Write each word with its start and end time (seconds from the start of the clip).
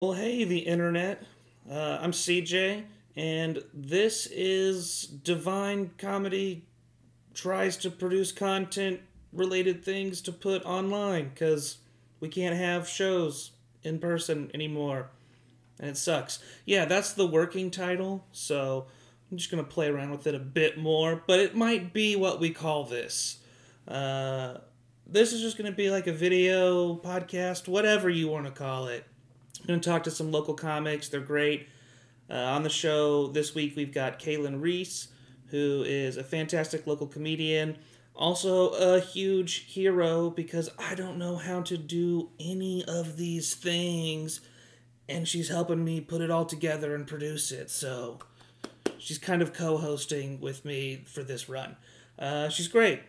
Well, 0.00 0.12
hey, 0.12 0.44
the 0.44 0.60
internet. 0.60 1.24
Uh, 1.68 1.98
I'm 2.00 2.12
CJ, 2.12 2.84
and 3.16 3.64
this 3.74 4.28
is 4.30 5.02
Divine 5.02 5.90
Comedy 5.98 6.68
tries 7.34 7.76
to 7.78 7.90
produce 7.90 8.30
content 8.30 9.00
related 9.32 9.84
things 9.84 10.20
to 10.20 10.30
put 10.30 10.64
online 10.64 11.30
because 11.30 11.78
we 12.20 12.28
can't 12.28 12.54
have 12.54 12.88
shows 12.88 13.50
in 13.82 13.98
person 13.98 14.52
anymore. 14.54 15.10
And 15.80 15.90
it 15.90 15.96
sucks. 15.96 16.38
Yeah, 16.64 16.84
that's 16.84 17.14
the 17.14 17.26
working 17.26 17.68
title, 17.68 18.24
so 18.30 18.86
I'm 19.32 19.36
just 19.36 19.50
going 19.50 19.64
to 19.64 19.68
play 19.68 19.88
around 19.88 20.12
with 20.12 20.28
it 20.28 20.34
a 20.36 20.38
bit 20.38 20.78
more, 20.78 21.24
but 21.26 21.40
it 21.40 21.56
might 21.56 21.92
be 21.92 22.14
what 22.14 22.38
we 22.38 22.50
call 22.50 22.84
this. 22.84 23.38
Uh, 23.88 24.58
this 25.08 25.32
is 25.32 25.40
just 25.40 25.58
going 25.58 25.68
to 25.68 25.76
be 25.76 25.90
like 25.90 26.06
a 26.06 26.12
video, 26.12 26.94
podcast, 26.94 27.66
whatever 27.66 28.08
you 28.08 28.28
want 28.28 28.44
to 28.44 28.52
call 28.52 28.86
it. 28.86 29.04
I'm 29.60 29.66
going 29.66 29.80
to 29.80 29.88
talk 29.88 30.04
to 30.04 30.10
some 30.10 30.30
local 30.30 30.54
comics. 30.54 31.08
They're 31.08 31.20
great. 31.20 31.68
Uh, 32.30 32.34
on 32.34 32.62
the 32.62 32.70
show 32.70 33.28
this 33.28 33.54
week, 33.54 33.74
we've 33.76 33.92
got 33.92 34.18
Kaylin 34.18 34.60
Reese, 34.60 35.08
who 35.46 35.82
is 35.86 36.16
a 36.16 36.24
fantastic 36.24 36.86
local 36.86 37.06
comedian. 37.06 37.78
Also, 38.14 38.70
a 38.70 39.00
huge 39.00 39.64
hero 39.72 40.30
because 40.30 40.70
I 40.78 40.94
don't 40.94 41.18
know 41.18 41.36
how 41.36 41.62
to 41.62 41.76
do 41.76 42.30
any 42.38 42.84
of 42.84 43.16
these 43.16 43.54
things, 43.54 44.40
and 45.08 45.26
she's 45.26 45.48
helping 45.48 45.84
me 45.84 46.00
put 46.00 46.20
it 46.20 46.30
all 46.30 46.44
together 46.44 46.94
and 46.94 47.06
produce 47.06 47.52
it. 47.52 47.70
So, 47.70 48.18
she's 48.98 49.18
kind 49.18 49.40
of 49.40 49.52
co 49.52 49.78
hosting 49.78 50.40
with 50.40 50.64
me 50.64 51.04
for 51.06 51.22
this 51.22 51.48
run. 51.48 51.76
Uh, 52.18 52.48
she's 52.48 52.68
great. 52.68 53.00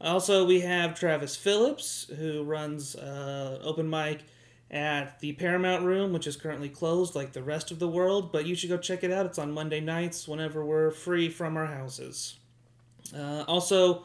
Also, 0.00 0.44
we 0.44 0.60
have 0.60 0.98
Travis 0.98 1.36
Phillips, 1.36 2.10
who 2.18 2.42
runs 2.42 2.96
uh, 2.96 3.60
open 3.62 3.88
mic 3.88 4.24
at 4.70 5.20
the 5.20 5.32
Paramount 5.34 5.84
Room, 5.84 6.12
which 6.12 6.26
is 6.26 6.36
currently 6.36 6.68
closed 6.68 7.14
like 7.14 7.32
the 7.32 7.42
rest 7.42 7.70
of 7.70 7.78
the 7.78 7.88
world, 7.88 8.32
but 8.32 8.46
you 8.46 8.54
should 8.54 8.70
go 8.70 8.76
check 8.76 9.04
it 9.04 9.12
out. 9.12 9.26
It's 9.26 9.38
on 9.38 9.52
Monday 9.52 9.80
nights 9.80 10.26
whenever 10.26 10.64
we're 10.64 10.90
free 10.90 11.28
from 11.28 11.56
our 11.56 11.66
houses. 11.66 12.36
Uh, 13.14 13.44
also, 13.46 14.04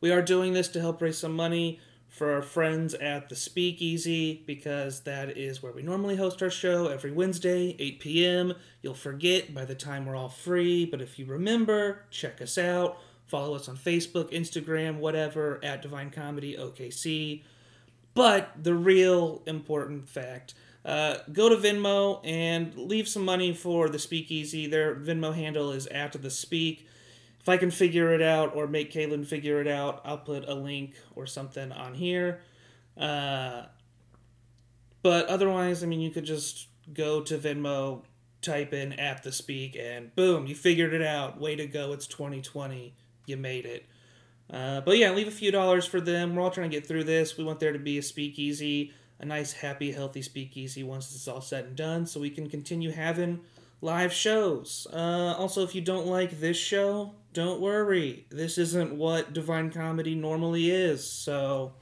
we 0.00 0.10
are 0.10 0.22
doing 0.22 0.52
this 0.52 0.68
to 0.68 0.80
help 0.80 1.00
raise 1.00 1.18
some 1.18 1.34
money 1.34 1.80
for 2.08 2.34
our 2.34 2.42
friends 2.42 2.92
at 2.94 3.30
the 3.30 3.34
Speakeasy 3.34 4.42
because 4.46 5.00
that 5.00 5.38
is 5.38 5.62
where 5.62 5.72
we 5.72 5.82
normally 5.82 6.16
host 6.16 6.42
our 6.42 6.50
show 6.50 6.88
every 6.88 7.10
Wednesday, 7.10 7.74
8 7.78 8.00
p.m. 8.00 8.54
You'll 8.82 8.92
forget 8.92 9.54
by 9.54 9.64
the 9.64 9.74
time 9.74 10.04
we're 10.04 10.14
all 10.14 10.28
free, 10.28 10.84
but 10.84 11.00
if 11.00 11.18
you 11.18 11.24
remember, 11.24 12.04
check 12.10 12.42
us 12.42 12.58
out. 12.58 12.98
Follow 13.26 13.54
us 13.54 13.66
on 13.66 13.78
Facebook, 13.78 14.30
Instagram, 14.30 14.98
whatever, 14.98 15.58
at 15.62 15.80
Divine 15.80 16.10
Comedy 16.10 16.54
OKC. 16.54 17.44
But 18.14 18.52
the 18.62 18.74
real 18.74 19.42
important 19.46 20.08
fact 20.08 20.54
uh, 20.84 21.18
go 21.32 21.48
to 21.48 21.56
Venmo 21.56 22.20
and 22.24 22.76
leave 22.76 23.08
some 23.08 23.24
money 23.24 23.54
for 23.54 23.88
the 23.88 23.98
Speakeasy. 23.98 24.66
Their 24.66 24.94
Venmo 24.96 25.34
handle 25.34 25.70
is 25.70 25.86
at 25.88 26.12
the 26.12 26.30
Speak. 26.30 26.88
If 27.40 27.48
I 27.48 27.56
can 27.56 27.70
figure 27.70 28.12
it 28.14 28.22
out 28.22 28.54
or 28.54 28.66
make 28.66 28.92
Kaylin 28.92 29.26
figure 29.26 29.60
it 29.60 29.68
out, 29.68 30.00
I'll 30.04 30.18
put 30.18 30.48
a 30.48 30.54
link 30.54 30.94
or 31.14 31.26
something 31.26 31.72
on 31.72 31.94
here. 31.94 32.40
Uh, 32.96 33.62
but 35.02 35.26
otherwise, 35.26 35.82
I 35.82 35.86
mean, 35.86 36.00
you 36.00 36.10
could 36.10 36.24
just 36.24 36.68
go 36.92 37.20
to 37.22 37.38
Venmo, 37.38 38.02
type 38.42 38.72
in 38.72 38.92
at 38.94 39.22
the 39.22 39.32
Speak, 39.32 39.76
and 39.80 40.14
boom, 40.14 40.46
you 40.46 40.54
figured 40.54 40.92
it 40.92 41.02
out. 41.02 41.40
Way 41.40 41.56
to 41.56 41.66
go! 41.66 41.92
It's 41.92 42.06
2020. 42.06 42.94
You 43.26 43.36
made 43.36 43.66
it. 43.66 43.86
Uh, 44.52 44.82
but 44.82 44.98
yeah, 44.98 45.10
leave 45.10 45.28
a 45.28 45.32
few 45.32 45.50
dollars 45.50 45.86
for 45.86 46.00
them. 46.00 46.36
We're 46.36 46.42
all 46.42 46.50
trying 46.50 46.70
to 46.70 46.76
get 46.76 46.86
through 46.86 47.04
this. 47.04 47.38
We 47.38 47.44
want 47.44 47.58
there 47.58 47.72
to 47.72 47.78
be 47.78 47.96
a 47.96 48.02
speakeasy, 48.02 48.92
a 49.18 49.24
nice, 49.24 49.52
happy, 49.52 49.92
healthy 49.92 50.20
speakeasy 50.20 50.82
once 50.82 51.08
this 51.08 51.22
is 51.22 51.28
all 51.28 51.40
said 51.40 51.64
and 51.64 51.76
done, 51.76 52.06
so 52.06 52.20
we 52.20 52.28
can 52.28 52.50
continue 52.50 52.90
having 52.90 53.40
live 53.80 54.12
shows. 54.12 54.86
Uh, 54.92 55.34
also, 55.38 55.62
if 55.62 55.74
you 55.74 55.80
don't 55.80 56.06
like 56.06 56.38
this 56.38 56.58
show, 56.58 57.14
don't 57.32 57.60
worry. 57.60 58.26
This 58.30 58.58
isn't 58.58 58.94
what 58.94 59.32
Divine 59.32 59.70
Comedy 59.70 60.14
normally 60.14 60.70
is, 60.70 61.08
so 61.08 61.72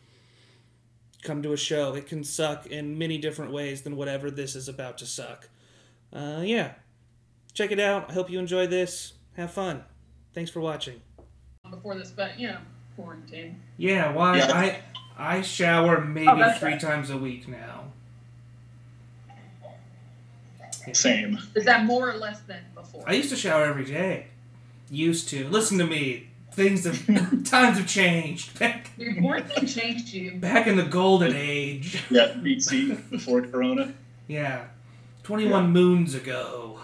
come 1.23 1.43
to 1.43 1.53
a 1.53 1.57
show. 1.57 1.95
It 1.95 2.07
can 2.07 2.23
suck 2.23 2.67
in 2.67 2.97
many 2.97 3.19
different 3.19 3.53
ways 3.53 3.83
than 3.83 3.97
whatever 3.97 4.31
this 4.31 4.55
is 4.55 4.69
about 4.69 4.99
to 4.99 5.07
suck. 5.07 5.49
Uh, 6.13 6.43
yeah. 6.45 6.75
Check 7.53 7.73
it 7.73 7.81
out. 7.81 8.11
I 8.11 8.13
hope 8.13 8.31
you 8.31 8.39
enjoy 8.39 8.69
this. 8.69 9.15
Have 9.37 9.51
fun. 9.51 9.85
Thanks 10.33 10.51
for 10.51 10.61
watching 10.61 11.01
before 11.71 11.95
this, 11.95 12.11
but 12.11 12.39
you 12.39 12.49
know, 12.49 12.59
quarantine. 12.97 13.61
Yeah, 13.77 14.13
why 14.13 14.39
Yeah. 14.39 14.53
I 14.53 14.81
I 15.39 15.43
shower 15.43 16.01
maybe 16.01 16.27
Oh, 16.29 16.37
that's 16.39 16.59
three 16.61 16.73
right. 16.73 16.81
times 16.81 17.11
a 17.11 17.17
week 17.17 17.47
now. 17.49 17.85
Same. 20.93 21.39
Is 21.55 21.65
that 21.67 21.85
more 21.85 22.11
or 22.11 22.17
less 22.17 22.41
than 22.41 22.61
before? 22.75 23.05
I 23.07 23.13
used 23.13 23.29
to 23.31 23.37
shower 23.37 23.65
every 23.65 23.85
day. 23.85 24.27
Used 24.91 25.29
to. 25.29 25.47
Listen 25.49 25.79
to 25.79 25.87
me. 25.87 26.29
Things 26.53 26.85
have 26.85 27.07
times 27.45 27.79
have 27.79 27.87
changed. 27.87 28.59
Back 28.59 28.91
Your 28.99 29.15
quarantine 29.15 29.67
changed 29.67 30.09
you. 30.13 30.33
back 30.33 30.67
in 30.67 30.77
the 30.77 30.83
golden 30.85 31.35
age. 31.35 32.03
Yeah, 32.11 32.29
BC 32.33 33.11
before 33.11 33.43
Corona. 33.43 33.95
Yeah. 34.27 34.65
Twenty 35.23 35.47
one 35.47 35.71
moons 35.71 36.15
ago. 36.15 36.81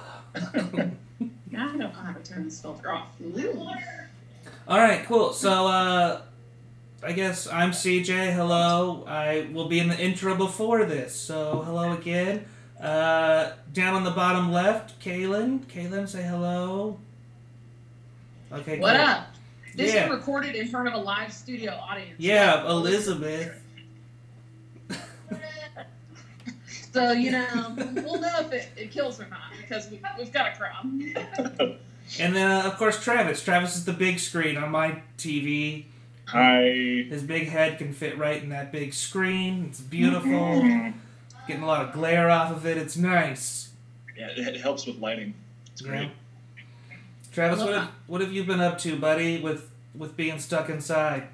Now 1.50 1.68
I 1.70 1.76
know 1.76 1.88
how 1.88 2.12
to 2.12 2.22
turn 2.22 2.44
this 2.44 2.60
filter 2.60 2.92
off. 2.92 3.08
Alright, 4.68 5.04
cool. 5.06 5.32
So 5.32 5.66
uh 5.66 6.22
I 7.02 7.12
guess 7.12 7.46
I'm 7.46 7.70
CJ. 7.70 8.32
Hello. 8.32 9.04
I 9.06 9.48
will 9.52 9.68
be 9.68 9.78
in 9.78 9.88
the 9.88 9.98
intro 9.98 10.34
before 10.34 10.84
this. 10.84 11.14
So 11.14 11.62
hello 11.64 11.92
again. 11.92 12.46
Uh 12.80 13.52
down 13.72 13.94
on 13.94 14.04
the 14.04 14.10
bottom 14.10 14.52
left, 14.52 14.98
Kaylin. 15.00 15.60
Kaylin, 15.66 16.08
say 16.08 16.22
hello. 16.22 16.98
Okay. 18.52 18.78
What 18.80 18.96
cool. 18.96 19.04
up? 19.06 19.26
This 19.74 19.94
Yeah. 19.94 20.06
is 20.06 20.10
recorded 20.10 20.54
in 20.56 20.68
front 20.68 20.88
of 20.88 20.94
a 20.94 20.98
live 20.98 21.32
studio 21.32 21.72
audience. 21.72 22.14
Yeah, 22.18 22.66
Elizabeth. 22.68 23.62
So 26.92 27.12
you 27.12 27.30
know, 27.30 27.74
we'll 27.76 28.18
know 28.22 28.38
if 28.40 28.52
it, 28.54 28.68
it 28.74 28.90
kills 28.90 29.20
or 29.20 29.26
not 29.28 29.52
because 29.60 29.90
we, 29.90 30.00
we've 30.18 30.32
got 30.32 30.54
a 30.54 30.56
crowd. 30.56 31.78
And 32.20 32.34
then, 32.34 32.50
uh, 32.50 32.62
of 32.68 32.76
course, 32.76 33.02
Travis. 33.02 33.42
Travis 33.42 33.76
is 33.76 33.84
the 33.84 33.92
big 33.92 34.18
screen 34.18 34.56
on 34.56 34.70
my 34.70 35.02
TV. 35.18 35.84
Hi. 36.26 36.62
His 37.08 37.22
big 37.22 37.48
head 37.48 37.78
can 37.78 37.92
fit 37.92 38.16
right 38.18 38.42
in 38.42 38.48
that 38.50 38.72
big 38.72 38.94
screen. 38.94 39.66
It's 39.68 39.80
beautiful. 39.80 40.62
Getting 41.48 41.62
a 41.62 41.66
lot 41.66 41.84
of 41.86 41.92
glare 41.92 42.30
off 42.30 42.50
of 42.50 42.66
it. 42.66 42.76
It's 42.76 42.96
nice. 42.96 43.70
Yeah, 44.16 44.28
it, 44.28 44.38
it 44.56 44.60
helps 44.60 44.86
with 44.86 44.96
lighting. 44.98 45.34
It's 45.72 45.82
Yeah. 45.82 45.88
great. 45.88 46.10
Travis, 47.32 47.60
what 47.60 47.74
have, 47.74 47.90
what 48.06 48.20
have 48.22 48.32
you 48.32 48.44
been 48.44 48.60
up 48.60 48.78
to, 48.78 48.96
buddy, 48.98 49.40
with 49.40 49.68
with 49.94 50.16
being 50.16 50.38
stuck 50.38 50.68
inside? 50.70 51.28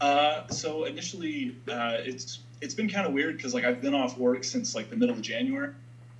Uh, 0.00 0.46
so 0.48 0.84
initially, 0.84 1.54
uh, 1.68 1.98
it's 1.98 2.38
it's 2.62 2.72
been 2.74 2.88
kind 2.88 3.06
of 3.06 3.12
weird 3.12 3.36
because 3.36 3.52
like 3.52 3.64
I've 3.64 3.82
been 3.82 3.94
off 3.94 4.16
work 4.16 4.42
since 4.42 4.74
like 4.74 4.88
the 4.90 4.96
middle 4.96 5.14
of 5.14 5.20
January. 5.20 5.72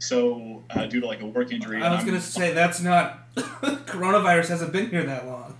So 0.04 0.62
uh, 0.70 0.86
due 0.86 1.00
to 1.00 1.06
like 1.06 1.22
a 1.22 1.26
work 1.26 1.52
injury. 1.52 1.82
I 1.82 1.94
was 1.94 2.04
gonna 2.04 2.20
say 2.20 2.52
that's 2.52 2.80
not 2.80 3.34
coronavirus 3.34 4.48
hasn't 4.48 4.72
been 4.72 4.90
here 4.90 5.04
that 5.04 5.26
long. 5.26 5.56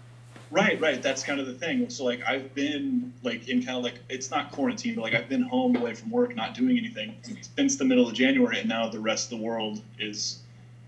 Right, 0.51 0.81
right. 0.81 1.03
That's 1.03 1.25
kind 1.25 1.41
of 1.41 1.47
the 1.47 1.55
thing. 1.55 1.89
So 1.91 2.05
like 2.05 2.23
I've 2.27 2.55
been 2.55 3.13
like 3.23 3.49
in 3.49 3.65
kind 3.65 3.79
of 3.79 3.83
like 3.83 4.01
it's 4.09 4.31
not 4.31 4.53
quarantine, 4.53 4.95
but 4.95 5.03
like 5.03 5.15
I've 5.15 5.29
been 5.29 5.43
home 5.43 5.77
away 5.77 5.95
from 5.95 6.11
work, 6.11 6.37
not 6.37 6.55
doing 6.55 6.79
anything 6.79 7.17
since 7.57 7.77
the 7.77 7.85
middle 7.85 8.07
of 8.07 8.15
January, 8.15 8.61
and 8.61 8.69
now 8.69 8.89
the 8.89 9.01
rest 9.01 9.33
of 9.33 9.39
the 9.39 9.45
world 9.45 9.83
is 9.99 10.41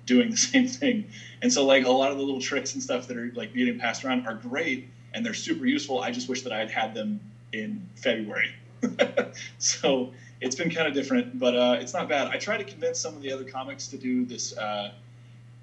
doing 0.05 0.31
the 0.31 0.37
same 0.53 0.69
thing. 0.69 1.09
And 1.43 1.53
so 1.53 1.65
like 1.65 1.87
a 1.87 1.91
lot 1.91 2.13
of 2.13 2.19
the 2.19 2.23
little 2.23 2.41
tricks 2.41 2.75
and 2.75 2.83
stuff 2.83 3.09
that 3.09 3.17
are 3.17 3.33
like 3.35 3.55
getting 3.55 3.79
passed 3.79 4.05
around 4.05 4.27
are 4.27 4.35
great 4.35 4.89
and 5.15 5.25
they're 5.25 5.35
super 5.35 5.65
useful. 5.65 6.01
I 6.01 6.11
just 6.11 6.29
wish 6.29 6.43
that 6.43 6.53
I 6.53 6.59
had 6.59 6.71
had 6.71 6.95
them 6.95 7.21
in 7.53 7.89
February. 7.97 8.55
so 9.59 10.13
it's 10.41 10.55
been 10.57 10.71
kind 10.71 10.87
of 10.87 10.95
different, 10.95 11.39
but 11.39 11.55
uh, 11.57 11.77
it's 11.81 11.95
not 11.95 12.09
bad. 12.09 12.29
I 12.29 12.37
tried 12.37 12.59
to 12.59 12.65
convince 12.65 12.99
some 12.99 13.15
of 13.17 13.23
the 13.23 13.33
other 13.33 13.45
comics 13.45 13.89
to 13.89 13.97
do 13.97 14.25
this. 14.25 14.57
Uh, 14.57 14.93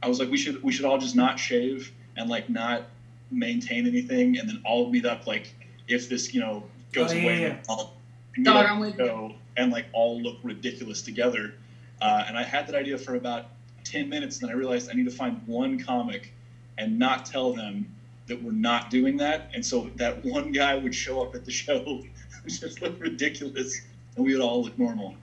I 0.02 0.08
was 0.08 0.20
like, 0.20 0.30
we 0.30 0.38
should 0.38 0.62
we 0.64 0.72
should 0.72 0.86
all 0.86 0.98
just 0.98 1.16
not 1.16 1.40
shave 1.40 1.92
and 2.18 2.30
like 2.30 2.50
not 2.50 2.84
maintain 3.32 3.88
anything, 3.88 4.38
and 4.38 4.48
then 4.50 4.62
all 4.66 4.90
meet 4.90 5.06
up 5.06 5.28
like 5.28 5.54
if 5.88 6.10
this 6.10 6.34
you 6.34 6.40
know 6.42 6.64
goes 6.92 7.12
Oh, 7.12 7.16
yeah, 7.16 7.24
away, 7.24 7.42
yeah. 7.42 7.48
then 7.50 7.60
all 7.70 7.94
meet 8.38 8.46
Dog, 8.46 8.66
up 8.66 8.72
I'm 8.72 8.80
with 8.80 8.92
you. 8.98 9.06
go 9.06 9.36
and 9.58 9.72
like 9.72 9.86
all 9.94 10.22
look 10.22 10.38
ridiculous 10.44 11.02
together. 11.02 11.54
Uh, 12.02 12.26
and 12.28 12.38
I 12.38 12.44
had 12.44 12.68
that 12.68 12.76
idea 12.76 12.98
for 12.98 13.16
about 13.16 13.46
ten 13.84 14.10
minutes, 14.10 14.40
and 14.42 14.50
then 14.50 14.56
I 14.56 14.60
realized 14.60 14.90
I 14.90 14.94
need 14.94 15.06
to 15.06 15.12
find 15.12 15.42
one 15.46 15.80
comic 15.80 16.34
and 16.78 16.98
not 16.98 17.26
tell 17.26 17.54
them 17.54 17.86
that 18.28 18.42
we're 18.42 18.52
not 18.52 18.90
doing 18.90 19.18
that. 19.18 19.52
And 19.54 19.64
so 19.66 19.90
that 19.98 20.24
one 20.26 20.52
guy 20.52 20.76
would 20.76 20.96
show 20.96 21.22
up 21.22 21.36
at 21.36 21.46
the 21.46 21.52
show, 21.64 22.02
just 22.48 22.82
look 22.82 23.00
ridiculous, 23.00 23.80
and 24.16 24.26
we 24.26 24.34
would 24.34 24.42
all 24.44 24.64
look 24.64 24.78
normal. 24.78 25.16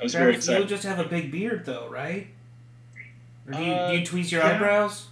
I 0.00 0.02
was 0.02 0.12
very 0.14 0.32
Travis, 0.32 0.48
you 0.48 0.52
excited. 0.54 0.68
just 0.68 0.84
have 0.84 0.98
a 0.98 1.04
big 1.08 1.30
beard, 1.30 1.64
though, 1.66 1.88
right? 1.90 2.28
Or 3.46 3.52
do 3.52 3.62
you, 3.62 3.72
Uh, 3.72 3.90
do 3.90 3.96
you 3.98 4.06
tweeze 4.06 4.30
your 4.30 4.42
yeah. 4.42 4.54
eyebrows? 4.56 5.08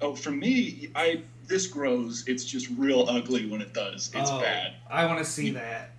Oh, 0.00 0.14
for 0.14 0.30
me, 0.30 0.90
I 0.94 1.22
this 1.46 1.66
grows. 1.66 2.24
It's 2.28 2.44
just 2.44 2.68
real 2.78 3.06
ugly 3.08 3.46
when 3.46 3.60
it 3.60 3.74
does. 3.74 4.10
It's 4.14 4.30
Oh, 4.30 4.40
bad. 4.40 4.74
I 4.88 5.04
want 5.06 5.18
to 5.18 5.24
see 5.24 5.50
that. 5.50 5.90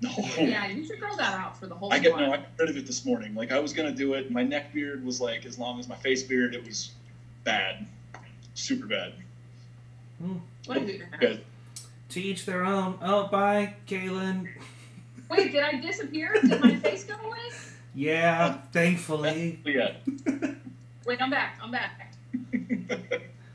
No. 0.00 0.10
Yeah, 0.36 0.66
you 0.68 0.84
should 0.86 1.00
grow 1.00 1.14
that 1.16 1.34
out 1.40 1.58
for 1.58 1.66
the 1.66 1.74
whole 1.74 1.92
I 1.92 1.98
get 1.98 2.16
no. 2.16 2.32
I 2.32 2.36
got 2.38 2.46
rid 2.58 2.68
of 2.70 2.76
it 2.76 2.86
this 2.86 3.04
morning. 3.04 3.34
Like 3.34 3.50
I 3.52 3.58
was 3.58 3.72
gonna 3.72 3.90
do 3.92 4.14
it. 4.14 4.30
My 4.30 4.42
neck 4.44 4.72
beard 4.72 5.04
was 5.04 5.20
like 5.20 5.44
as 5.46 5.58
long 5.58 5.78
as 5.80 5.88
my 5.88 5.96
face 5.96 6.22
beard. 6.22 6.54
It 6.54 6.64
was 6.64 6.92
bad, 7.44 7.86
super 8.54 8.86
bad. 8.86 9.12
What 10.66 10.78
is 10.78 10.90
it? 11.00 11.02
Good. 11.18 11.44
To 12.10 12.20
each 12.20 12.44
their 12.44 12.64
own. 12.64 12.98
Oh, 13.02 13.26
bye, 13.28 13.74
Kaylin. 13.86 14.48
Wait, 15.30 15.52
did 15.52 15.62
I 15.62 15.80
disappear? 15.80 16.34
Did 16.40 16.60
my 16.60 16.76
face 16.76 17.04
go 17.04 17.14
away? 17.24 17.38
Yeah, 17.94 18.58
thankfully. 18.72 19.60
Yeah. 19.64 19.92
Wait, 21.04 21.20
I'm 21.20 21.30
back. 21.30 21.58
I'm 21.62 21.70
back. 21.70 22.14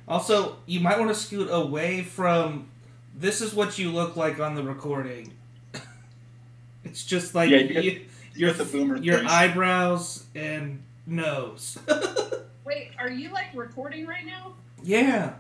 Also, 0.08 0.58
you 0.66 0.80
might 0.80 1.00
want 1.00 1.10
to 1.12 1.16
scoot 1.16 1.48
away 1.52 2.04
from. 2.04 2.68
This 3.16 3.42
is 3.42 3.54
what 3.54 3.78
you 3.80 3.92
look 3.92 4.16
like 4.16 4.40
on 4.40 4.56
the 4.56 4.64
recording. 4.64 5.34
it's 6.84 7.04
just 7.06 7.34
like 7.36 7.50
Yeah, 7.50 7.58
you 7.60 7.74
got- 7.74 7.84
you, 7.84 7.92
You 7.92 8.48
your 8.48 8.54
the 8.54 8.66
boomer 8.66 8.98
your 8.98 9.20
face. 9.20 9.30
eyebrows 9.30 10.26
and 10.36 10.82
nose. 11.06 11.78
Wait, 12.66 12.92
are 12.98 13.10
you 13.10 13.30
like 13.30 13.48
recording 13.54 14.06
right 14.08 14.26
now? 14.26 14.54
yeah, 14.84 15.34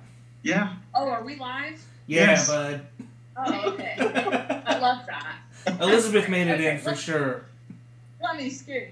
Yeah. 0.43 0.73
Oh, 0.93 1.09
are 1.09 1.23
we 1.23 1.35
live? 1.35 1.83
yeah, 2.07 2.25
Yes. 2.31 2.47
bud. 2.47 2.81
Oh, 3.35 3.69
okay. 3.71 3.95
I 4.67 4.77
love 4.77 5.05
that. 5.07 5.37
Elizabeth 5.81 6.29
made 6.29 6.47
it 6.47 6.61
in 6.61 6.79
for 6.79 6.89
let's- 6.91 7.01
sure. 7.01 7.45
Let 8.21 8.37
me 8.37 8.49
scoot. 8.49 8.87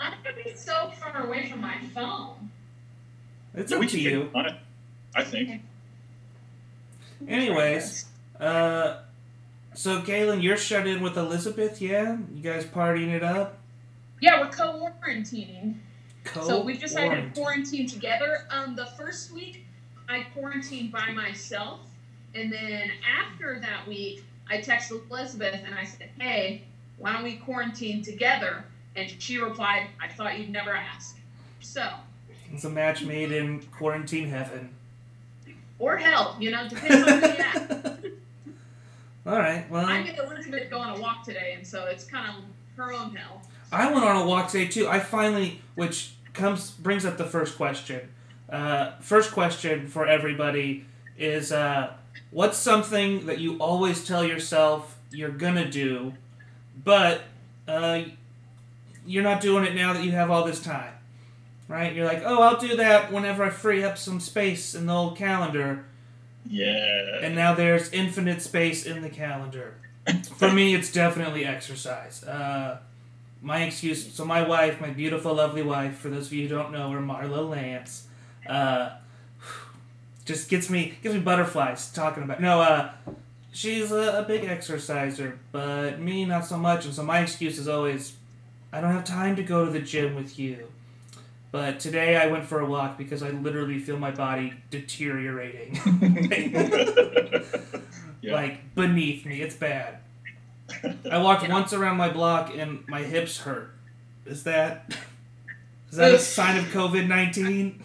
I'm 0.00 0.14
gonna 0.24 0.36
be 0.42 0.54
so 0.54 0.90
far 0.98 1.26
away 1.26 1.50
from 1.50 1.60
my 1.60 1.78
phone. 1.94 2.50
It's 3.54 3.70
Yeah, 3.70 3.76
up 3.76 3.80
we 3.80 3.86
to 3.88 4.00
you. 4.00 4.30
on 4.34 4.46
it. 4.46 4.54
I 5.14 5.24
think. 5.24 5.62
Anyways, 7.26 8.06
uh, 8.40 9.00
so 9.74 10.00
Kaylin, 10.02 10.42
you're 10.42 10.56
shut 10.56 10.86
in 10.86 11.02
with 11.02 11.16
Elizabeth, 11.16 11.80
yeah? 11.82 12.16
You 12.32 12.42
guys 12.42 12.64
partying 12.64 13.08
it 13.08 13.22
up? 13.24 13.58
Yeah, 14.20 14.40
we're 14.40 14.50
co-quarantining. 14.50 15.76
Co- 16.24 16.46
So 16.46 16.62
we've 16.62 16.80
decided 16.80 17.34
to 17.34 17.40
quarantine 17.40 17.86
together. 17.88 18.46
Um, 18.50 18.76
the 18.76 18.86
first 18.86 19.32
week, 19.32 19.66
I 20.08 20.26
quarantined 20.34 20.92
by 20.92 21.10
myself, 21.12 21.80
and 22.34 22.52
then 22.52 22.90
after 23.06 23.58
that 23.60 23.86
week, 23.86 24.24
I 24.50 24.58
texted 24.58 25.08
Elizabeth 25.10 25.60
and 25.64 25.74
I 25.74 25.84
said, 25.84 26.10
"Hey, 26.18 26.62
why 26.98 27.12
don't 27.12 27.24
we 27.24 27.34
quarantine 27.36 28.02
together?" 28.02 28.64
And 28.96 29.10
she 29.20 29.38
replied, 29.38 29.88
"I 30.02 30.08
thought 30.08 30.38
you'd 30.38 30.50
never 30.50 30.74
ask." 30.74 31.16
So, 31.60 31.88
It's 32.52 32.64
a 32.64 32.70
match 32.70 33.02
made 33.02 33.30
in 33.32 33.60
quarantine 33.66 34.28
heaven. 34.30 34.74
or 35.78 35.96
hell, 35.96 36.36
you 36.40 36.50
know, 36.50 36.68
depends 36.68 37.06
on 37.06 37.20
who 37.20 37.26
you 37.26 37.34
ask. 37.36 37.70
All 39.26 39.38
right. 39.38 39.68
Well, 39.70 39.84
I 39.84 40.02
made 40.02 40.18
Elizabeth 40.18 40.70
go 40.70 40.78
on 40.78 40.96
a 40.96 41.00
walk 41.00 41.24
today, 41.24 41.52
and 41.56 41.66
so 41.66 41.84
it's 41.86 42.04
kind 42.04 42.28
of 42.28 42.44
her 42.76 42.92
own 42.92 43.14
hell. 43.14 43.42
I 43.70 43.92
went 43.92 44.04
on 44.04 44.16
a 44.22 44.26
walk 44.26 44.48
today 44.50 44.66
too. 44.68 44.88
I 44.88 44.98
finally, 44.98 45.60
which 45.74 46.12
comes 46.32 46.70
brings 46.70 47.04
up 47.04 47.18
the 47.18 47.24
first 47.26 47.56
question. 47.56 48.08
Uh, 48.48 48.92
first 49.00 49.32
question 49.32 49.86
for 49.88 50.06
everybody 50.06 50.86
is, 51.18 51.52
uh, 51.52 51.92
what's 52.30 52.58
something 52.58 53.26
that 53.26 53.38
you 53.38 53.56
always 53.58 54.04
tell 54.04 54.24
yourself 54.24 54.98
you're 55.10 55.30
gonna 55.30 55.70
do, 55.70 56.14
but 56.84 57.22
uh, 57.66 58.02
you're 59.06 59.22
not 59.22 59.40
doing 59.40 59.64
it 59.64 59.74
now 59.74 59.92
that 59.92 60.04
you 60.04 60.10
have 60.12 60.30
all 60.30 60.44
this 60.44 60.60
time, 60.60 60.92
right? 61.68 61.94
You're 61.94 62.04
like, 62.06 62.22
oh, 62.24 62.42
I'll 62.42 62.58
do 62.60 62.76
that 62.76 63.12
whenever 63.12 63.42
I 63.44 63.50
free 63.50 63.82
up 63.82 63.96
some 63.98 64.20
space 64.20 64.74
in 64.74 64.86
the 64.86 64.92
old 64.94 65.16
calendar, 65.16 65.84
Yeah. 66.46 67.20
and 67.22 67.34
now 67.34 67.54
there's 67.54 67.90
infinite 67.92 68.42
space 68.42 68.84
in 68.86 69.02
the 69.02 69.08
calendar. 69.10 69.74
For 70.36 70.50
me, 70.50 70.74
it's 70.74 70.90
definitely 70.92 71.44
exercise. 71.44 72.24
Uh, 72.24 72.78
my 73.42 73.62
excuse. 73.64 74.12
So 74.14 74.24
my 74.24 74.42
wife, 74.46 74.80
my 74.80 74.88
beautiful, 74.90 75.34
lovely 75.34 75.62
wife, 75.62 75.98
for 75.98 76.08
those 76.08 76.26
of 76.28 76.32
you 76.32 76.48
who 76.48 76.54
don't 76.54 76.72
know 76.72 76.90
her, 76.90 77.00
Marla 77.00 77.48
Lance, 77.48 78.06
uh, 78.48 78.90
just 80.28 80.50
gets 80.50 80.68
me 80.68 80.98
gives 81.02 81.14
me 81.14 81.20
butterflies 81.22 81.90
talking 81.90 82.22
about. 82.22 82.40
No, 82.40 82.60
uh, 82.60 82.90
she's 83.50 83.90
a, 83.90 84.18
a 84.18 84.22
big 84.22 84.44
exerciser, 84.44 85.38
but 85.50 85.98
me 85.98 86.26
not 86.26 86.44
so 86.44 86.58
much. 86.58 86.84
And 86.84 86.94
so 86.94 87.02
my 87.02 87.20
excuse 87.20 87.58
is 87.58 87.66
always, 87.66 88.14
I 88.70 88.82
don't 88.82 88.92
have 88.92 89.04
time 89.04 89.36
to 89.36 89.42
go 89.42 89.64
to 89.64 89.70
the 89.70 89.80
gym 89.80 90.14
with 90.14 90.38
you. 90.38 90.68
But 91.50 91.80
today 91.80 92.16
I 92.16 92.26
went 92.26 92.44
for 92.44 92.60
a 92.60 92.66
walk 92.66 92.98
because 92.98 93.22
I 93.22 93.30
literally 93.30 93.78
feel 93.78 93.98
my 93.98 94.10
body 94.10 94.52
deteriorating. 94.70 95.80
Yeah. 98.20 98.34
like 98.34 98.74
beneath 98.74 99.24
me. 99.24 99.40
It's 99.42 99.54
bad. 99.54 99.98
I 101.08 101.18
walked 101.18 101.48
once 101.48 101.72
around 101.72 101.98
my 101.98 102.08
block 102.08 102.52
and 102.52 102.86
my 102.88 103.02
hips 103.02 103.38
hurt. 103.38 103.70
Is 104.26 104.42
that 104.42 104.92
is 105.90 105.98
that 105.98 106.12
a 106.12 106.18
sign 106.18 106.58
of 106.58 106.64
COVID 106.64 107.06
nineteen? 107.06 107.80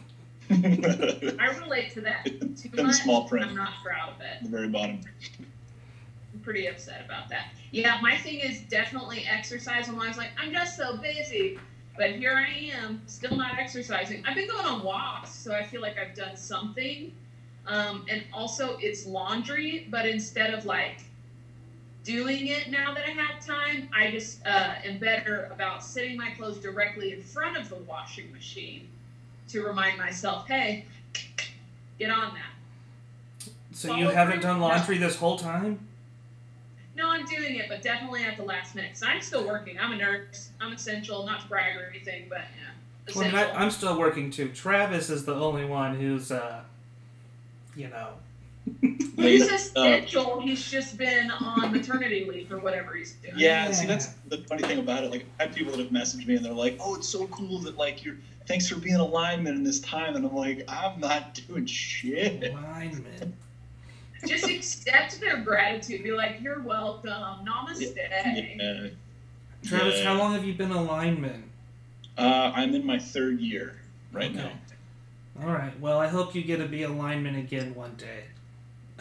I 1.40 1.58
relate 1.64 1.92
to 1.94 2.02
that 2.02 2.26
too 2.26 2.70
In 2.78 2.86
much. 2.88 2.96
small 2.98 3.28
print. 3.28 3.48
I'm 3.48 3.56
not 3.56 3.74
proud 3.84 4.10
of 4.14 4.22
it. 4.22 4.44
the 4.44 4.50
very 4.50 4.68
bottom. 4.68 5.02
I'm 6.34 6.40
pretty 6.42 6.68
upset 6.68 7.04
about 7.06 7.30
that. 7.30 7.48
Yeah, 7.72 8.00
my 8.02 8.18
thing 8.18 8.40
is 8.40 8.62
definitely 8.62 9.26
exercise. 9.30 9.88
And 9.88 10.00
I 10.00 10.08
was 10.08 10.18
like, 10.18 10.30
I'm 10.40 10.52
just 10.52 10.78
so 10.78 10.98
busy. 10.98 11.60
But 11.98 12.12
here 12.12 12.34
I 12.36 12.72
am, 12.76 13.02
still 13.06 13.36
not 13.36 13.58
exercising. 13.60 14.24
I've 14.26 14.36
been 14.36 14.48
going 14.48 14.66
on 14.66 14.84
walks, 14.84 15.30
so 15.32 15.54
I 15.54 15.64
feel 15.64 15.82
like 15.82 15.98
I've 16.00 16.16
done 16.16 16.36
something. 16.36 17.14
Um, 17.68 18.06
and 18.10 18.24
also, 18.34 18.78
it's 18.82 19.06
laundry, 19.06 19.88
but 19.92 20.08
instead 20.08 20.54
of 20.54 20.66
like 20.66 21.02
doing 22.04 22.48
it 22.48 22.70
now 22.70 22.94
that 22.94 23.06
I 23.08 23.12
have 23.12 23.46
time, 23.46 23.90
I 23.96 24.10
just 24.12 24.46
uh, 24.46 24.74
am 24.84 24.98
better 24.98 25.50
about 25.54 25.84
sitting 25.84 26.18
my 26.18 26.32
clothes 26.32 26.58
directly 26.58 27.14
in 27.14 27.22
front 27.22 27.58
of 27.58 27.70
the 27.70 27.76
washing 27.76 28.32
machine 28.34 28.88
to 29.54 29.64
remind 29.64 30.00
myself, 30.00 30.48
hey, 30.48 30.86
get 32.00 32.10
on 32.10 32.34
that. 32.34 33.50
So 33.72 33.96
you 33.96 34.10
haven't 34.10 34.42
done 34.42 34.60
laundry 34.60 34.98
this 34.98 35.16
whole 35.16 35.38
time? 35.38 35.88
No, 36.96 37.10
I'm 37.10 37.26
doing 37.26 37.56
it, 37.56 37.68
but 37.70 37.82
definitely 37.82 38.24
at 38.24 38.38
the 38.38 38.44
last 38.44 38.76
minute. 38.76 38.92
Cause 38.94 39.04
I'm 39.04 39.22
still 39.22 39.46
working. 39.48 39.80
I'm 39.80 39.92
a 39.94 39.98
nurse. 39.98 40.50
I'm 40.60 40.74
essential. 40.74 41.26
Not 41.26 41.42
to 41.42 41.48
brag 41.48 41.76
or 41.78 41.90
anything, 41.90 42.26
but 42.30 42.40
yeah, 42.40 43.14
Well, 43.16 43.26
I 43.26 43.28
mean, 43.28 43.36
essential. 43.36 43.58
I'm 43.58 43.72
still 43.72 44.00
working 44.00 44.32
too. 44.32 44.50
Travis 44.50 45.10
is 45.10 45.26
the 45.26 45.34
only 45.36 45.66
one 45.66 45.96
who's, 45.96 46.32
uh, 46.32 46.62
you 47.76 47.90
know, 47.90 48.10
he's 49.18 49.50
Uh, 49.50 49.54
essential. 49.56 50.42
he's 50.42 50.70
just 50.70 50.98
been 50.98 51.32
on 51.32 51.72
maternity 51.72 52.26
leave 52.26 52.52
or 52.52 52.60
whatever 52.60 52.94
he's 52.96 53.14
doing. 53.14 53.34
Yeah, 53.38 53.66
Yeah. 53.68 53.72
see 53.72 53.88
that's 53.88 54.08
the 54.28 54.38
funny 54.40 54.64
thing 54.64 54.80
about 54.80 55.04
it. 55.04 55.12
Like 55.12 55.26
I 55.40 55.44
have 55.44 55.56
people 55.56 55.72
that 55.74 55.80
have 55.80 55.92
messaged 55.92 56.26
me 56.26 56.36
and 56.36 56.46
they're 56.46 56.52
like, 56.54 56.78
"Oh, 56.80 56.96
it's 56.96 57.08
so 57.10 57.28
cool 57.28 57.60
that 57.60 57.78
like 57.78 58.04
you're 58.04 58.18
thanks 58.46 58.68
for 58.68 58.76
being 58.76 58.96
a 58.96 59.06
lineman 59.06 59.56
in 59.56 59.64
this 59.64 59.80
time," 59.80 60.16
and 60.16 60.26
I'm 60.26 60.36
like, 60.36 60.64
"I'm 60.68 61.00
not 61.00 61.40
doing 61.48 61.66
shit." 61.66 62.54
lineman. 62.54 63.34
Just 64.26 64.48
accept 64.50 65.20
their 65.20 65.38
gratitude. 65.38 66.02
Be 66.04 66.12
like, 66.14 66.40
you're 66.42 66.62
welcome. 66.62 67.10
Namaste. 67.46 67.94
Yeah. 67.98 68.88
Travis, 69.66 69.98
Yeah. 69.98 70.04
how 70.06 70.18
long 70.18 70.34
have 70.34 70.46
you 70.46 70.54
been 70.54 70.72
a 70.72 70.82
lineman? 70.82 71.44
Uh, 72.18 72.52
I'm 72.56 72.74
in 72.74 72.86
my 72.86 73.00
third 73.00 73.42
year 73.42 73.76
right 74.14 74.32
Okay. 74.32 74.36
now. 74.40 74.52
All 75.46 75.52
right. 75.52 75.78
Well, 75.82 76.00
I 76.00 76.08
hope 76.08 76.36
you 76.36 76.42
get 76.42 76.58
to 76.58 76.68
be 76.68 76.84
a 76.84 76.90
lineman 76.90 77.36
again 77.36 77.76
one 77.76 77.96
day. 77.96 78.26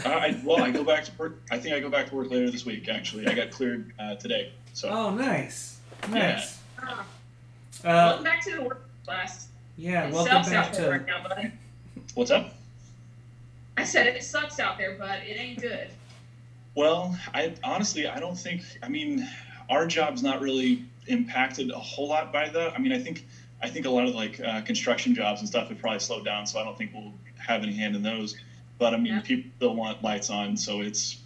Uh, 0.04 0.08
I, 0.08 0.40
well, 0.44 0.62
I 0.62 0.70
go 0.70 0.82
back 0.84 1.04
to 1.04 1.12
work. 1.18 1.40
I 1.50 1.58
think 1.58 1.74
I 1.74 1.80
go 1.80 1.88
back 1.88 2.08
to 2.08 2.14
work 2.14 2.30
later 2.30 2.50
this 2.50 2.64
week. 2.66 2.88
Actually, 2.88 3.26
I 3.28 3.34
got 3.34 3.50
cleared 3.50 3.92
uh, 3.98 4.14
today. 4.16 4.52
So 4.72 4.88
Oh, 4.88 5.10
nice. 5.14 5.78
Nice. 6.10 6.58
Ah, 6.80 7.00
Uh, 7.00 7.04
welcome 7.84 8.24
back 8.24 8.42
to 8.44 8.56
the 8.56 8.62
work 8.62 8.88
class. 9.04 9.48
yeah. 9.76 10.06
it 10.08 10.12
Welcome 10.12 10.32
sucks 10.44 10.48
back 10.50 10.66
out 10.68 10.72
there 10.74 10.84
to. 10.86 10.90
right 10.90 11.06
now, 11.06 11.22
bud. 11.28 11.52
what's 12.14 12.30
up? 12.30 12.54
I 13.76 13.84
said 13.84 14.06
it 14.06 14.22
sucks 14.22 14.58
out 14.60 14.76
there, 14.78 14.96
but 14.98 15.20
it 15.26 15.36
ain't 15.38 15.60
good. 15.60 15.88
Well, 16.74 17.16
I 17.34 17.54
honestly 17.62 18.06
I 18.08 18.18
don't 18.18 18.36
think 18.38 18.62
I 18.82 18.88
mean 18.88 19.28
our 19.70 19.86
job's 19.86 20.22
not 20.22 20.40
really 20.40 20.84
impacted 21.06 21.70
a 21.70 21.78
whole 21.78 22.08
lot 22.08 22.32
by 22.32 22.48
that. 22.48 22.74
I 22.74 22.78
mean 22.78 22.92
I 22.92 22.98
think 22.98 23.24
I 23.62 23.68
think 23.68 23.86
a 23.86 23.90
lot 23.90 24.08
of 24.08 24.14
like 24.14 24.40
uh, 24.40 24.60
construction 24.62 25.14
jobs 25.14 25.40
and 25.40 25.48
stuff 25.48 25.68
have 25.68 25.78
probably 25.78 26.00
slowed 26.00 26.24
down, 26.24 26.46
so 26.46 26.58
I 26.58 26.64
don't 26.64 26.76
think 26.76 26.92
we'll 26.94 27.12
have 27.38 27.62
any 27.62 27.72
hand 27.74 27.94
in 27.94 28.02
those. 28.02 28.36
But 28.82 28.94
I 28.94 28.96
mean 28.96 29.12
Yeah. 29.12 29.20
people 29.20 29.50
still 29.58 29.76
want 29.76 30.02
lights 30.02 30.28
on, 30.28 30.56
so 30.56 30.80
it's 30.80 31.18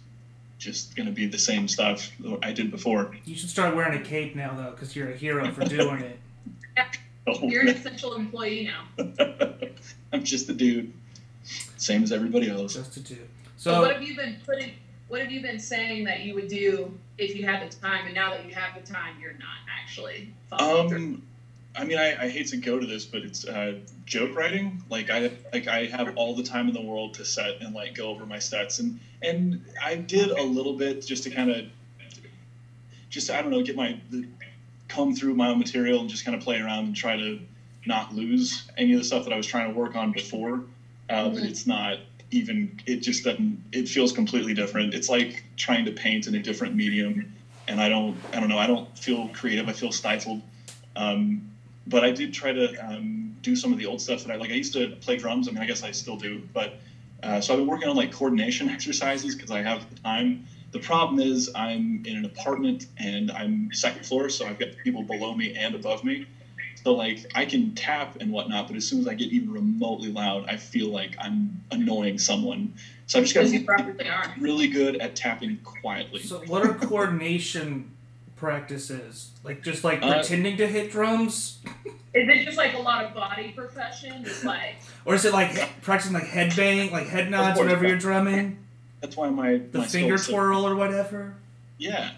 just 0.59 0.95
gonna 0.95 1.09
be 1.09 1.25
the 1.25 1.39
same 1.39 1.67
stuff 1.67 2.11
I 2.43 2.51
did 2.51 2.69
before. 2.69 3.17
You 3.25 3.35
should 3.35 3.49
start 3.49 3.75
wearing 3.75 3.99
a 3.99 4.03
cape 4.03 4.35
now, 4.35 4.53
though, 4.55 4.69
because 4.69 4.95
you're 4.95 5.09
a 5.09 5.17
hero 5.17 5.51
for 5.51 5.65
doing 5.77 6.01
it. 6.01 6.19
Oh, 7.25 7.39
You're 7.49 7.63
an 7.63 7.69
essential 7.69 8.13
employee 8.13 8.69
now. 8.69 8.83
I'm 10.13 10.23
just 10.23 10.47
a 10.49 10.53
dude, 10.53 10.93
same 11.77 12.03
as 12.03 12.11
everybody 12.11 12.47
else. 12.47 12.75
Just 12.75 12.95
a 12.97 12.99
dude. 12.99 13.27
So, 13.57 13.71
So 13.71 13.81
what 13.81 13.91
have 13.93 14.03
you 14.03 14.15
been 14.15 14.37
putting? 14.45 14.73
What 15.07 15.21
have 15.21 15.31
you 15.31 15.41
been 15.41 15.59
saying 15.59 16.03
that 16.03 16.21
you 16.21 16.35
would 16.35 16.49
do 16.49 16.95
if 17.17 17.35
you 17.35 17.43
had 17.43 17.67
the 17.67 17.75
time, 17.75 18.05
and 18.05 18.13
now 18.13 18.29
that 18.29 18.45
you 18.45 18.53
have 18.53 18.79
the 18.79 18.85
time, 18.87 19.15
you're 19.19 19.33
not 19.33 19.57
actually 19.81 20.31
following 20.47 20.79
um, 20.79 20.89
through? 20.89 21.21
I 21.77 21.83
mean, 21.83 21.97
I, 21.99 22.23
I 22.23 22.27
hate 22.29 22.47
to 22.47 22.57
go 22.57 22.79
to 22.79 22.85
this, 22.85 23.05
but 23.05 23.21
it's 23.21 23.45
uh, 23.45 23.75
joke 24.05 24.35
writing. 24.35 24.81
Like 24.89 25.09
I 25.09 25.31
like 25.53 25.67
I 25.67 25.85
have 25.85 26.17
all 26.17 26.35
the 26.35 26.43
time 26.43 26.67
in 26.67 26.73
the 26.73 26.81
world 26.81 27.13
to 27.15 27.25
set 27.25 27.61
and 27.61 27.75
like 27.75 27.95
go 27.95 28.07
over 28.09 28.25
my 28.25 28.37
stats, 28.37 28.79
and 28.79 28.99
and 29.21 29.63
I 29.83 29.95
did 29.95 30.31
a 30.31 30.41
little 30.43 30.73
bit 30.73 31.05
just 31.05 31.23
to 31.23 31.29
kind 31.29 31.51
of 31.51 31.65
just 33.09 33.29
I 33.29 33.41
don't 33.41 33.51
know, 33.51 33.61
get 33.61 33.75
my 33.75 33.99
come 34.87 35.13
through 35.13 35.35
my 35.35 35.49
own 35.49 35.59
material 35.59 35.99
and 35.99 36.09
just 36.09 36.25
kind 36.25 36.35
of 36.35 36.41
play 36.43 36.59
around 36.59 36.85
and 36.85 36.95
try 36.95 37.15
to 37.15 37.39
not 37.85 38.13
lose 38.13 38.63
any 38.77 38.93
of 38.93 38.99
the 38.99 39.03
stuff 39.05 39.23
that 39.25 39.33
I 39.33 39.37
was 39.37 39.45
trying 39.45 39.71
to 39.71 39.77
work 39.77 39.95
on 39.95 40.11
before. 40.11 40.63
Uh, 41.09 41.29
But 41.29 41.43
Mhm. 41.43 41.45
it's 41.49 41.65
not 41.67 41.99
even. 42.31 42.79
It 42.85 42.97
just 42.97 43.23
doesn't. 43.23 43.63
It 43.71 43.87
feels 43.87 44.11
completely 44.11 44.53
different. 44.53 44.93
It's 44.93 45.09
like 45.09 45.43
trying 45.55 45.85
to 45.85 45.91
paint 45.91 46.27
in 46.27 46.35
a 46.35 46.39
different 46.39 46.75
medium, 46.75 47.33
and 47.67 47.79
I 47.79 47.87
don't. 47.87 48.17
I 48.33 48.39
don't 48.39 48.49
know. 48.49 48.57
I 48.57 48.67
don't 48.67 48.97
feel 48.97 49.29
creative. 49.29 49.69
I 49.69 49.73
feel 49.73 49.91
stifled. 49.91 50.41
Um, 50.95 51.51
but 51.89 52.03
I 52.03 52.11
did 52.11 52.33
try 52.33 52.51
to 52.51 52.73
um, 52.85 53.35
do 53.41 53.55
some 53.55 53.71
of 53.71 53.77
the 53.77 53.85
old 53.85 54.01
stuff 54.01 54.23
that 54.23 54.31
I 54.31 54.35
like. 54.35 54.51
I 54.51 54.55
used 54.55 54.73
to 54.73 54.89
play 55.01 55.17
drums. 55.17 55.47
I 55.47 55.51
mean, 55.51 55.61
I 55.61 55.65
guess 55.65 55.83
I 55.83 55.91
still 55.91 56.17
do. 56.17 56.41
But 56.53 56.73
uh, 57.23 57.41
so 57.41 57.53
I've 57.53 57.59
been 57.59 57.67
working 57.67 57.89
on 57.89 57.95
like 57.95 58.11
coordination 58.11 58.69
exercises 58.77 59.35
because 59.35 59.51
I 59.51 59.61
have 59.61 59.89
the 59.89 59.99
time. 60.01 60.45
The 60.71 60.79
problem 60.79 61.19
is 61.19 61.49
I'm 61.55 62.03
in 62.05 62.17
an 62.17 62.25
apartment 62.25 62.87
and 62.97 63.31
I'm 63.31 63.69
second 63.73 64.05
floor, 64.05 64.29
so 64.29 64.45
I've 64.45 64.59
got 64.59 64.69
people 64.83 65.01
below 65.01 65.33
me 65.33 65.53
and 65.55 65.75
above 65.75 66.03
me. 66.03 66.25
So 66.83 66.93
like 66.93 67.25
I 67.33 67.45
can 67.45 67.73
tap 67.73 68.17
and 68.19 68.31
whatnot, 68.31 68.67
but 68.67 68.75
as 68.75 68.85
soon 68.85 68.99
as 68.99 69.07
I 69.07 69.13
get 69.13 69.31
even 69.31 69.51
remotely 69.51 70.09
loud, 70.09 70.45
I 70.47 70.57
feel 70.57 70.89
like 70.89 71.15
I'm 71.19 71.63
annoying 71.71 72.19
someone. 72.19 72.73
So 73.07 73.17
I've 73.17 73.25
just 73.25 73.33
got 73.33 73.49
Because 73.49 73.87
to 73.87 74.33
be 74.35 74.41
really 74.41 74.67
good 74.67 74.97
at 74.97 75.15
tapping 75.15 75.57
quietly. 75.63 76.21
So, 76.21 76.39
what 76.45 76.63
are 76.63 76.73
coordination 76.73 77.96
practices? 78.37 79.31
Like 79.43 79.63
just 79.63 79.83
like 79.83 80.01
Uh, 80.01 80.13
pretending 80.15 80.57
to 80.57 80.67
hit 80.67 80.91
drums, 80.91 81.57
Is 82.13 82.27
it 82.29 82.45
just 82.45 82.57
like 82.57 82.73
a 82.73 82.79
lot 82.79 83.03
of 83.05 83.13
body 83.13 83.49
profession? 83.55 84.23
Just 84.23 84.43
like 84.45 84.75
or 85.05 85.15
is 85.15 85.25
it 85.25 85.33
like 85.33 85.49
he- 85.51 85.65
practicing 85.81 86.13
like 86.13 86.27
head 86.27 86.55
bang, 86.55 86.91
like 86.91 87.07
head 87.07 87.29
nods 87.29 87.57
course. 87.57 87.65
whenever 87.65 87.87
you're 87.87 87.97
drumming, 87.97 88.57
That's 89.01 89.15
why 89.17 89.29
my 89.29 89.57
the 89.71 89.79
my 89.79 89.85
finger 89.85 90.17
skills 90.17 90.29
are- 90.29 90.31
twirl 90.47 90.67
or 90.67 90.75
whatever? 90.75 91.35
Yeah, 91.77 92.11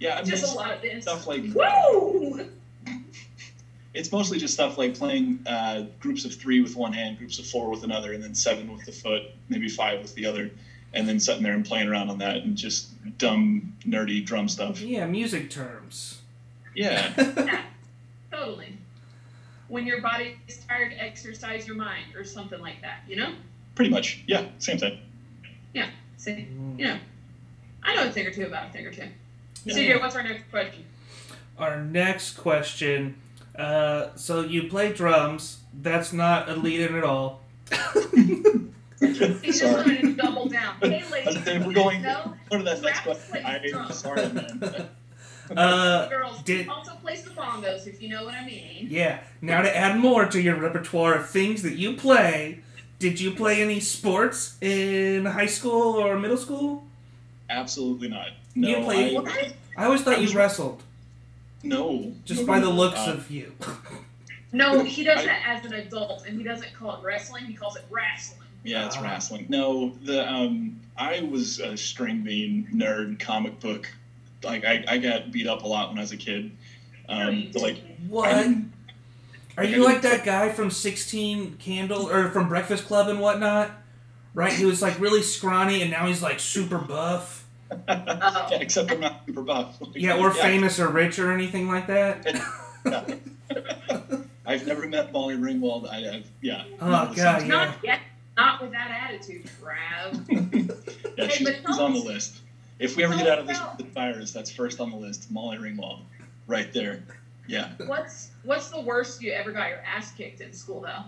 yeah. 0.00 0.14
I 0.14 0.22
mean, 0.22 0.30
just 0.30 0.54
a 0.54 0.56
lot 0.56 0.70
of 0.72 0.80
this. 0.82 1.02
stuff 1.02 1.26
like 1.26 1.42
Woo! 1.54 2.48
it's 3.94 4.10
mostly 4.10 4.38
just 4.38 4.54
stuff 4.54 4.78
like 4.78 4.94
playing 4.94 5.40
uh, 5.46 5.84
groups 6.00 6.24
of 6.24 6.34
three 6.34 6.60
with 6.60 6.74
one 6.76 6.92
hand, 6.92 7.18
groups 7.18 7.38
of 7.38 7.46
four 7.46 7.70
with 7.70 7.84
another, 7.84 8.12
and 8.12 8.22
then 8.22 8.34
seven 8.34 8.72
with 8.72 8.84
the 8.86 8.92
foot, 8.92 9.22
maybe 9.48 9.68
five 9.68 10.00
with 10.00 10.14
the 10.14 10.26
other, 10.26 10.50
and 10.94 11.08
then 11.08 11.20
sitting 11.20 11.42
there 11.42 11.54
and 11.54 11.64
playing 11.64 11.88
around 11.88 12.08
on 12.08 12.18
that 12.18 12.38
and 12.38 12.56
just 12.56 12.88
dumb, 13.18 13.74
nerdy 13.86 14.24
drum 14.24 14.48
stuff. 14.48 14.80
Yeah, 14.80 15.06
music 15.06 15.50
terms. 15.50 16.20
Yeah, 16.74 17.12
Yeah, 17.36 17.62
totally. 18.30 18.78
When 19.68 19.86
your 19.86 20.00
body 20.00 20.36
is 20.48 20.58
tired, 20.68 20.94
exercise 20.98 21.66
your 21.66 21.76
mind, 21.76 22.14
or 22.14 22.24
something 22.24 22.60
like 22.60 22.80
that. 22.82 23.00
You 23.08 23.16
know? 23.16 23.34
pretty 23.74 23.90
much. 23.90 24.22
Yeah, 24.26 24.46
same 24.58 24.78
thing. 24.78 24.98
Yeah. 25.72 25.88
Same. 26.16 26.76
Mm. 26.76 26.78
you 26.78 26.86
know, 26.86 26.98
I 27.82 27.94
know 27.96 28.08
a 28.08 28.10
thing 28.10 28.26
or 28.26 28.30
two 28.30 28.46
about 28.46 28.70
a 28.70 28.72
thing 28.72 28.86
or 28.86 28.92
two. 28.92 29.08
Yeah. 29.64 29.74
CJ, 29.74 30.00
what's 30.00 30.16
our 30.16 30.22
next 30.22 30.50
question? 30.50 30.84
Our 31.58 31.82
next 31.82 32.36
question. 32.36 33.16
Uh, 33.56 34.08
so 34.16 34.40
you 34.40 34.68
play 34.68 34.92
drums. 34.92 35.58
That's 35.82 36.12
not 36.12 36.48
a 36.48 36.56
lead 36.56 36.80
in 36.80 36.94
at 36.94 37.04
all. 37.04 37.42
He 39.12 39.46
just 39.46 39.58
Sorry. 39.60 39.74
wanted 39.74 40.00
to 40.02 40.12
double 40.14 40.48
down. 40.48 40.76
Hey, 40.80 41.02
ladies, 41.12 41.36
Okay, 41.38 41.58
we're 41.64 41.72
going- 41.72 42.02
no, 42.02 42.34
Go 42.50 42.58
to 42.58 42.64
that 42.64 42.82
next 42.82 43.00
question. 43.00 43.44
I'm 43.44 43.92
sorry, 43.92 44.28
man. 44.32 44.88
Uh, 45.54 46.08
girls 46.08 46.40
did- 46.44 46.66
also 46.70 46.92
plays 47.02 47.22
the 47.22 47.28
bongos, 47.28 47.86
if 47.86 48.00
you 48.00 48.08
know 48.08 48.24
what 48.24 48.32
I 48.32 48.46
mean. 48.46 48.86
yeah. 48.90 49.18
Now 49.42 49.60
to 49.60 49.76
add 49.76 49.98
more 49.98 50.24
to 50.24 50.40
your 50.40 50.56
repertoire 50.56 51.12
of 51.16 51.28
things 51.28 51.60
that 51.64 51.74
you 51.76 51.92
play, 51.98 52.60
did 52.98 53.20
you 53.20 53.30
play 53.30 53.60
any 53.60 53.78
sports 53.78 54.56
in 54.62 55.26
high 55.26 55.44
school 55.44 55.96
or 56.02 56.18
middle 56.18 56.38
school? 56.38 56.84
Absolutely 57.50 58.08
not. 58.08 58.28
No, 58.54 58.68
You 58.68 58.76
play- 58.84 59.14
I, 59.14 59.20
What? 59.20 59.54
I 59.76 59.84
always 59.84 60.00
thought 60.00 60.22
you 60.22 60.34
wrestled, 60.34 60.82
no. 61.62 62.10
just 62.24 62.40
No, 62.40 62.46
by 62.46 62.58
the 62.60 62.70
looks 62.70 63.00
Uh, 63.00 63.12
of 63.12 63.30
you. 63.30 63.52
No, 64.50 64.82
he 64.82 65.04
does 65.04 65.18
I- 65.18 65.26
that 65.26 65.42
as 65.46 65.66
an 65.66 65.74
adult, 65.74 66.24
and 66.26 66.38
he 66.38 66.42
doesn't 66.42 66.72
call 66.72 66.96
it 66.96 67.04
wrestling. 67.04 67.44
He 67.44 67.52
calls 67.52 67.76
it 67.76 67.84
wrestling. 67.90 68.43
Yeah, 68.64 68.86
it's 68.86 68.96
Ah. 68.96 69.02
wrestling. 69.02 69.46
No, 69.48 69.90
the 70.02 70.28
um, 70.28 70.80
I 70.96 71.20
was 71.30 71.60
a 71.60 71.76
string 71.76 72.22
bean 72.22 72.68
nerd, 72.74 73.20
comic 73.20 73.60
book. 73.60 73.86
Like 74.42 74.64
I, 74.64 74.84
I 74.88 74.98
got 74.98 75.30
beat 75.30 75.46
up 75.46 75.62
a 75.62 75.66
lot 75.66 75.90
when 75.90 75.98
I 75.98 76.00
was 76.00 76.12
a 76.12 76.16
kid. 76.16 76.50
Um, 77.08 77.50
but, 77.52 77.62
like 77.62 77.78
What? 78.08 78.28
I'm- 78.34 78.72
Are 79.56 79.64
you 79.64 79.84
like 79.84 80.02
that 80.02 80.24
guy 80.24 80.48
from 80.50 80.70
Sixteen 80.70 81.56
Candle 81.58 82.08
or 82.10 82.30
from 82.30 82.48
Breakfast 82.48 82.86
Club 82.86 83.08
and 83.08 83.20
whatnot? 83.20 83.70
Right? 84.34 84.52
He 84.52 84.64
was 84.64 84.82
like 84.82 84.98
really 84.98 85.22
scrawny 85.22 85.82
and 85.82 85.90
now 85.92 86.06
he's 86.06 86.22
like 86.22 86.40
super 86.40 86.78
buff. 86.78 87.44
Oh. 87.70 87.76
yeah, 87.88 88.48
except 88.60 88.90
I'm 88.90 89.00
not 89.00 89.22
super 89.26 89.42
buff. 89.42 89.80
Like, 89.80 89.90
Yeah, 89.94 90.16
or 90.18 90.30
famous 90.32 90.80
or 90.80 90.88
rich 90.88 91.18
or 91.18 91.30
anything 91.32 91.68
like 91.68 91.86
that. 91.86 92.26
I've 94.46 94.66
never 94.66 94.86
met 94.86 95.12
Molly 95.12 95.36
Ringwald. 95.36 95.88
I, 95.90 96.16
I've 96.16 96.30
yeah. 96.42 96.64
Oh, 96.80 96.90
no, 96.90 97.06
this 97.12 97.16
God, 97.22 97.42
is- 97.42 97.48
yeah. 97.82 97.98
Not 98.36 98.54
yet. 98.54 98.62
With 98.62 98.72
that 98.72 98.90
attitude, 98.90 99.48
Trav. 99.62 100.28
yeah, 101.16 101.26
Hey, 101.26 101.28
she's, 101.30 101.46
but 101.46 101.56
she's 101.66 101.78
on 101.78 101.92
the 101.92 101.98
list. 102.00 102.40
If 102.78 102.96
we 102.96 103.04
ever 103.04 103.16
get 103.16 103.28
out 103.28 103.38
of 103.38 103.46
this 103.46 103.58
about- 103.58 103.80
virus, 103.88 104.32
that's 104.32 104.50
first 104.50 104.80
on 104.80 104.90
the 104.90 104.96
list. 104.96 105.30
Molly 105.30 105.58
Ringwald, 105.58 106.00
right 106.46 106.72
there. 106.72 107.02
Yeah. 107.46 107.72
What's 107.86 108.30
what's 108.42 108.70
the 108.70 108.80
worst 108.80 109.22
you 109.22 109.32
ever 109.32 109.52
got 109.52 109.68
your 109.68 109.80
ass 109.80 110.12
kicked 110.12 110.40
in 110.40 110.52
school 110.52 110.80
though? 110.80 111.02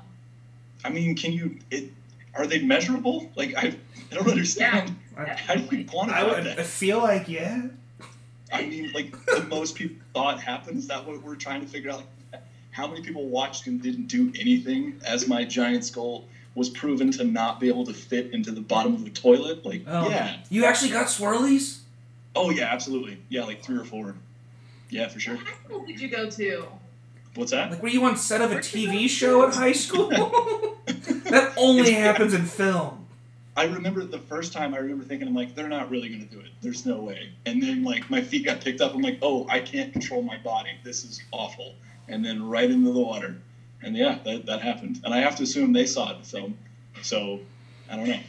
I 0.84 0.90
mean, 0.90 1.16
can 1.16 1.32
you? 1.32 1.58
It, 1.70 1.90
are 2.34 2.46
they 2.46 2.60
measurable? 2.60 3.30
Like 3.36 3.54
I, 3.56 3.74
I 4.12 4.14
don't 4.14 4.28
understand. 4.28 4.94
I, 5.16 5.24
How 5.30 5.54
do 5.54 5.74
you 5.74 5.84
quantify 5.86 6.12
I 6.12 6.24
would 6.24 6.44
that? 6.44 6.58
I 6.58 6.62
feel 6.62 6.98
like 6.98 7.28
yeah. 7.28 7.62
I 8.52 8.66
mean, 8.66 8.92
like 8.92 9.12
the 9.24 9.44
most 9.48 9.74
people 9.74 9.96
thought 10.14 10.40
happened. 10.40 10.78
Is 10.78 10.88
that 10.88 11.06
what 11.06 11.22
we're 11.22 11.36
trying 11.36 11.62
to 11.62 11.66
figure 11.66 11.90
out? 11.90 12.02
Like, 12.32 12.42
how 12.70 12.86
many 12.86 13.00
people 13.02 13.26
watched 13.26 13.66
and 13.66 13.82
didn't 13.82 14.06
do 14.08 14.30
anything 14.38 15.00
as 15.06 15.26
my 15.26 15.42
giant 15.42 15.84
skull 15.86 16.26
was 16.56 16.68
proven 16.70 17.12
to 17.12 17.22
not 17.22 17.60
be 17.60 17.68
able 17.68 17.84
to 17.86 17.92
fit 17.92 18.32
into 18.32 18.50
the 18.50 18.60
bottom 18.60 18.94
of 18.94 19.04
the 19.04 19.10
toilet? 19.10 19.64
Like, 19.64 19.82
Oh. 19.86 20.08
yeah. 20.08 20.38
You 20.50 20.64
actually 20.64 20.90
got 20.90 21.06
swirlies? 21.06 21.80
Oh 22.34 22.50
yeah, 22.50 22.64
absolutely. 22.72 23.18
Yeah, 23.28 23.44
like 23.44 23.62
three 23.62 23.76
or 23.78 23.84
four. 23.84 24.16
Yeah, 24.90 25.06
for 25.08 25.20
sure. 25.20 25.36
What 25.36 25.46
high 25.46 25.54
school 25.64 25.86
did 25.86 26.00
you 26.00 26.08
go 26.08 26.28
to? 26.30 26.66
What's 27.34 27.50
that? 27.52 27.70
Like 27.70 27.82
were 27.82 27.88
you 27.88 28.04
on 28.04 28.16
set 28.16 28.40
of 28.40 28.50
a 28.50 28.56
TV 28.56 29.08
show 29.08 29.46
at 29.46 29.54
high 29.54 29.72
school? 29.72 30.08
that 30.86 31.52
only 31.56 31.92
happens 31.92 32.34
in 32.34 32.44
film. 32.44 33.06
I 33.58 33.64
remember 33.64 34.04
the 34.04 34.18
first 34.18 34.52
time. 34.52 34.74
I 34.74 34.78
remember 34.78 35.02
thinking, 35.04 35.26
I'm 35.28 35.34
like, 35.34 35.54
they're 35.54 35.68
not 35.68 35.90
really 35.90 36.08
going 36.10 36.26
to 36.28 36.34
do 36.34 36.40
it. 36.40 36.50
There's 36.60 36.84
no 36.84 36.98
way. 36.98 37.30
And 37.46 37.62
then 37.62 37.84
like 37.84 38.10
my 38.10 38.20
feet 38.20 38.44
got 38.44 38.60
picked 38.60 38.82
up. 38.82 38.94
I'm 38.94 39.00
like, 39.00 39.18
oh, 39.22 39.46
I 39.48 39.60
can't 39.60 39.92
control 39.92 40.20
my 40.22 40.36
body. 40.38 40.70
This 40.84 41.04
is 41.04 41.22
awful. 41.32 41.74
And 42.08 42.24
then 42.24 42.46
right 42.46 42.70
into 42.70 42.92
the 42.92 43.00
water. 43.00 43.36
And 43.82 43.96
yeah, 43.96 44.18
that, 44.24 44.46
that 44.46 44.62
happened. 44.62 45.00
And 45.04 45.12
I 45.14 45.18
have 45.18 45.36
to 45.36 45.42
assume 45.42 45.72
they 45.72 45.86
saw 45.86 46.12
it 46.12 46.16
in 46.16 46.22
film. 46.22 46.58
So 47.02 47.40
I 47.90 47.96
don't 47.96 48.08
know. 48.08 48.20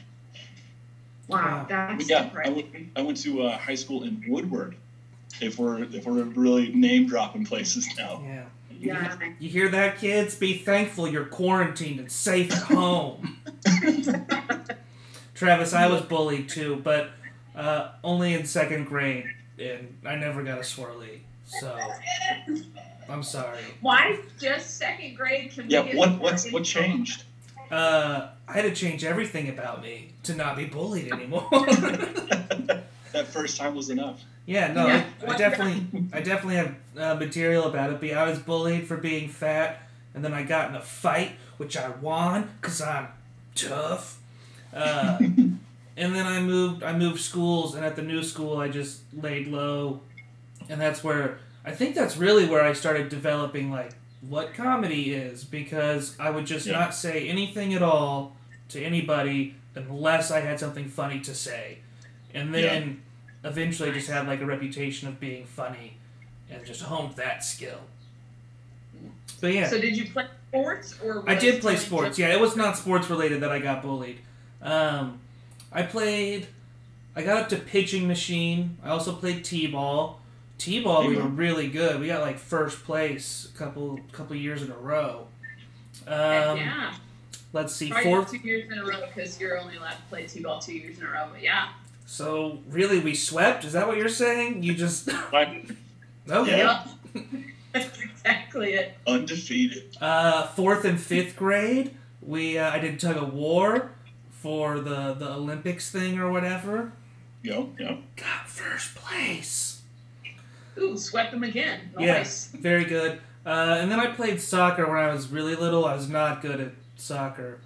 Wow, 1.27 1.65
But 1.67 1.97
that's 1.97 2.09
yeah, 2.09 2.19
I 2.19 2.23
depressing. 2.25 2.55
went, 2.55 2.87
I 2.95 3.01
went 3.01 3.17
to 3.23 3.43
uh, 3.43 3.57
high 3.57 3.75
school 3.75 4.03
in 4.03 4.23
Woodward. 4.27 4.75
If 5.41 5.59
we're 5.59 5.83
if 5.83 6.05
we're 6.05 6.23
really 6.23 6.69
name 6.73 7.07
dropping 7.07 7.45
places 7.45 7.87
now. 7.97 8.23
Yeah. 8.25 8.45
Yeah. 8.79 9.17
You 9.39 9.49
hear 9.49 9.69
that, 9.69 9.97
kids? 9.97 10.35
Be 10.35 10.57
thankful 10.57 11.07
you're 11.07 11.25
quarantined 11.25 11.99
and 11.99 12.11
safe 12.11 12.51
at 12.51 12.63
home. 12.63 13.37
Travis, 15.33 15.73
I 15.73 15.87
was 15.87 16.01
bullied 16.03 16.47
too, 16.49 16.79
but 16.83 17.09
uh, 17.55 17.89
only 18.03 18.33
in 18.33 18.45
second 18.45 18.85
grade, 18.85 19.25
and 19.59 19.97
I 20.05 20.15
never 20.15 20.43
got 20.43 20.59
a 20.59 20.61
swirly. 20.61 21.21
So 21.45 21.77
I'm 23.09 23.23
sorry. 23.23 23.59
Why 23.81 24.19
just 24.39 24.77
second 24.77 25.15
grade 25.15 25.51
can 25.51 25.69
Yeah, 25.69 25.83
we 25.83 25.95
what 25.95 26.19
what's 26.19 26.51
what 26.51 26.63
changed? 26.63 27.23
Uh, 27.71 28.29
I 28.47 28.53
had 28.53 28.61
to 28.63 28.73
change 28.73 29.03
everything 29.03 29.49
about 29.49 29.81
me 29.81 30.11
to 30.23 30.33
not 30.35 30.55
be 30.55 30.65
bullied 30.65 31.11
anymore. 31.11 31.47
that 31.51 33.27
first 33.27 33.57
time 33.57 33.75
was 33.75 33.89
enough. 33.89 34.23
yeah, 34.45 34.71
no, 34.71 34.87
Yeah. 34.87 35.05
I, 35.27 35.33
I 35.33 35.37
definitely, 35.37 36.09
I 36.13 36.21
definitely 36.21 36.55
have 36.55 36.75
uh, 36.97 37.15
material 37.15 37.65
about 37.65 37.91
it. 37.91 37.99
But 37.99 38.11
I 38.13 38.29
was 38.29 38.39
bullied 38.39 38.87
for 38.87 38.97
being 38.97 39.27
fat, 39.29 39.81
and 40.13 40.23
then 40.23 40.33
I 40.33 40.43
got 40.43 40.69
in 40.69 40.75
a 40.75 40.81
fight, 40.81 41.33
which 41.57 41.75
I 41.77 41.89
won 41.89 42.49
because 42.61 42.81
I'm 42.81 43.07
tough. 43.55 44.17
Uh, 44.73 45.17
and 45.21 45.59
then 45.97 46.25
I 46.25 46.39
moved, 46.41 46.83
I 46.83 46.97
moved 46.97 47.19
schools, 47.19 47.75
and 47.75 47.85
at 47.85 47.95
the 47.95 48.01
new 48.01 48.23
school, 48.23 48.57
I 48.57 48.69
just 48.69 49.01
laid 49.13 49.47
low, 49.47 50.01
and 50.69 50.79
that's 50.79 51.03
where 51.03 51.39
I 51.67 51.71
think 51.71 51.95
that's 51.95 52.15
really 52.15 52.45
where 52.45 52.63
I 52.63 52.71
started 52.71 53.09
developing 53.09 53.69
like 53.69 53.91
what 54.21 54.53
comedy 54.53 55.13
is 55.13 55.43
because 55.43 56.15
I 56.17 56.29
would 56.29 56.45
just 56.45 56.65
Yeah. 56.65 56.79
not 56.79 56.95
say 56.95 57.27
anything 57.27 57.73
at 57.73 57.81
all 57.83 58.37
to 58.69 58.81
anybody 58.81 59.55
unless 59.75 60.31
I 60.31 60.39
had 60.39 60.59
something 60.59 60.87
funny 60.87 61.19
to 61.19 61.35
say, 61.35 61.79
and 62.33 62.53
then 62.55 63.01
eventually 63.43 63.91
just 63.91 64.09
had 64.09 64.27
like 64.27 64.39
a 64.41 64.45
reputation 64.45 65.07
of 65.09 65.19
being 65.19 65.45
funny, 65.45 65.97
and 66.49 66.65
just 66.65 66.81
honed 66.83 67.15
that 67.17 67.43
skill. 67.43 67.81
But 69.41 69.53
yeah, 69.53 69.67
So 69.69 69.79
did 69.79 69.95
you 69.97 70.05
play 70.09 70.25
sports 70.49 70.95
or? 71.03 71.23
I 71.29 71.35
did 71.35 71.61
play 71.61 71.75
sports. 71.75 72.17
Yeah, 72.17 72.33
it 72.33 72.39
was 72.39 72.55
not 72.55 72.77
sports 72.77 73.09
related 73.09 73.41
that 73.41 73.51
I 73.51 73.59
got 73.59 73.81
bullied. 73.83 74.19
Um, 74.61 75.19
I 75.71 75.83
played. 75.83 76.47
I 77.15 77.23
got 77.23 77.37
up 77.43 77.49
to 77.49 77.57
pitching 77.57 78.07
machine. 78.07 78.77
I 78.83 78.89
also 78.89 79.11
played 79.13 79.43
t-ball. 79.43 80.21
T-ball, 80.57 81.03
we 81.07 81.13
T-ball. 81.15 81.23
were 81.27 81.29
really 81.33 81.67
good. 81.67 81.99
We 81.99 82.07
got 82.07 82.21
like 82.21 82.37
first 82.39 82.83
place 82.83 83.47
a 83.53 83.57
couple 83.57 83.99
couple 84.11 84.35
years 84.35 84.63
in 84.63 84.71
a 84.71 84.77
row. 84.77 85.27
Um, 86.07 86.57
yeah. 86.57 86.93
Let's 87.53 87.73
see, 87.73 87.89
Probably 87.89 88.11
fourth. 88.11 88.31
two 88.31 88.37
years 88.37 88.69
in 88.71 88.77
a 88.77 88.83
row 88.85 89.01
because 89.07 89.39
you're 89.39 89.57
only 89.57 89.77
allowed 89.77 89.91
to 89.91 90.01
play 90.09 90.25
T-ball 90.27 90.59
two 90.59 90.73
years 90.73 90.97
in 90.99 91.05
a 91.05 91.09
row. 91.11 91.27
But 91.31 91.41
yeah. 91.41 91.69
So 92.05 92.59
really, 92.69 92.99
we 92.99 93.13
swept. 93.15 93.65
Is 93.65 93.73
that 93.73 93.87
what 93.87 93.97
you're 93.97 94.09
saying? 94.09 94.63
You 94.63 94.73
just 94.73 95.09
I'm 95.33 95.77
okay. 96.29 96.57
Yeah. 96.59 96.85
That's 97.73 97.99
exactly 98.01 98.73
it. 98.73 98.95
undefeated. 99.05 99.97
Uh, 100.01 100.47
fourth 100.47 100.85
and 100.85 100.99
fifth 100.99 101.35
grade, 101.35 101.95
we 102.21 102.57
uh, 102.57 102.71
I 102.71 102.79
did 102.79 102.99
tug 102.99 103.17
of 103.17 103.33
war 103.33 103.91
for 104.31 104.79
the 104.79 105.13
the 105.13 105.31
Olympics 105.33 105.89
thing 105.91 106.17
or 106.19 106.31
whatever. 106.31 106.93
Yo, 107.43 107.69
yo. 107.79 107.99
Got 108.15 108.47
first 108.47 108.95
place. 108.95 109.66
Ooh, 110.79 110.97
swept 110.97 111.31
them 111.31 111.43
again. 111.43 111.91
Yeah. 111.99 112.19
Nice. 112.19 112.47
Very 112.53 112.85
good. 112.85 113.19
Uh, 113.45 113.77
and 113.79 113.89
then 113.89 113.99
I 113.99 114.07
played 114.07 114.41
soccer 114.41 114.85
when 114.85 114.97
I 114.97 115.11
was 115.13 115.29
really 115.29 115.55
little. 115.55 115.85
I 115.85 115.95
was 115.95 116.09
not 116.09 116.41
good 116.41 116.59
at 116.59 116.71
soccer. 116.97 117.59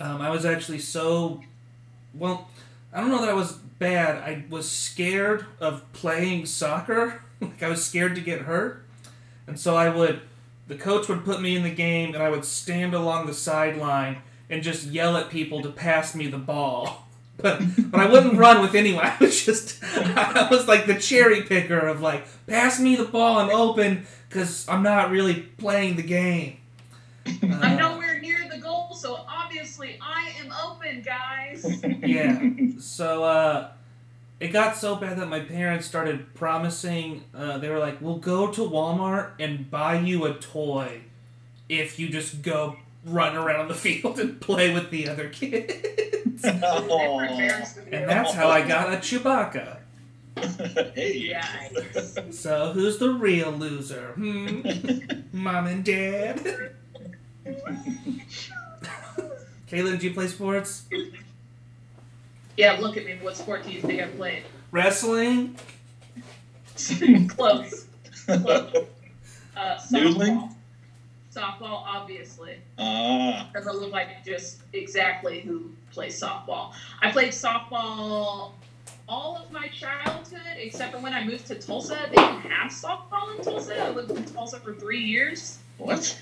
Um, 0.00 0.20
I 0.20 0.30
was 0.30 0.44
actually 0.44 0.80
so 0.80 1.42
well. 2.14 2.48
I 2.92 3.00
don't 3.00 3.10
know 3.10 3.20
that 3.20 3.28
I 3.28 3.34
was 3.34 3.52
bad. 3.52 4.16
I 4.16 4.44
was 4.50 4.70
scared 4.70 5.46
of 5.60 5.90
playing 5.92 6.46
soccer. 6.46 7.22
like 7.40 7.62
I 7.62 7.68
was 7.68 7.84
scared 7.84 8.14
to 8.16 8.20
get 8.20 8.42
hurt, 8.42 8.84
and 9.46 9.58
so 9.58 9.76
I 9.76 9.88
would. 9.88 10.20
The 10.66 10.76
coach 10.76 11.08
would 11.08 11.24
put 11.24 11.42
me 11.42 11.56
in 11.56 11.62
the 11.62 11.74
game, 11.74 12.14
and 12.14 12.22
I 12.22 12.30
would 12.30 12.44
stand 12.44 12.94
along 12.94 13.26
the 13.26 13.34
sideline 13.34 14.22
and 14.48 14.62
just 14.62 14.86
yell 14.86 15.16
at 15.16 15.28
people 15.28 15.60
to 15.62 15.70
pass 15.70 16.14
me 16.14 16.26
the 16.26 16.38
ball. 16.38 17.06
But 17.36 17.60
but 17.90 18.00
I 18.00 18.06
wouldn't 18.06 18.38
run 18.38 18.62
with 18.62 18.74
anyone. 18.74 19.04
I 19.06 19.16
was 19.20 19.44
just 19.44 19.82
I 19.82 20.48
was 20.50 20.66
like 20.68 20.86
the 20.86 20.94
cherry 20.94 21.42
picker 21.42 21.78
of 21.78 22.00
like 22.00 22.26
pass 22.46 22.80
me 22.80 22.96
the 22.96 23.04
ball. 23.04 23.38
I'm 23.38 23.50
open 23.50 24.06
because 24.28 24.66
I'm 24.68 24.82
not 24.82 25.10
really 25.10 25.42
playing 25.42 25.96
the 25.96 26.02
game. 26.02 26.58
I'm 27.26 27.52
Uh, 27.52 27.76
nowhere 27.76 28.20
near 28.20 28.48
the 28.50 28.58
goal, 28.58 28.94
so 28.94 29.24
obviously 29.28 29.98
I 30.00 30.32
am 30.42 30.52
open, 30.64 31.02
guys. 31.02 31.82
yeah. 32.02 32.40
So 32.78 33.24
uh, 33.24 33.68
it 34.40 34.48
got 34.48 34.76
so 34.76 34.96
bad 34.96 35.18
that 35.18 35.28
my 35.28 35.40
parents 35.40 35.86
started 35.86 36.34
promising. 36.34 37.24
Uh, 37.34 37.58
they 37.58 37.68
were 37.68 37.78
like, 37.78 38.00
"We'll 38.00 38.18
go 38.18 38.50
to 38.50 38.60
Walmart 38.60 39.30
and 39.40 39.70
buy 39.70 39.98
you 39.98 40.24
a 40.26 40.34
toy 40.34 41.00
if 41.68 41.98
you 41.98 42.08
just 42.10 42.42
go 42.42 42.76
run 43.04 43.36
around 43.36 43.68
the 43.68 43.74
field 43.74 44.18
and 44.18 44.40
play 44.40 44.72
with 44.72 44.90
the 44.90 45.08
other 45.08 45.28
kids." 45.28 46.44
Aw. 46.44 47.18
and 47.20 48.08
that's 48.08 48.32
how 48.32 48.48
I 48.48 48.66
got 48.66 48.92
a 48.92 48.96
Chewbacca. 48.96 49.78
hey. 50.94 51.40
So 52.30 52.72
who's 52.72 52.98
the 52.98 53.10
real 53.10 53.52
loser? 53.52 54.12
Hmm? 54.14 54.60
Mom 55.32 55.66
and 55.66 55.84
Dad. 55.84 56.40
Kaylin, 59.70 59.98
do 59.98 60.06
you 60.08 60.14
play 60.14 60.28
sports? 60.28 60.84
Yeah, 62.56 62.78
look 62.80 62.96
at 62.96 63.04
me. 63.04 63.18
What 63.20 63.36
sport 63.36 63.64
do 63.64 63.72
you 63.72 63.80
think 63.80 64.02
I 64.02 64.06
played? 64.06 64.42
Wrestling? 64.70 65.56
Close. 67.28 67.86
Close. 68.26 68.74
Uh, 69.56 69.78
Noodling? 69.92 70.53
Softball. 71.34 71.58
Softball, 71.60 71.82
obviously. 71.86 72.56
ah. 72.78 73.48
Because 73.52 73.66
I 73.68 73.72
look 73.72 73.92
like 73.92 74.24
just 74.24 74.58
exactly 74.72 75.40
who 75.40 75.70
plays 75.92 76.20
softball. 76.20 76.72
I 77.02 77.10
played 77.10 77.30
softball 77.30 78.52
all 79.06 79.36
of 79.36 79.50
my 79.52 79.68
childhood, 79.68 80.40
except 80.56 80.92
for 80.92 80.98
when 80.98 81.12
I 81.12 81.24
moved 81.24 81.46
to 81.48 81.56
Tulsa. 81.56 81.98
They 82.10 82.16
didn't 82.16 82.40
have 82.40 82.70
softball 82.72 83.36
in 83.36 83.44
Tulsa. 83.44 83.78
I 83.82 83.90
lived 83.90 84.10
in 84.12 84.24
Tulsa 84.24 84.58
for 84.60 84.74
three 84.74 85.00
years. 85.02 85.58
What? 85.78 86.18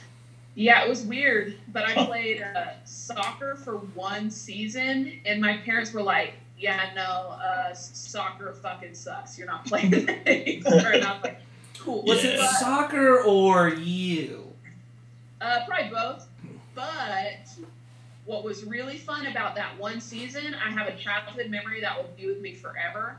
Yeah, 0.54 0.82
it 0.84 0.88
was 0.88 1.02
weird, 1.04 1.56
but 1.68 1.84
I 1.84 1.92
Huh. 1.92 2.06
played 2.06 2.42
uh, 2.42 2.64
soccer 2.84 3.54
for 3.54 3.76
one 3.94 4.30
season, 4.30 5.20
and 5.24 5.40
my 5.40 5.56
parents 5.58 5.92
were 5.92 6.02
like, 6.02 6.34
"Yeah, 6.58 6.90
no, 6.94 7.02
uh, 7.02 7.72
soccer 7.72 8.52
fucking 8.52 8.94
sucks. 8.94 9.38
You're 9.38 9.46
not 9.46 9.64
playing 9.64 9.92
it." 9.94 10.08
anymore." 10.26 10.90
and 10.92 11.04
I 11.04 11.12
was 11.14 11.22
like, 11.22 11.40
"Cool." 11.78 12.02
Was 12.02 12.24
it 12.24 12.38
soccer 12.58 13.22
or 13.22 13.68
you? 13.70 14.51
Uh, 15.42 15.64
probably 15.66 15.90
both. 15.90 16.28
But 16.74 17.48
what 18.24 18.44
was 18.44 18.64
really 18.64 18.96
fun 18.96 19.26
about 19.26 19.56
that 19.56 19.78
one 19.78 20.00
season, 20.00 20.54
I 20.54 20.70
have 20.70 20.86
a 20.86 20.96
childhood 20.96 21.50
memory 21.50 21.80
that 21.80 21.96
will 21.96 22.10
be 22.16 22.26
with 22.26 22.40
me 22.40 22.54
forever. 22.54 23.16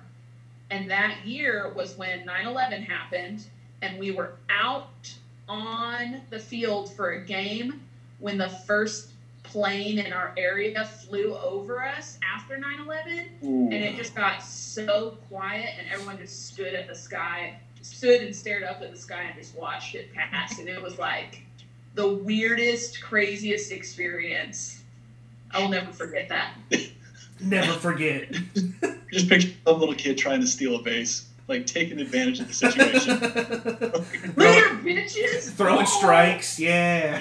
And 0.70 0.90
that 0.90 1.26
year 1.26 1.72
was 1.76 1.98
when 1.98 2.26
9 2.26 2.48
11 2.48 2.84
happened, 2.84 3.46
and 3.82 4.00
we 4.00 4.12
were 4.12 4.36
out 4.50 5.14
on 5.50 6.22
the 6.30 6.40
field 6.40 6.94
for 6.94 7.12
a 7.12 7.22
game 7.26 7.82
when 8.20 8.38
the 8.38 8.50
first 8.50 9.10
plane 9.44 10.00
in 10.00 10.14
our 10.14 10.34
area 10.38 10.86
flew 10.86 11.36
over 11.36 11.84
us 11.84 12.18
after 12.34 12.58
9 12.58 12.80
11 12.80 13.30
and 13.42 13.74
it 13.74 13.98
just 13.98 14.16
got 14.16 14.42
so 14.42 15.18
quiet 15.28 15.70
and 15.78 15.86
everyone 15.92 16.18
just 16.18 16.48
stood 16.48 16.74
at 16.74 16.88
the 16.88 16.96
sky 16.96 17.54
stood 17.82 18.22
and 18.22 18.34
stared 18.34 18.64
up 18.64 18.82
at 18.82 18.90
the 18.90 18.98
sky 18.98 19.24
and 19.24 19.38
just 19.38 19.54
watched 19.58 19.96
it 19.96 20.14
pass 20.14 20.60
and 20.60 20.70
it 20.70 20.82
was 20.82 20.98
like 20.98 21.44
the 21.96 22.08
weirdest 22.08 23.02
craziest 23.02 23.72
experience 23.72 24.82
i 25.52 25.60
will 25.62 25.70
never 25.70 25.92
forget 25.92 26.30
that 26.30 26.56
Never 27.42 27.74
forget. 27.74 28.32
Just 29.12 29.28
picture 29.28 29.50
some 29.66 29.80
little 29.80 29.96
kid 29.96 30.18
trying 30.18 30.40
to 30.40 30.48
steal 30.48 30.78
a 30.78 30.82
base, 30.82 31.28
like 31.50 31.66
taking 31.66 32.00
advantage 32.00 32.40
of 32.40 32.48
the 32.48 32.54
situation. 32.54 33.20
later 34.38 34.70
bitches 34.78 35.50
Throwing 35.52 35.82
Oh! 35.82 35.98
strikes, 36.00 36.58
yeah. 36.58 37.20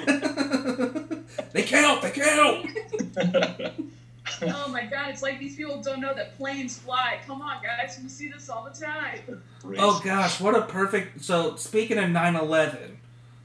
they 1.52 1.62
count, 1.64 2.02
they 2.02 2.11
count. 2.12 2.66
oh 4.42 4.68
my 4.68 4.85
god 4.85 5.08
it's 5.11 5.22
like 5.22 5.40
these 5.40 5.56
people 5.56 5.80
don't 5.82 6.00
know 6.00 6.14
that 6.14 6.37
planes 6.37 6.78
fly 6.78 7.18
come 7.26 7.42
on 7.42 7.61
guys 7.62 7.98
we 8.02 8.08
see 8.08 8.28
this 8.28 8.48
all 8.48 8.62
the 8.64 8.70
time 8.85 9.18
Oh 9.78 10.00
gosh, 10.04 10.40
what 10.40 10.54
a 10.56 10.62
perfect. 10.62 11.24
So, 11.24 11.54
speaking 11.56 11.98
of 11.98 12.11
9 12.11 12.37
11, 12.37 12.98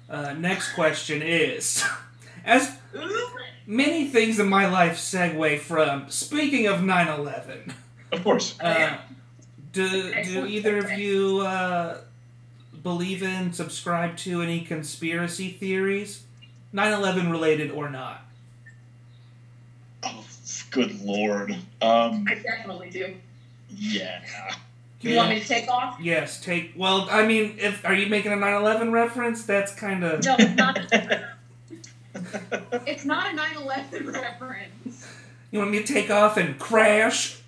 uh, 0.10 0.34
next 0.34 0.74
question 0.74 1.22
is 1.22 1.84
As 2.48 2.78
many 3.66 4.08
things 4.08 4.40
in 4.40 4.48
my 4.48 4.68
life 4.68 4.96
segue 4.96 5.60
from 5.60 6.10
speaking 6.10 6.66
of 6.66 6.82
9 6.82 7.20
11, 7.20 7.74
of 8.14 8.24
course. 8.24 8.58
uh, 8.62 8.96
do, 9.74 10.14
do 10.24 10.46
either 10.46 10.78
of 10.78 10.92
you 10.94 11.42
uh, 11.42 11.98
believe 12.82 13.22
in, 13.22 13.52
subscribe 13.52 14.16
to 14.18 14.42
any 14.42 14.62
conspiracy 14.62 15.50
theories? 15.50 16.24
9 16.72 16.94
11 16.94 17.30
related 17.30 17.70
or 17.70 17.90
not? 17.90 18.22
Oh, 20.04 20.26
good 20.72 21.02
lord. 21.02 21.52
Um, 21.82 22.26
i 22.30 22.36
definitely 22.36 22.90
do 22.92 23.14
yeah. 23.70 24.22
You 25.02 25.16
want 25.16 25.30
me 25.30 25.40
to 25.40 25.48
take 25.48 25.70
off 25.70 26.00
Yes, 26.02 26.42
take. 26.42 26.74
Well, 26.76 27.08
I 27.10 27.26
mean, 27.26 27.56
if 27.60 27.86
are 27.86 27.94
you 27.94 28.08
making 28.08 28.32
a 28.32 28.36
9/11 28.36 28.92
reference? 28.92 29.46
That's 29.46 29.74
kind 29.74 30.04
of. 30.04 30.24
no 30.24 30.36
it's 30.40 30.56
not 30.56 30.80
it's 32.88 33.06
not 33.06 33.34
a 33.34 33.38
9-11 33.38 34.14
reference 34.14 35.08
You 35.52 35.60
want 35.60 35.72
me 35.72 35.84
to 35.84 35.94
take 35.94 36.10
off 36.10 36.38
and 36.38 36.58
crash? 36.58 37.40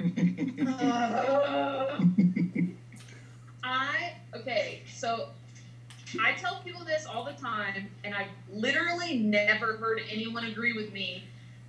Uh, 0.00 2.00
I 3.64 4.12
okay, 4.34 4.82
so 4.94 5.28
I 6.20 6.32
tell 6.32 6.60
people 6.60 6.84
this 6.84 7.06
all 7.06 7.24
the 7.24 7.32
time, 7.32 7.88
and 8.04 8.14
I've 8.14 8.28
literally 8.52 9.18
never 9.18 9.76
heard 9.76 10.00
anyone 10.10 10.44
agree 10.44 10.72
with 10.72 10.92
me 10.92 11.24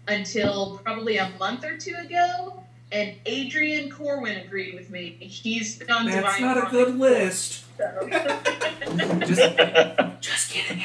until 0.08 0.80
probably 0.84 1.17
a 1.17 1.32
month 1.39 1.63
or 1.65 1.78
two 1.78 1.95
ago. 1.95 2.59
And 2.91 3.15
Adrian 3.25 3.91
Corwin 3.91 4.38
agreed 4.38 4.73
with 4.73 4.89
me. 4.89 5.15
He's 5.19 5.78
been 5.78 5.88
That's 5.88 6.15
Divine 6.15 6.41
not 6.41 6.58
a 6.58 6.69
good 6.71 6.97
list. 6.97 7.63
so- 7.78 8.10
Just 10.19 10.52
kidding, 10.52 10.82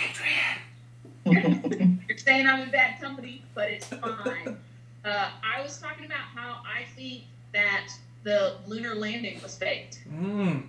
Adrian. 1.24 1.24
You're 2.08 2.18
saying 2.18 2.46
I'm 2.46 2.60
in 2.60 2.70
bad 2.70 3.00
company, 3.00 3.42
but 3.54 3.70
it's 3.70 3.86
fine. 3.86 4.58
Uh, 5.04 5.30
I 5.42 5.62
was 5.62 5.78
talking 5.78 6.04
about 6.04 6.18
how 6.34 6.60
I 6.66 6.84
think 6.94 7.22
that 7.52 7.88
the 8.22 8.56
lunar 8.66 8.94
landing 8.94 9.40
was 9.42 9.56
faked. 9.56 10.00
Mm. 10.12 10.64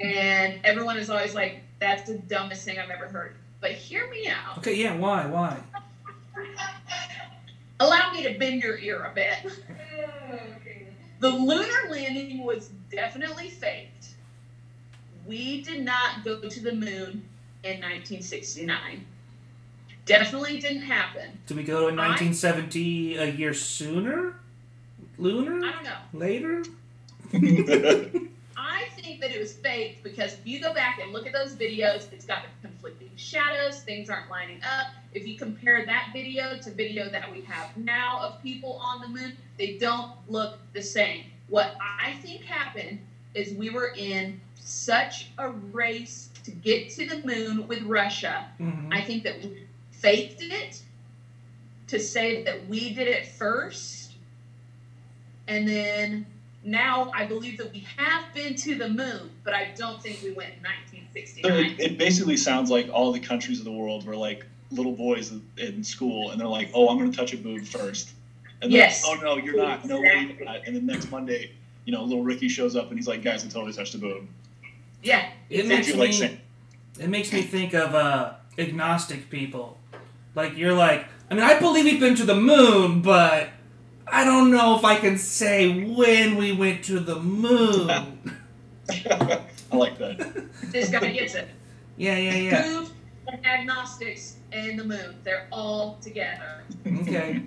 And 0.00 0.60
everyone 0.64 0.98
is 0.98 1.08
always 1.08 1.34
like, 1.34 1.60
that's 1.78 2.08
the 2.08 2.18
dumbest 2.18 2.64
thing 2.64 2.78
I've 2.78 2.90
ever 2.90 3.06
heard. 3.06 3.36
But 3.60 3.72
hear 3.72 4.10
me 4.10 4.26
out. 4.28 4.58
Okay, 4.58 4.74
yeah. 4.74 4.96
Why? 4.96 5.26
Why? 5.26 5.58
Allow 8.14 8.22
me 8.22 8.32
to 8.32 8.38
bend 8.38 8.62
your 8.62 8.78
ear 8.78 9.04
a 9.04 9.14
bit. 9.14 9.38
Oh, 9.96 10.38
the 11.20 11.28
lunar 11.28 11.90
landing 11.90 12.42
was 12.44 12.70
definitely 12.90 13.48
faked. 13.48 14.08
We 15.26 15.62
did 15.62 15.84
not 15.84 16.24
go 16.24 16.40
to 16.40 16.60
the 16.60 16.72
moon 16.72 17.28
in 17.62 17.80
1969. 17.80 19.06
Definitely 20.06 20.58
didn't 20.58 20.82
happen. 20.82 21.38
Did 21.46 21.56
we 21.56 21.62
go 21.62 21.88
in 21.88 21.96
1970 21.96 23.16
a 23.16 23.26
year 23.26 23.54
sooner? 23.54 24.36
Lunar? 25.16 25.64
I 25.64 25.72
don't 25.72 25.84
know. 25.84 25.98
Later? 26.12 26.64
I 28.56 28.84
think 28.96 29.20
that 29.20 29.30
it 29.30 29.40
was 29.40 29.52
faked 29.52 30.02
because 30.02 30.34
if 30.34 30.46
you 30.46 30.60
go 30.60 30.74
back 30.74 30.98
and 31.00 31.12
look 31.12 31.26
at 31.26 31.32
those 31.32 31.54
videos, 31.54 32.12
it's 32.12 32.24
got 32.24 32.42
the 32.62 32.68
conflicting 32.84 33.16
shadows, 33.16 33.80
things 33.80 34.10
aren't 34.10 34.30
lining 34.30 34.60
up. 34.62 34.88
If 35.12 35.26
you 35.26 35.38
compare 35.38 35.84
that 35.86 36.10
video 36.12 36.58
to 36.58 36.70
video 36.70 37.08
that 37.10 37.30
we 37.30 37.40
have 37.42 37.76
now 37.76 38.20
of 38.20 38.42
people 38.42 38.74
on 38.82 39.00
the 39.00 39.08
moon, 39.08 39.36
they 39.58 39.78
don't 39.78 40.12
look 40.28 40.58
the 40.72 40.82
same. 40.82 41.24
What 41.48 41.76
I 41.80 42.12
think 42.22 42.42
happened 42.42 43.00
is 43.34 43.54
we 43.54 43.70
were 43.70 43.92
in 43.96 44.40
such 44.56 45.28
a 45.38 45.50
race 45.50 46.28
to 46.44 46.50
get 46.50 46.90
to 46.90 47.06
the 47.06 47.26
moon 47.26 47.66
with 47.68 47.82
Russia. 47.82 48.50
Mhm. 48.60 48.92
I 48.92 49.00
think 49.00 49.24
that 49.24 49.42
we 49.42 49.66
faked 49.90 50.42
it 50.42 50.82
to 51.86 51.98
say 51.98 52.42
that 52.44 52.66
we 52.66 52.92
did 52.94 53.08
it 53.08 53.26
first. 53.26 54.12
And 55.46 55.68
then 55.68 56.26
now 56.64 57.10
I 57.14 57.26
believe 57.26 57.58
that 57.58 57.72
we 57.72 57.86
have 57.96 58.32
been 58.32 58.54
to 58.56 58.74
the 58.74 58.88
moon, 58.88 59.30
but 59.42 59.54
I 59.54 59.72
don't 59.76 60.02
think 60.02 60.22
we 60.22 60.32
went 60.32 60.54
in 60.54 60.62
So 61.16 61.48
it, 61.48 61.78
it 61.78 61.98
basically 61.98 62.36
sounds 62.36 62.70
like 62.70 62.88
all 62.92 63.12
the 63.12 63.20
countries 63.20 63.58
of 63.60 63.64
the 63.64 63.72
world 63.72 64.04
were 64.06 64.16
like 64.16 64.44
little 64.70 64.92
boys 64.92 65.32
in 65.56 65.84
school, 65.84 66.30
and 66.30 66.40
they're 66.40 66.48
like, 66.48 66.70
"Oh, 66.74 66.88
I'm 66.88 66.98
going 66.98 67.10
to 67.10 67.16
touch 67.16 67.32
a 67.32 67.36
boob 67.36 67.64
first. 67.64 68.10
and 68.62 68.72
they're 68.72 68.80
Yes. 68.80 69.06
like, 69.06 69.18
"Oh 69.18 69.22
no, 69.24 69.36
you're 69.36 69.56
not. 69.56 69.84
No 69.84 70.00
way, 70.00 70.34
you're 70.36 70.44
not." 70.44 70.66
And 70.66 70.74
then 70.74 70.86
next 70.86 71.10
Monday, 71.10 71.52
you 71.84 71.92
know, 71.92 72.02
little 72.02 72.24
Ricky 72.24 72.48
shows 72.48 72.74
up 72.76 72.88
and 72.88 72.98
he's 72.98 73.06
like, 73.06 73.22
"Guys, 73.22 73.44
I 73.44 73.48
totally 73.48 73.72
touched 73.72 73.94
a 73.94 73.98
boob." 73.98 74.26
Yeah, 75.02 75.28
It 75.50 75.66
makes 75.66 75.86
you 75.88 75.94
me. 75.94 76.00
like 76.00 76.12
saying? 76.14 76.40
It 76.98 77.08
makes 77.08 77.32
me 77.32 77.42
think 77.42 77.74
of 77.74 77.94
uh, 77.94 78.32
agnostic 78.58 79.28
people. 79.30 79.78
Like 80.34 80.56
you're 80.56 80.72
like, 80.72 81.04
I 81.30 81.34
mean, 81.34 81.44
I 81.44 81.58
believe 81.60 81.84
we've 81.84 82.00
been 82.00 82.14
to 82.16 82.24
the 82.24 82.34
moon, 82.36 83.02
but 83.02 83.50
I 84.06 84.24
don't 84.24 84.50
know 84.50 84.76
if 84.78 84.84
I 84.84 84.96
can 84.96 85.18
say 85.18 85.68
when 85.84 86.36
we 86.36 86.52
went 86.52 86.84
to 86.86 86.98
the 87.00 87.16
moon. 87.20 88.20
I 89.74 89.78
like 89.78 89.98
that. 89.98 90.50
this 90.72 90.90
guy 90.90 91.10
gets 91.12 91.34
it. 91.34 91.48
yeah, 91.96 92.16
yeah, 92.16 92.34
yeah. 92.34 92.62
Boobs, 92.62 92.90
agnostics, 93.44 94.36
and 94.52 94.78
the 94.78 94.84
moon. 94.84 95.16
They're 95.22 95.46
all 95.50 95.98
together. 96.00 96.62
Okay, 97.02 97.42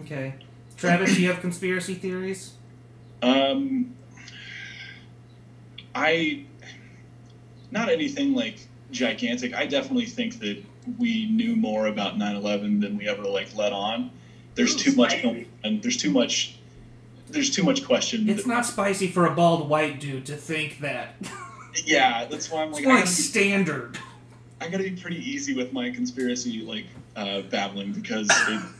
okay. 0.00 0.34
Travis, 0.76 1.14
do 1.14 1.22
you 1.22 1.28
have 1.28 1.40
conspiracy 1.40 1.94
theories? 1.94 2.54
Um, 3.22 3.94
I 5.94 6.44
not 7.70 7.88
anything 7.88 8.34
like 8.34 8.58
gigantic. 8.90 9.54
I 9.54 9.66
definitely 9.66 10.06
think 10.06 10.40
that 10.40 10.62
we 10.98 11.26
knew 11.26 11.56
more 11.56 11.86
about 11.86 12.18
9/11 12.18 12.80
than 12.80 12.96
we 12.96 13.08
ever 13.08 13.22
like 13.22 13.54
let 13.54 13.72
on. 13.72 14.10
There's 14.54 14.74
Ooh, 14.74 14.78
too 14.90 14.96
much 14.96 15.10
spicy. 15.12 15.22
going 15.22 15.46
and 15.64 15.82
there's 15.82 15.96
too 15.96 16.10
much 16.10 16.56
there's 17.28 17.50
too 17.50 17.62
much 17.62 17.84
question. 17.84 18.28
It's 18.28 18.46
not 18.46 18.66
spicy 18.66 19.08
for 19.08 19.26
a 19.26 19.34
bald 19.34 19.68
white 19.68 20.00
dude 20.00 20.26
to 20.26 20.36
think 20.36 20.80
that. 20.80 21.14
yeah, 21.84 22.26
that's 22.30 22.50
why 22.50 22.62
I'm 22.62 22.68
It's 22.70 22.78
like 22.78 22.86
I 22.86 22.90
like 22.90 22.98
gotta, 23.04 23.10
be, 23.10 23.22
standard. 23.22 23.98
I 24.60 24.68
gotta 24.68 24.84
be 24.84 24.92
pretty 24.92 25.18
easy 25.18 25.54
with 25.54 25.72
my 25.72 25.90
conspiracy 25.90 26.60
like 26.62 26.86
uh, 27.16 27.40
babbling 27.42 27.92
because 27.92 28.28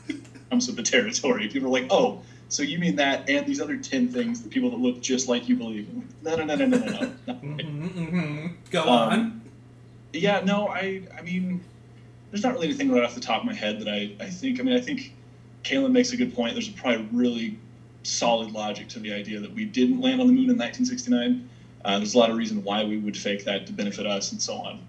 it 0.09 0.17
comes 0.49 0.67
with 0.67 0.75
the 0.75 0.83
territory. 0.83 1.47
People 1.47 1.69
are 1.69 1.71
like, 1.81 1.87
oh, 1.91 2.21
so 2.49 2.63
you 2.63 2.79
mean 2.79 2.95
that 2.97 3.29
and 3.29 3.45
these 3.47 3.61
other 3.61 3.77
ten 3.77 4.07
things, 4.09 4.41
the 4.43 4.49
people 4.49 4.69
that 4.71 4.79
look 4.79 5.01
just 5.01 5.27
like 5.27 5.47
you 5.49 5.55
believe. 5.55 5.87
I'm 5.89 5.97
like, 5.97 6.37
no, 6.37 6.43
no, 6.43 6.55
no, 6.55 6.65
no, 6.65 6.77
no, 6.77 6.85
no, 6.85 7.11
no. 7.27 7.33
hmm 7.33 7.87
hmm 7.87 8.47
Go 8.69 8.81
Um, 8.83 8.89
on. 8.89 9.41
Yeah, 10.13 10.41
no, 10.43 10.67
I 10.67 11.03
I 11.17 11.21
mean, 11.21 11.63
there's 12.31 12.43
not 12.43 12.53
really 12.53 12.67
anything 12.67 12.91
right 12.91 13.03
off 13.03 13.15
the 13.15 13.21
top 13.21 13.41
of 13.41 13.45
my 13.45 13.53
head 13.53 13.79
that 13.79 13.87
I, 13.87 14.11
I 14.19 14.29
think. 14.29 14.59
I 14.59 14.63
mean, 14.63 14.75
I 14.75 14.81
think 14.81 15.13
Kaylin 15.63 15.91
makes 15.91 16.11
a 16.11 16.17
good 16.17 16.33
point. 16.35 16.53
There's 16.53 16.67
probably 16.69 17.07
really 17.13 17.57
solid 18.03 18.51
logic 18.51 18.89
to 18.89 18.99
the 18.99 19.13
idea 19.13 19.39
that 19.39 19.53
we 19.53 19.63
didn't 19.63 20.01
land 20.01 20.19
on 20.19 20.27
the 20.27 20.33
moon 20.33 20.49
in 20.49 20.57
1969. 20.57 21.47
Uh, 21.83 21.97
there's 21.97 22.13
a 22.13 22.17
lot 22.17 22.29
of 22.29 22.37
reason 22.37 22.63
why 22.63 22.83
we 22.83 22.97
would 22.97 23.17
fake 23.17 23.45
that 23.45 23.67
to 23.67 23.73
benefit 23.73 24.05
us 24.05 24.31
and 24.31 24.41
so 24.41 24.55
on. 24.55 24.79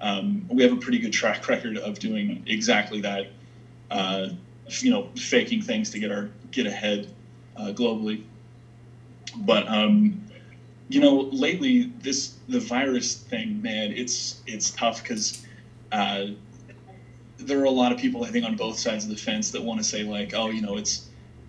Um, 0.00 0.46
we 0.48 0.62
have 0.62 0.72
a 0.72 0.76
pretty 0.76 0.98
good 0.98 1.12
track 1.12 1.48
record 1.48 1.76
of 1.76 1.98
doing 1.98 2.42
exactly 2.46 3.00
that. 3.00 3.28
Uh, 3.90 4.28
you 4.80 4.90
know, 4.90 5.08
faking 5.16 5.62
things 5.62 5.90
to 5.90 5.98
get 5.98 6.10
our 6.10 6.30
get 6.50 6.66
ahead 6.66 7.12
uh, 7.56 7.72
globally. 7.72 8.22
But 9.38 9.66
um, 9.68 10.22
you 10.88 11.00
know, 11.00 11.28
lately 11.32 11.92
this 12.00 12.34
the 12.48 12.60
virus 12.60 13.16
thing, 13.16 13.60
man, 13.62 13.92
it's 13.92 14.42
it's 14.46 14.70
tough 14.70 15.02
because 15.02 15.46
uh, 15.92 16.26
there 17.38 17.60
are 17.60 17.64
a 17.64 17.70
lot 17.70 17.92
of 17.92 17.98
people 17.98 18.24
I 18.24 18.28
think 18.28 18.44
on 18.44 18.56
both 18.56 18.78
sides 18.78 19.04
of 19.04 19.10
the 19.10 19.16
fence 19.16 19.50
that 19.52 19.62
want 19.62 19.80
to 19.80 19.84
say 19.84 20.02
like, 20.02 20.34
oh, 20.34 20.50
you 20.50 20.60
know, 20.60 20.76
it's 20.76 21.07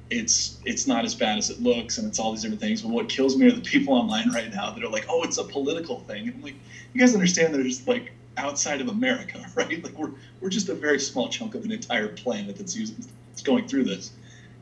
it's 0.09 0.57
it's 0.65 0.87
not 0.87 1.05
as 1.05 1.13
bad 1.15 1.37
as 1.37 1.49
it 1.49 1.61
looks, 1.61 1.97
and 1.97 2.07
it's 2.07 2.19
all 2.19 2.31
these 2.31 2.41
different 2.41 2.61
things. 2.61 2.81
But 2.81 2.89
what 2.91 3.09
kills 3.09 3.37
me 3.37 3.47
are 3.47 3.51
the 3.51 3.61
people 3.61 3.93
online 3.93 4.31
right 4.31 4.51
now 4.51 4.71
that 4.71 4.83
are 4.83 4.89
like, 4.89 5.05
oh, 5.09 5.23
it's 5.23 5.37
a 5.37 5.43
political 5.43 5.99
thing. 6.01 6.27
And 6.27 6.35
I'm 6.35 6.41
like, 6.41 6.55
you 6.93 6.99
guys 6.99 7.13
understand 7.13 7.53
that 7.53 7.59
there's 7.59 7.87
like 7.87 8.11
outside 8.37 8.81
of 8.81 8.87
America, 8.87 9.45
right? 9.55 9.83
Like 9.83 9.97
we're 9.97 10.11
we're 10.41 10.49
just 10.49 10.69
a 10.69 10.73
very 10.73 10.99
small 10.99 11.29
chunk 11.29 11.55
of 11.55 11.63
an 11.65 11.71
entire 11.71 12.07
planet 12.09 12.57
that's 12.57 12.75
using 12.75 13.05
that's 13.29 13.41
going 13.41 13.67
through 13.67 13.85
this, 13.85 14.11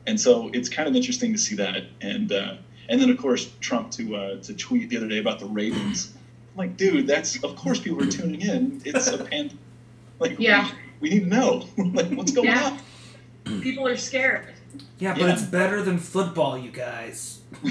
and 0.06 0.20
so 0.20 0.50
it's 0.52 0.68
kind 0.68 0.88
of 0.88 0.94
interesting 0.94 1.32
to 1.32 1.38
see 1.38 1.54
that. 1.56 1.84
And 2.00 2.30
uh, 2.32 2.56
and 2.88 3.00
then 3.00 3.10
of 3.10 3.18
course 3.18 3.50
Trump 3.60 3.90
to 3.92 4.16
uh, 4.16 4.42
to 4.42 4.54
tweet 4.54 4.90
the 4.90 4.96
other 4.98 5.08
day 5.08 5.18
about 5.18 5.38
the 5.38 5.46
ratings. 5.46 6.12
I'm 6.52 6.58
like, 6.58 6.76
dude, 6.76 7.06
that's 7.06 7.42
of 7.42 7.56
course 7.56 7.80
people 7.80 8.02
are 8.02 8.10
tuning 8.10 8.40
in. 8.42 8.82
It's 8.84 9.06
a 9.08 9.18
pandemic 9.18 9.52
Like, 10.18 10.38
Yeah. 10.38 10.70
we, 11.00 11.08
we 11.08 11.14
need 11.14 11.30
to 11.30 11.36
know 11.36 11.66
like 11.78 12.10
what's 12.10 12.32
going 12.32 12.48
Yeah. 12.48 12.78
People 13.44 13.86
are 13.86 13.96
scared. 13.96 14.52
Yeah, 14.98 15.14
but 15.14 15.22
yeah. 15.22 15.32
it's 15.32 15.42
better 15.42 15.82
than 15.82 15.98
football, 15.98 16.58
you 16.58 16.70
guys. 16.70 17.40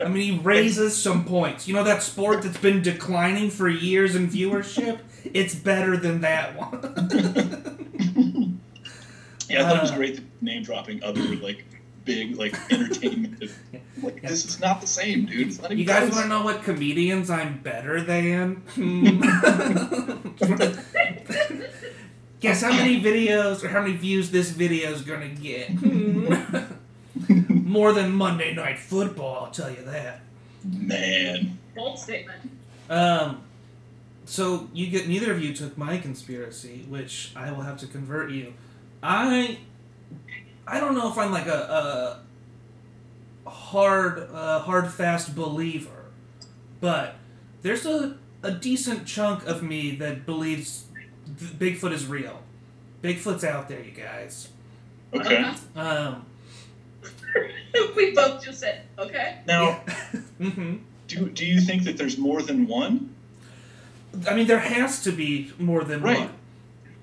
I 0.00 0.08
mean, 0.08 0.22
he 0.22 0.38
raises 0.38 0.96
some 0.96 1.24
points. 1.24 1.68
You 1.68 1.74
know 1.74 1.84
that 1.84 2.02
sport 2.02 2.42
that's 2.42 2.56
been 2.56 2.82
declining 2.82 3.50
for 3.50 3.68
years 3.68 4.14
in 4.14 4.28
viewership? 4.28 5.00
It's 5.24 5.54
better 5.54 5.96
than 5.96 6.20
that 6.22 6.56
one. 6.56 8.60
yeah, 9.48 9.60
I 9.60 9.62
thought 9.68 9.76
it 9.76 9.82
was 9.82 9.90
Uh, 9.90 9.96
great 9.96 10.20
name 10.40 10.62
dropping 10.62 11.02
other 11.02 11.20
like 11.36 11.64
big 12.04 12.36
like 12.36 12.54
entertainment. 12.72 13.50
like 14.02 14.22
this 14.22 14.46
is 14.46 14.60
not 14.60 14.80
the 14.80 14.86
same, 14.86 15.26
dude. 15.26 15.48
It's 15.48 15.60
not 15.60 15.72
even 15.72 15.78
you 15.78 15.84
guys 15.84 16.10
want 16.10 16.22
to 16.22 16.28
know 16.28 16.42
what 16.42 16.62
comedians 16.62 17.28
I'm 17.28 17.58
better 17.58 18.00
than? 18.00 18.62
Guess 22.40 22.62
how 22.62 22.70
many 22.70 23.00
videos 23.00 23.64
or 23.64 23.68
how 23.68 23.80
many 23.80 23.96
views 23.96 24.30
this 24.30 24.50
video 24.50 24.90
is 24.90 25.02
gonna 25.02 25.28
get? 25.28 25.70
Hmm. 25.70 26.34
More 27.48 27.92
than 27.92 28.12
Monday 28.12 28.54
Night 28.54 28.78
Football, 28.78 29.46
I'll 29.46 29.50
tell 29.50 29.70
you 29.70 29.82
that. 29.84 30.20
Man, 30.64 31.58
Bold 31.74 31.98
statement. 31.98 32.38
Um, 32.90 33.42
so 34.24 34.68
you 34.72 34.88
get 34.88 35.08
neither 35.08 35.32
of 35.32 35.42
you 35.42 35.54
took 35.54 35.78
my 35.78 35.98
conspiracy, 35.98 36.84
which 36.88 37.32
I 37.34 37.50
will 37.52 37.62
have 37.62 37.78
to 37.78 37.86
convert 37.86 38.30
you. 38.30 38.52
I, 39.02 39.58
I 40.66 40.78
don't 40.78 40.94
know 40.94 41.10
if 41.10 41.18
I'm 41.18 41.32
like 41.32 41.46
a, 41.46 42.20
a 43.46 43.50
hard, 43.50 44.28
uh, 44.32 44.60
hard 44.60 44.90
fast 44.90 45.34
believer, 45.34 46.04
but 46.80 47.16
there's 47.62 47.86
a 47.86 48.18
a 48.42 48.50
decent 48.52 49.06
chunk 49.06 49.44
of 49.46 49.62
me 49.62 49.96
that 49.96 50.24
believes 50.24 50.82
th- 50.82 50.85
Bigfoot 51.28 51.92
is 51.92 52.06
real. 52.06 52.42
Bigfoot's 53.02 53.44
out 53.44 53.68
there, 53.68 53.80
you 53.82 53.90
guys. 53.90 54.48
okay. 55.14 55.52
Um, 55.74 56.24
we 57.96 58.12
both 58.12 58.44
just 58.44 58.60
said, 58.60 58.82
okay. 58.98 59.38
Now, 59.46 59.72
hmm 60.40 60.76
do 61.08 61.28
do 61.30 61.46
you 61.46 61.60
think 61.60 61.84
that 61.84 61.96
there's 61.96 62.18
more 62.18 62.42
than 62.42 62.66
one? 62.66 63.14
I 64.28 64.34
mean, 64.34 64.46
there 64.46 64.58
has 64.58 65.02
to 65.04 65.12
be 65.12 65.52
more 65.58 65.84
than 65.84 66.00
Right. 66.02 66.30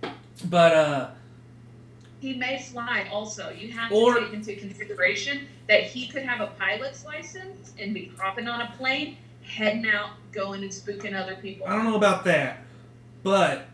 one. 0.02 0.14
But 0.50 0.74
uh, 0.74 1.10
He 2.20 2.34
may 2.34 2.60
fly 2.62 3.08
also. 3.12 3.50
You 3.52 3.72
have 3.72 3.92
Or- 3.92 4.16
to 4.16 4.22
take 4.26 4.34
into 4.34 4.56
consideration 4.56 5.48
that 5.68 5.84
he 5.84 6.08
could 6.08 6.24
have 6.24 6.42
a 6.42 6.48
pilot's 6.60 7.06
license 7.06 7.72
and 7.80 7.94
be 7.94 8.12
hopping 8.20 8.48
on 8.48 8.62
a 8.62 8.74
plane, 8.78 9.18
heading 9.44 9.88
out, 9.88 10.10
going 10.32 10.64
and 10.64 10.72
spooking 10.72 11.14
other 11.16 11.36
people. 11.36 11.68
I 11.68 11.76
don't 11.76 11.86
know 11.86 11.96
about 11.96 12.26
that, 12.26 12.58
but 13.22 13.68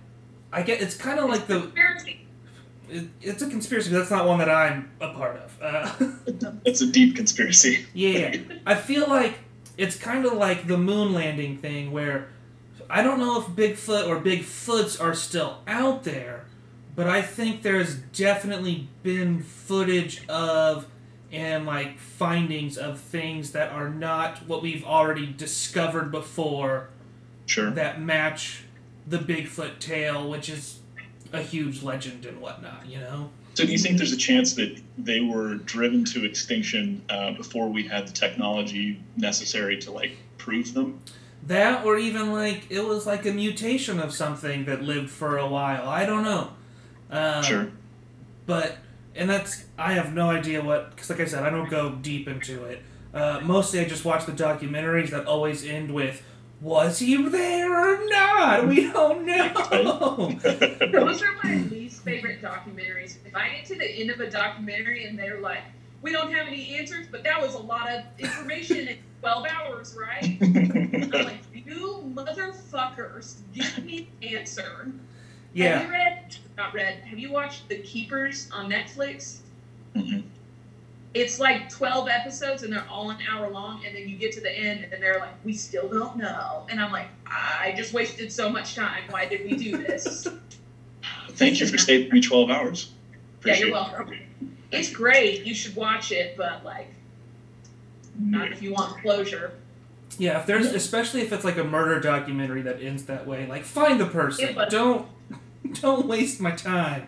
I 0.52 0.62
get 0.64 0.82
it's 0.82 0.96
kind 0.96 1.20
of 1.20 1.30
like 1.30 1.48
the 1.48 1.60
Conspiracy. 1.62 2.26
it, 2.90 3.06
it's 3.22 3.42
a 3.42 3.50
conspiracy. 3.50 3.92
But 3.92 4.00
that's 4.00 4.12
not 4.12 4.28
one 4.28 4.40
that 4.40 4.50
I'm 4.50 4.90
a 5.00 5.14
part 5.14 5.38
of. 5.38 5.62
Uh, 5.62 6.52
It's 6.66 6.82
a 6.82 6.88
deep 6.88 7.16
conspiracy. 7.16 7.86
yeah, 7.94 8.36
I 8.66 8.76
feel 8.76 9.08
like 9.08 9.40
it's 9.78 9.96
kind 9.96 10.26
of 10.26 10.34
like 10.34 10.68
the 10.68 10.78
moon 10.78 11.14
landing 11.14 11.58
thing, 11.58 11.92
where 11.92 12.30
I 12.90 13.02
don't 13.04 13.20
know 13.20 13.40
if 13.42 13.48
Bigfoot 13.48 14.08
or 14.08 14.20
Bigfoots 14.20 15.00
are 15.02 15.14
still 15.14 15.60
out 15.68 16.04
there, 16.04 16.46
but 16.96 17.08
I 17.08 17.22
think 17.22 17.62
there's 17.62 17.96
definitely 17.96 18.88
been 19.04 19.42
footage 19.44 20.28
of 20.28 20.88
and 21.32 21.66
like 21.68 22.00
findings 22.00 22.76
of 22.78 23.00
things 23.00 23.52
that 23.52 23.72
are 23.72 23.88
not 23.90 24.40
what 24.48 24.64
we've 24.64 24.84
already 24.84 25.28
discovered 25.28 26.12
before 26.12 26.90
Sure. 27.46 27.70
that 27.72 28.02
match 28.02 28.64
the 29.10 29.18
Bigfoot 29.18 29.80
tale, 29.80 30.30
which 30.30 30.50
is 30.50 30.80
a 31.34 31.42
huge 31.42 31.84
legend 31.84 32.26
and 32.26 32.40
whatnot. 32.40 32.86
You 32.88 33.00
know. 33.00 33.30
So 33.56 33.66
do 33.66 33.72
you 33.72 33.78
think 33.78 33.98
there's 33.98 34.14
a 34.14 34.18
chance 34.18 34.54
that 34.54 34.80
they 34.98 35.20
were 35.20 35.56
driven 35.56 36.06
to 36.06 36.24
extinction 36.24 37.02
uh, 37.10 37.34
before 37.34 37.68
we 37.68 37.84
had 37.84 38.08
the 38.08 38.14
technology 38.14 39.02
necessary 39.18 39.78
to 39.80 39.92
like 39.92 40.16
prove 40.38 40.74
them? 40.74 41.02
That, 41.48 41.86
or 41.86 41.98
even 41.98 42.32
like 42.32 42.68
it 42.70 42.86
was 42.86 43.06
like 43.06 43.26
a 43.26 43.32
mutation 43.32 44.00
of 44.00 44.14
something 44.14 44.66
that 44.66 44.82
lived 44.84 45.10
for 45.10 45.38
a 45.38 45.48
while. 45.48 45.90
I 45.90 46.06
don't 46.06 46.24
know. 46.24 46.52
Um, 47.12 47.44
Sure. 47.44 47.72
But 48.46 48.78
and 49.16 49.30
that's 49.30 49.66
I 49.78 49.94
have 49.94 50.14
no 50.14 50.30
idea 50.30 50.64
what 50.64 50.92
because 50.92 51.10
like 51.10 51.20
I 51.20 51.26
said 51.26 51.44
I 51.44 51.50
don't 51.50 51.70
go 51.70 51.92
deep 51.92 52.28
into 52.28 52.64
it. 52.66 52.82
Uh, 53.14 53.42
mostly 53.44 53.80
I 53.80 53.86
just 53.86 54.06
watch 54.06 54.26
the 54.26 54.32
documentaries 54.32 55.10
that 55.10 55.26
always 55.26 55.66
end 55.66 55.94
with 55.94 56.24
was 56.62 57.00
he 57.00 57.16
there 57.30 57.72
or 57.72 58.06
not? 58.10 58.68
We 58.68 58.92
don't 58.92 59.26
know. 59.26 60.38
Those 60.92 61.22
are 61.24 61.34
my 61.44 61.56
least 61.70 62.04
favorite 62.04 62.42
documentaries. 62.42 63.18
If 63.26 63.36
I 63.36 63.50
get 63.50 63.66
to 63.68 63.76
the 63.76 63.90
end 63.90 64.10
of 64.10 64.20
a 64.20 64.30
documentary 64.30 65.06
and 65.06 65.18
they're 65.18 65.40
like, 65.40 65.62
we 66.02 66.12
don't 66.12 66.32
have 66.34 66.48
any 66.48 66.76
answers, 66.78 67.08
but 67.10 67.24
that 67.24 67.42
was 67.42 67.56
a 67.56 67.60
lot 67.60 67.90
of 67.90 68.04
information 68.18 68.88
in 68.88 68.98
12 69.22 69.46
hours, 69.48 69.98
right? 70.00 70.38
I'm 70.42 71.10
like, 71.12 71.40
you 71.54 72.04
motherfuckers, 72.14 73.38
give 73.54 73.86
me 73.86 74.10
an 74.22 74.36
answer. 74.36 74.86
Have 74.86 74.94
yeah. 75.54 75.84
you 75.84 75.92
read, 75.92 76.36
not 76.58 76.74
read, 76.74 77.00
have 77.06 77.20
you 77.20 77.32
watched 77.32 77.68
The 77.70 77.80
Keepers 77.80 78.50
on 78.54 78.70
Netflix? 78.70 79.40
Mhm. 79.96 80.24
It's 81.14 81.40
like 81.40 81.70
12 81.70 82.08
episodes 82.08 82.62
and 82.64 82.72
they're 82.72 82.86
all 82.90 83.10
an 83.10 83.18
hour 83.30 83.50
long, 83.50 83.84
and 83.86 83.96
then 83.96 84.08
you 84.08 84.16
get 84.16 84.32
to 84.34 84.42
the 84.42 84.52
end 84.56 84.88
and 84.92 85.02
they're 85.02 85.20
like, 85.20 85.34
we 85.44 85.54
still 85.54 85.88
don't 85.90 86.18
know. 86.18 86.68
And 86.70 86.80
I'm 86.80 86.92
like, 86.92 87.08
I 87.26 87.74
just 87.76 87.94
wasted 87.94 88.32
so 88.32 88.50
much 88.50 88.76
time. 88.76 89.04
Why 89.10 89.26
did 89.26 89.44
we 89.50 89.58
do 89.58 89.78
this? 89.78 90.28
Thank 91.32 91.60
you 91.60 91.68
for 91.68 91.78
saving 91.78 92.12
me 92.12 92.22
12 92.22 92.50
hours. 92.50 92.92
yeah, 93.46 93.56
you're 93.56 93.70
it. 93.70 93.74
welcome. 93.74 94.12
It's 94.72 94.92
great. 94.92 95.46
You 95.46 95.56
should 95.56 95.76
watch 95.76 96.12
it, 96.12 96.38
but 96.38 96.64
like, 96.64 96.94
not 98.20 98.52
if 98.52 98.62
you 98.62 98.74
want 98.74 99.02
closure. 99.02 99.54
Yeah, 100.18 100.40
if 100.40 100.46
there's 100.46 100.68
especially 100.68 101.22
if 101.22 101.32
it's 101.32 101.46
like 101.46 101.58
a 101.58 101.64
murder 101.64 102.00
documentary 102.00 102.62
that 102.64 102.82
ends 102.82 103.06
that 103.06 103.26
way, 103.26 103.48
like 103.48 103.64
find 103.64 104.00
the 104.00 104.06
person. 104.06 104.50
Yeah, 104.50 104.54
but- 104.54 104.70
Don't 104.70 105.08
don't 105.82 106.06
waste 106.08 106.40
my 106.42 106.52
time. 106.52 107.08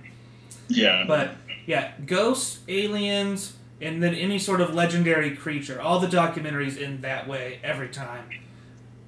Yeah. 0.69 1.03
But 1.07 1.35
yeah, 1.65 1.91
ghosts, 2.05 2.59
aliens, 2.67 3.53
and 3.81 4.01
then 4.01 4.13
any 4.15 4.37
sort 4.39 4.61
of 4.61 4.73
legendary 4.73 5.35
creature. 5.35 5.81
All 5.81 5.99
the 5.99 6.07
documentaries 6.07 6.77
in 6.77 7.01
that 7.01 7.27
way 7.27 7.59
every 7.63 7.89
time. 7.89 8.25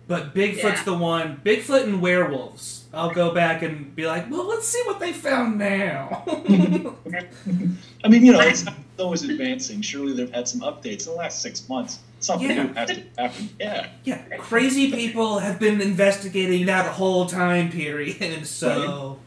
But 0.08 0.36
Bigfoot's 0.36 0.64
Yeah. 0.64 0.84
the 0.84 0.94
one. 0.96 1.40
Bigfoot 1.46 1.84
and 1.84 2.02
werewolves. 2.02 2.86
I'll 2.94 3.12
go 3.14 3.34
back 3.34 3.62
and 3.62 3.96
be 3.96 4.06
like, 4.06 4.30
well, 4.30 4.46
let's 4.48 4.68
see 4.68 4.82
what 4.86 5.00
they 5.00 5.14
found 5.14 5.58
now. 5.58 6.24
I 8.04 8.08
mean, 8.10 8.26
you 8.26 8.34
know, 8.34 8.42
it's 8.42 8.66
not 8.66 8.76
always 9.00 9.24
advancing. 9.24 9.82
Surely 9.82 10.14
they've 10.14 10.30
had 10.32 10.48
some 10.48 10.62
updates 10.62 11.08
in 11.08 11.14
the 11.14 11.18
last 11.18 11.42
six 11.42 11.68
months. 11.70 12.00
Something 12.20 12.50
Yeah. 12.50 12.64
new 12.64 12.74
has 12.74 12.90
to 12.90 13.04
happen. 13.18 13.50
Yeah. 13.60 13.88
yeah, 14.04 14.22
crazy 14.38 14.92
people 14.92 15.40
have 15.40 15.60
been 15.60 15.82
investigating 15.82 16.66
that 16.68 16.86
whole 16.86 17.26
time 17.26 17.72
period. 17.72 18.46
So 18.48 19.20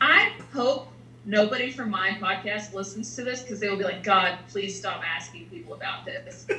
I 0.00 0.32
hope 0.52 0.89
nobody 1.24 1.70
from 1.70 1.90
my 1.90 2.10
podcast 2.20 2.72
listens 2.74 3.14
to 3.16 3.24
this 3.24 3.42
because 3.42 3.60
they 3.60 3.68
will 3.68 3.76
be 3.76 3.84
like, 3.84 4.02
God, 4.02 4.38
please 4.48 4.78
stop 4.78 5.02
asking 5.04 5.46
people 5.46 5.74
about 5.74 6.04
this. 6.04 6.46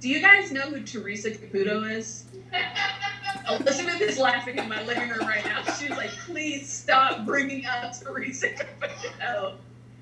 Do 0.00 0.08
you 0.08 0.22
guys 0.22 0.50
know 0.50 0.62
who 0.62 0.80
Teresa 0.80 1.30
Caputo 1.30 1.90
is? 1.90 2.24
Elizabeth 3.50 4.00
is 4.00 4.18
laughing 4.18 4.56
in 4.58 4.68
my 4.68 4.82
living 4.84 5.10
room 5.10 5.26
right 5.26 5.44
now. 5.44 5.62
She's 5.74 5.90
like, 5.90 6.10
please 6.26 6.72
stop 6.72 7.26
bringing 7.26 7.66
up 7.66 7.92
Teresa 7.98 8.48
Caputo. 8.48 9.56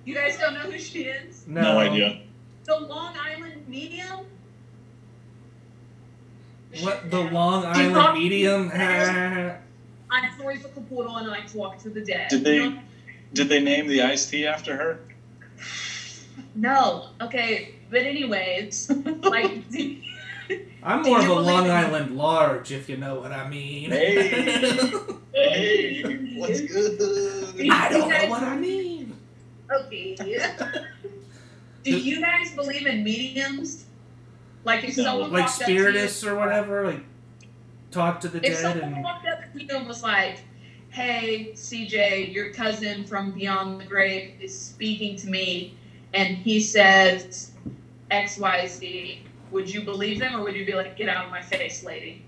You 0.05 0.15
guys 0.15 0.39
don't 0.39 0.55
know 0.55 0.61
who 0.61 0.79
she 0.79 1.05
is? 1.05 1.45
no, 1.47 1.63
No, 1.63 1.79
idea. 1.79 2.23
The 2.65 2.79
Long 2.79 3.15
Island 3.19 3.67
medium? 3.67 4.21
What 6.81 7.11
the 7.11 7.21
Long 7.21 7.65
Island 7.65 8.19
medium? 8.19 8.71
I'm 10.11 10.39
sorry 10.39 10.59
for 10.59 10.69
Caputo 10.69 11.19
and 11.21 11.31
I 11.31 11.41
talk 11.43 11.79
to 11.83 11.91
the 11.91 12.01
dead. 12.05 12.29
Did 12.31 12.45
they- 12.45 12.57
You 12.65 12.79
Did 13.35 13.49
they 13.49 13.61
name 13.61 13.87
the 13.89 14.03
iced 14.03 14.31
tea 14.31 14.47
after 14.47 14.75
her? 14.77 15.01
No. 16.55 17.11
Okay. 17.21 17.75
But 17.91 18.01
anyways, 18.03 18.91
like, 19.23 19.65
I'm 20.83 21.03
more 21.03 21.19
of 21.19 21.29
a 21.29 21.35
Long 21.35 21.67
in- 21.67 21.71
Island 21.71 22.17
large, 22.17 22.73
if 22.73 22.89
you 22.89 22.97
know 22.97 23.21
what 23.21 23.33
I 23.33 23.49
mean. 23.49 23.91
Hey. 23.91 24.93
Hey, 25.39 26.03
what's 26.37 26.61
good? 26.63 27.01
I 27.71 27.89
don't 27.91 28.09
know 28.09 28.27
what 28.29 28.43
I 28.43 28.57
mean. 28.57 29.17
okay. 29.71 30.17
do 31.85 31.97
you 31.97 32.21
guys 32.21 32.51
believe 32.57 32.87
in 32.89 33.05
mediums? 33.05 33.85
Like 34.65 34.83
if 34.83 34.97
No. 34.97 35.05
someone 35.05 35.33
Like 35.33 35.45
up 35.45 35.51
to 35.59 35.73
you- 35.73 35.79
spiritists 35.79 36.25
or 36.25 36.35
whatever, 36.35 36.87
like 36.87 37.05
talk 37.91 38.21
to 38.21 38.29
the 38.29 38.39
If 38.39 38.55
dead 38.55 38.57
someone 38.57 38.93
and 38.95 39.05
walked 39.05 39.27
up 39.27 39.41
to 39.53 39.65
you 39.65 39.77
and 39.77 39.87
was 39.87 40.03
like, 40.03 40.41
"Hey, 40.91 41.53
CJ, 41.55 42.33
your 42.33 42.53
cousin 42.53 43.05
from 43.05 43.33
beyond 43.33 43.81
the 43.81 43.85
grave 43.85 44.35
is 44.41 44.59
speaking 44.59 45.17
to 45.17 45.29
me, 45.29 45.77
and 46.15 46.37
he 46.37 46.61
says 46.61 47.53
X, 48.11 48.39
Y, 48.39 48.67
Z," 48.67 49.23
would 49.51 49.73
you 49.73 49.83
believe 49.83 50.19
them 50.21 50.37
or 50.37 50.45
would 50.45 50.55
you 50.57 50.67
be 50.67 50.75
like, 50.75 50.97
"Get 50.97 51.09
out 51.09 51.25
of 51.25 51.31
my 51.31 51.43
face, 51.43 51.85
lady"? 51.85 52.23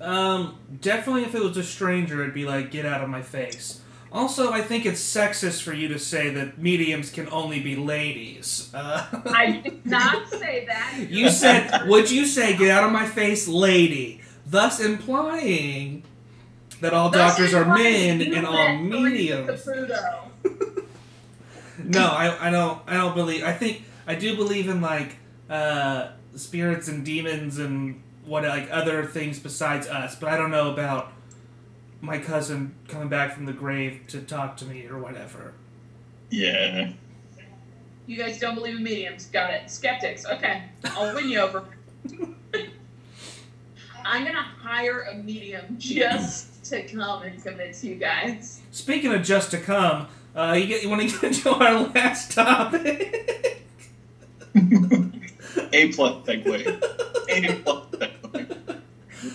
um 0.00 0.56
definitely 0.80 1.24
if 1.24 1.34
it 1.34 1.42
was 1.42 1.58
a 1.58 1.62
stranger 1.62 2.22
it'd 2.22 2.32
be 2.32 2.46
like 2.46 2.70
get 2.70 2.86
out 2.86 3.02
of 3.02 3.08
my 3.10 3.22
face. 3.22 3.80
Also, 4.12 4.50
I 4.50 4.60
think 4.60 4.86
it's 4.86 5.00
sexist 5.00 5.62
for 5.62 5.72
you 5.72 5.86
to 5.88 5.98
say 5.98 6.30
that 6.30 6.58
mediums 6.58 7.10
can 7.10 7.28
only 7.28 7.60
be 7.60 7.76
ladies. 7.76 8.68
Uh, 8.74 9.06
I 9.26 9.60
did 9.62 9.86
not 9.86 10.28
say 10.28 10.66
that. 10.66 11.06
you 11.10 11.30
said, 11.30 11.86
would 11.86 12.10
you 12.10 12.26
say 12.26 12.56
get 12.56 12.70
out 12.70 12.82
of 12.82 12.90
my 12.90 13.06
face, 13.06 13.46
lady? 13.46 14.20
Thus 14.50 14.80
implying 14.80 16.02
that 16.80 16.92
all 16.92 17.08
Thus 17.10 17.36
doctors 17.36 17.54
are 17.54 17.64
men 17.64 18.20
and 18.20 18.46
all 18.46 18.76
mediums. 18.78 19.66
No, 21.84 22.06
I, 22.06 22.48
I 22.48 22.50
don't 22.50 22.80
I 22.86 22.94
don't 22.94 23.14
believe 23.14 23.44
I 23.44 23.52
think 23.52 23.84
I 24.06 24.14
do 24.14 24.36
believe 24.36 24.68
in 24.68 24.80
like 24.80 25.16
uh 25.48 26.08
spirits 26.36 26.88
and 26.88 27.04
demons 27.04 27.58
and 27.58 28.02
what 28.24 28.42
like 28.44 28.68
other 28.70 29.04
things 29.04 29.38
besides 29.38 29.86
us, 29.86 30.16
but 30.16 30.28
I 30.28 30.36
don't 30.36 30.50
know 30.50 30.72
about 30.72 31.12
my 32.00 32.18
cousin 32.18 32.74
coming 32.88 33.08
back 33.08 33.34
from 33.34 33.46
the 33.46 33.52
grave 33.52 34.02
to 34.08 34.20
talk 34.20 34.56
to 34.58 34.64
me 34.64 34.86
or 34.86 34.98
whatever. 34.98 35.52
Yeah. 36.30 36.92
You 38.06 38.16
guys 38.16 38.40
don't 38.40 38.54
believe 38.56 38.76
in 38.76 38.82
mediums. 38.82 39.26
Got 39.26 39.52
it. 39.52 39.70
Skeptics. 39.70 40.26
Okay. 40.26 40.64
I'll 40.84 41.14
win 41.14 41.28
you 41.28 41.40
over. 41.40 41.64
I'm 44.04 44.22
going 44.24 44.36
to 44.36 44.42
hire 44.42 45.02
a 45.02 45.14
medium 45.16 45.76
just 45.78 46.64
to 46.66 46.82
come 46.86 47.22
and 47.22 47.42
convince 47.42 47.82
you 47.84 47.96
guys. 47.96 48.60
Speaking 48.70 49.12
of 49.14 49.22
just 49.22 49.50
to 49.52 49.58
come, 49.58 50.08
uh, 50.34 50.56
you 50.58 50.66
get 50.66 50.82
you 50.82 50.88
want 50.88 51.02
to 51.08 51.08
get 51.20 51.24
into 51.36 51.50
our 51.50 51.74
last 51.88 52.32
topic? 52.32 53.64
A 55.72 55.92
plus 55.92 56.26
segue. 56.26 56.82
A 57.28 57.56
plus 57.62 57.86
segue. 57.92 58.80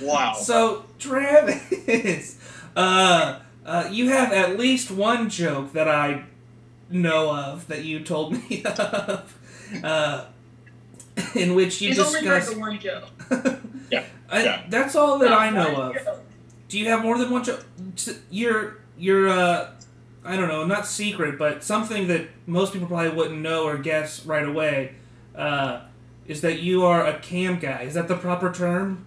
Wow. 0.01 0.33
So 0.33 0.85
Travis, 0.99 2.37
uh, 2.75 3.39
uh, 3.65 3.89
you 3.91 4.09
have 4.09 4.31
at 4.31 4.57
least 4.57 4.91
one 4.91 5.29
joke 5.29 5.73
that 5.73 5.87
I 5.87 6.23
know 6.89 7.33
of 7.35 7.67
that 7.67 7.83
you 7.85 7.99
told 8.01 8.33
me 8.49 8.63
of, 8.65 9.37
uh, 9.83 10.25
in 11.33 11.55
which 11.55 11.81
you 11.81 11.89
He's 11.89 11.99
only 11.99 12.25
heard 12.25 12.39
discussed. 12.39 12.53
the 12.53 12.59
one 12.59 12.79
joke. 12.79 13.59
Yeah, 13.91 14.03
I, 14.29 14.43
yeah. 14.43 14.63
That's 14.69 14.95
all 14.95 15.19
that 15.19 15.31
I 15.31 15.49
know 15.49 15.73
One 15.73 15.97
of. 15.97 16.03
joke. 16.03 16.23
Do 16.67 16.79
you 16.79 16.89
have 16.89 17.03
more 17.03 17.17
than 17.17 17.29
one 17.29 17.43
joke? 17.43 17.65
Your 18.29 18.77
your 18.97 19.29
uh, 19.29 19.71
I 20.23 20.35
don't 20.35 20.47
know, 20.47 20.65
not 20.65 20.87
secret, 20.87 21.37
but 21.37 21.63
something 21.63 22.07
that 22.07 22.27
most 22.47 22.73
people 22.73 22.87
probably 22.87 23.09
wouldn't 23.11 23.39
know 23.41 23.65
or 23.65 23.77
guess 23.77 24.25
right 24.25 24.45
away, 24.45 24.95
uh, 25.35 25.81
is 26.27 26.41
that 26.41 26.59
you 26.59 26.83
are 26.85 27.05
a 27.05 27.19
cam 27.19 27.59
guy. 27.59 27.81
Is 27.83 27.93
that 27.93 28.07
the 28.07 28.15
proper 28.17 28.51
term? 28.51 29.05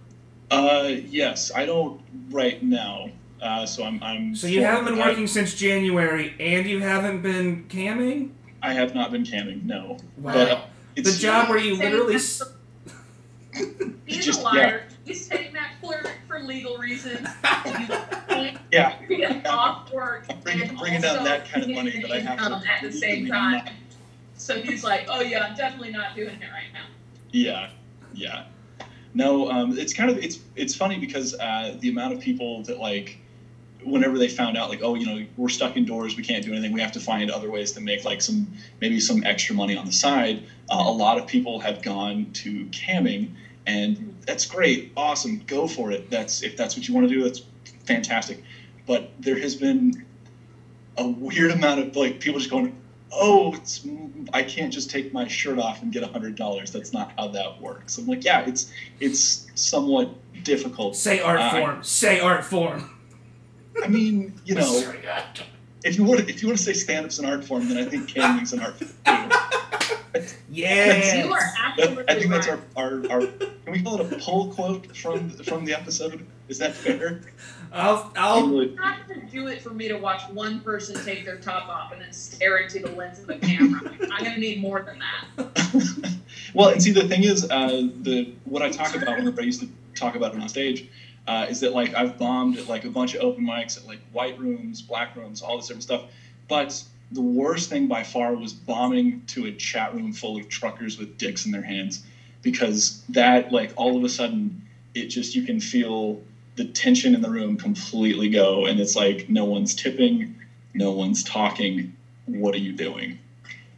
Uh, 0.49 0.89
yes, 1.09 1.51
I 1.53 1.65
don't 1.65 2.01
right 2.31 2.63
now. 2.63 3.09
Uh, 3.41 3.65
so 3.65 3.83
I'm. 3.83 4.01
I'm 4.01 4.35
So 4.35 4.47
you 4.47 4.63
haven't 4.63 4.85
been 4.85 5.01
I- 5.01 5.07
working 5.09 5.27
since 5.27 5.53
January, 5.53 6.33
and 6.39 6.65
you 6.67 6.79
haven't 6.79 7.21
been 7.21 7.65
camming. 7.69 8.31
I 8.61 8.73
have 8.73 8.93
not 8.93 9.11
been 9.11 9.23
camming. 9.23 9.63
No. 9.63 9.97
Wow. 10.17 10.33
But 10.33 10.51
uh, 10.51 10.61
the 10.95 11.11
job 11.11 11.49
where 11.49 11.57
you 11.59 11.75
literally. 11.75 12.17
He's 14.05 14.25
just- 14.25 14.39
a 14.41 14.43
liar. 14.43 14.83
He's 15.05 15.25
saying 15.25 15.53
that 15.53 15.71
for, 15.81 16.03
for 16.27 16.39
legal 16.39 16.77
reasons. 16.77 17.27
Can't 17.43 18.57
Yeah. 18.71 19.41
off 19.47 19.91
work 19.91 20.25
I'm 20.29 20.39
bringing- 20.41 21.01
down 21.01 21.23
that 21.23 21.49
kind 21.49 21.63
of 21.63 21.69
money 21.71 21.99
that 22.01 22.11
I 22.11 22.19
have 22.19 22.37
to- 22.39 22.69
at 22.69 22.81
the 22.83 22.91
same 22.91 23.27
time. 23.27 23.67
So 24.35 24.61
he's 24.61 24.83
like, 24.83 25.07
oh 25.09 25.21
yeah, 25.21 25.45
I'm 25.45 25.55
definitely 25.55 25.91
not 25.91 26.15
doing 26.15 26.35
it 26.35 26.49
right 26.53 26.71
now. 26.73 26.85
Yeah, 27.31 27.69
yeah. 28.13 28.45
No, 29.13 29.49
um, 29.49 29.77
it's 29.77 29.93
kind 29.93 30.09
of 30.09 30.17
it's 30.19 30.39
it's 30.55 30.75
funny 30.75 30.99
because 30.99 31.33
uh, 31.39 31.75
the 31.79 31.89
amount 31.89 32.13
of 32.13 32.19
people 32.19 32.63
that 32.63 32.77
like 32.79 33.17
whenever 33.83 34.17
they 34.17 34.27
found 34.27 34.57
out 34.57 34.69
like 34.69 34.81
oh 34.83 34.93
you 34.95 35.05
know 35.05 35.25
we're 35.37 35.47
stuck 35.49 35.77
indoors 35.77 36.17
we 36.17 36.21
can't 36.23 36.43
do 36.43 36.51
anything 36.51 36.73
we 36.73 36.81
have 36.81 36.91
to 36.91 36.99
find 36.99 37.31
other 37.31 37.49
ways 37.49 37.71
to 37.71 37.79
make 37.79 38.03
like 38.03 38.21
some 38.21 38.45
maybe 38.81 38.99
some 38.99 39.23
extra 39.23 39.55
money 39.55 39.77
on 39.77 39.85
the 39.85 39.91
side 39.91 40.43
uh, 40.69 40.75
a 40.85 40.91
lot 40.91 41.17
of 41.17 41.25
people 41.25 41.59
have 41.61 41.81
gone 41.81 42.29
to 42.33 42.65
camming 42.67 43.29
and 43.69 44.15
that's 44.25 44.45
great 44.45 44.91
awesome 44.97 45.41
go 45.47 45.67
for 45.67 45.91
it. 45.91 46.09
That's 46.09 46.41
if 46.43 46.57
that's 46.57 46.75
what 46.75 46.87
you 46.87 46.93
want 46.93 47.07
to 47.07 47.13
do 47.13 47.23
that's 47.23 47.41
fantastic. 47.85 48.43
But 48.87 49.11
there 49.19 49.37
has 49.39 49.55
been 49.55 50.05
a 50.97 51.07
weird 51.07 51.51
amount 51.51 51.79
of 51.81 51.95
like 51.95 52.19
people 52.19 52.39
just 52.39 52.51
going 52.51 52.75
oh 53.11 53.53
it's 53.55 53.87
i 54.33 54.43
can't 54.43 54.71
just 54.71 54.89
take 54.91 55.11
my 55.13 55.25
shirt 55.27 55.57
off 55.57 55.81
and 55.81 55.91
get 55.91 56.03
a 56.03 56.07
hundred 56.07 56.35
dollars. 56.35 56.71
That's 56.71 56.93
not 56.93 57.11
how 57.17 57.27
that 57.29 57.61
works. 57.61 57.97
I'm 57.97 58.07
like 58.07 58.23
yeah 58.23 58.41
it's 58.47 58.71
it's 58.99 59.47
somewhat 59.55 60.09
difficult. 60.43 60.95
Say 60.95 61.19
art 61.19 61.39
Uh, 61.39 61.51
form. 61.51 61.83
Say 61.83 62.19
art 62.19 62.43
form. 62.43 62.89
i 63.83 63.87
mean 63.87 64.33
you 64.45 64.55
know 64.55 64.93
if 65.83 65.97
you 65.97 66.03
want 66.03 66.19
to, 66.21 66.29
if 66.29 66.41
you 66.41 66.47
want 66.49 66.57
to 66.57 66.63
say 66.63 66.73
stand-up's 66.73 67.19
an 67.19 67.25
art 67.25 67.43
form, 67.45 67.69
then 67.69 67.77
I 67.77 67.85
think 67.89 68.09
camming's 68.09 68.51
an 68.53 68.59
art 68.59 68.75
form 68.77 69.31
too. 70.49 70.61
Yeah. 70.61 71.25
You 71.25 71.33
are 71.33 71.53
absolutely 71.63 72.05
I 72.07 72.15
think 72.15 72.29
that's 72.31 72.47
right. 72.47 72.59
our, 72.75 72.85
our, 72.85 73.11
our 73.11 73.27
can 73.27 73.71
we 73.71 73.81
call 73.81 73.99
it 73.99 74.13
a 74.13 74.17
pull 74.17 74.53
quote 74.53 74.95
from 74.95 75.29
from 75.29 75.65
the 75.65 75.73
episode? 75.73 76.25
Is 76.47 76.57
that 76.59 76.73
fair? 76.73 77.21
I'll 77.71 78.11
I'll 78.17 78.41
Totally. 78.41 78.73
not 78.75 79.07
to 79.07 79.21
do 79.21 79.47
it 79.47 79.61
for 79.61 79.69
me 79.69 79.87
to 79.87 79.97
watch 79.97 80.23
one 80.31 80.61
person 80.61 80.95
take 81.05 81.25
their 81.25 81.37
top 81.37 81.69
off 81.69 81.91
and 81.91 82.01
then 82.01 82.11
stare 82.11 82.57
into 82.57 82.79
the 82.79 82.91
lens 82.91 83.19
of 83.19 83.27
the 83.27 83.37
camera. 83.37 83.91
I'm 84.11 84.23
gonna 84.23 84.37
need 84.37 84.59
more 84.59 84.81
than 84.81 84.99
that. 84.99 86.17
well, 86.53 86.69
and 86.69 86.81
see, 86.81 86.91
the 86.91 87.07
thing 87.07 87.23
is, 87.23 87.49
uh, 87.49 87.87
the 88.01 88.33
what 88.45 88.61
I 88.61 88.69
talk 88.69 88.95
about 88.95 89.17
whenever 89.17 89.41
I 89.41 89.45
used 89.45 89.61
to 89.61 89.69
talk 89.95 90.15
about 90.15 90.33
it 90.33 90.41
on 90.41 90.49
stage 90.49 90.89
uh, 91.27 91.45
is 91.47 91.59
that 91.59 91.73
like 91.73 91.93
I've 91.93 92.17
bombed 92.17 92.57
at 92.57 92.67
like 92.67 92.85
a 92.85 92.89
bunch 92.89 93.13
of 93.13 93.21
open 93.21 93.45
mics 93.45 93.77
at 93.77 93.85
like 93.85 93.99
white 94.11 94.39
rooms, 94.39 94.81
black 94.81 95.15
rooms, 95.15 95.41
all 95.43 95.57
this 95.57 95.67
different 95.67 95.83
stuff. 95.83 96.05
But 96.47 96.83
the 97.11 97.21
worst 97.21 97.69
thing 97.69 97.87
by 97.87 98.03
far 98.03 98.35
was 98.35 98.53
bombing 98.53 99.23
to 99.27 99.45
a 99.45 99.51
chat 99.51 99.93
room 99.93 100.13
full 100.13 100.37
of 100.37 100.47
truckers 100.49 100.97
with 100.97 101.17
dicks 101.17 101.45
in 101.45 101.51
their 101.51 101.61
hands, 101.61 102.03
because 102.41 103.03
that 103.09 103.51
like 103.51 103.73
all 103.75 103.97
of 103.97 104.03
a 104.03 104.09
sudden 104.09 104.61
it 104.93 105.05
just 105.07 105.35
you 105.35 105.43
can 105.43 105.59
feel 105.59 106.21
the 106.55 106.65
tension 106.65 107.15
in 107.15 107.21
the 107.21 107.29
room 107.29 107.57
completely 107.57 108.29
go, 108.29 108.65
and 108.65 108.79
it's 108.79 108.95
like 108.95 109.29
no 109.29 109.45
one's 109.45 109.73
tipping, 109.73 110.35
no 110.73 110.91
one's 110.91 111.23
talking. 111.23 111.95
What 112.25 112.53
are 112.53 112.59
you 112.59 112.73
doing? 112.73 113.17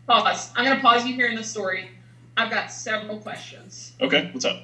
Pause. 0.08 0.52
I'm 0.56 0.66
gonna 0.66 0.82
pause 0.82 1.06
you 1.06 1.14
here 1.14 1.28
in 1.28 1.36
the 1.36 1.44
story. 1.44 1.90
I've 2.36 2.50
got 2.50 2.72
several 2.72 3.18
questions. 3.18 3.94
Okay, 4.02 4.30
what's 4.34 4.46
up? 4.46 4.64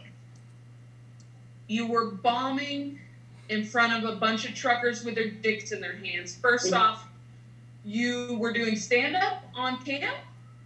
You 1.67 1.85
were 1.85 2.11
bombing 2.11 2.99
in 3.49 3.63
front 3.63 4.03
of 4.03 4.09
a 4.09 4.15
bunch 4.15 4.47
of 4.47 4.55
truckers 4.55 5.03
with 5.03 5.15
their 5.15 5.29
dicks 5.29 5.71
in 5.71 5.79
their 5.79 5.95
hands. 5.95 6.35
First 6.35 6.73
off, 6.73 7.05
you 7.87 8.35
were 8.37 8.51
doing 8.51 8.75
stand 8.75 9.15
up 9.15 9.43
on 9.55 9.81
camp? 9.83 10.17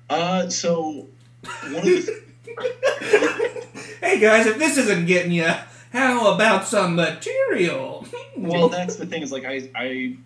Uh, 0.10 0.50
so 0.50 1.08
one 1.62 1.76
of 1.76 1.84
the 1.84 2.24
Hey 4.02 4.20
guys, 4.20 4.48
if 4.48 4.58
this 4.58 4.78
isn't 4.78 5.06
getting 5.06 5.32
you, 5.32 5.50
how 5.94 6.34
about 6.34 6.66
some 6.66 6.96
material? 6.96 8.08
well, 8.38 8.70
that's 8.70 8.96
the 8.96 9.06
thing 9.06 9.22
is 9.22 9.32
like 9.32 9.46
I 9.46 9.70
I 9.76 10.18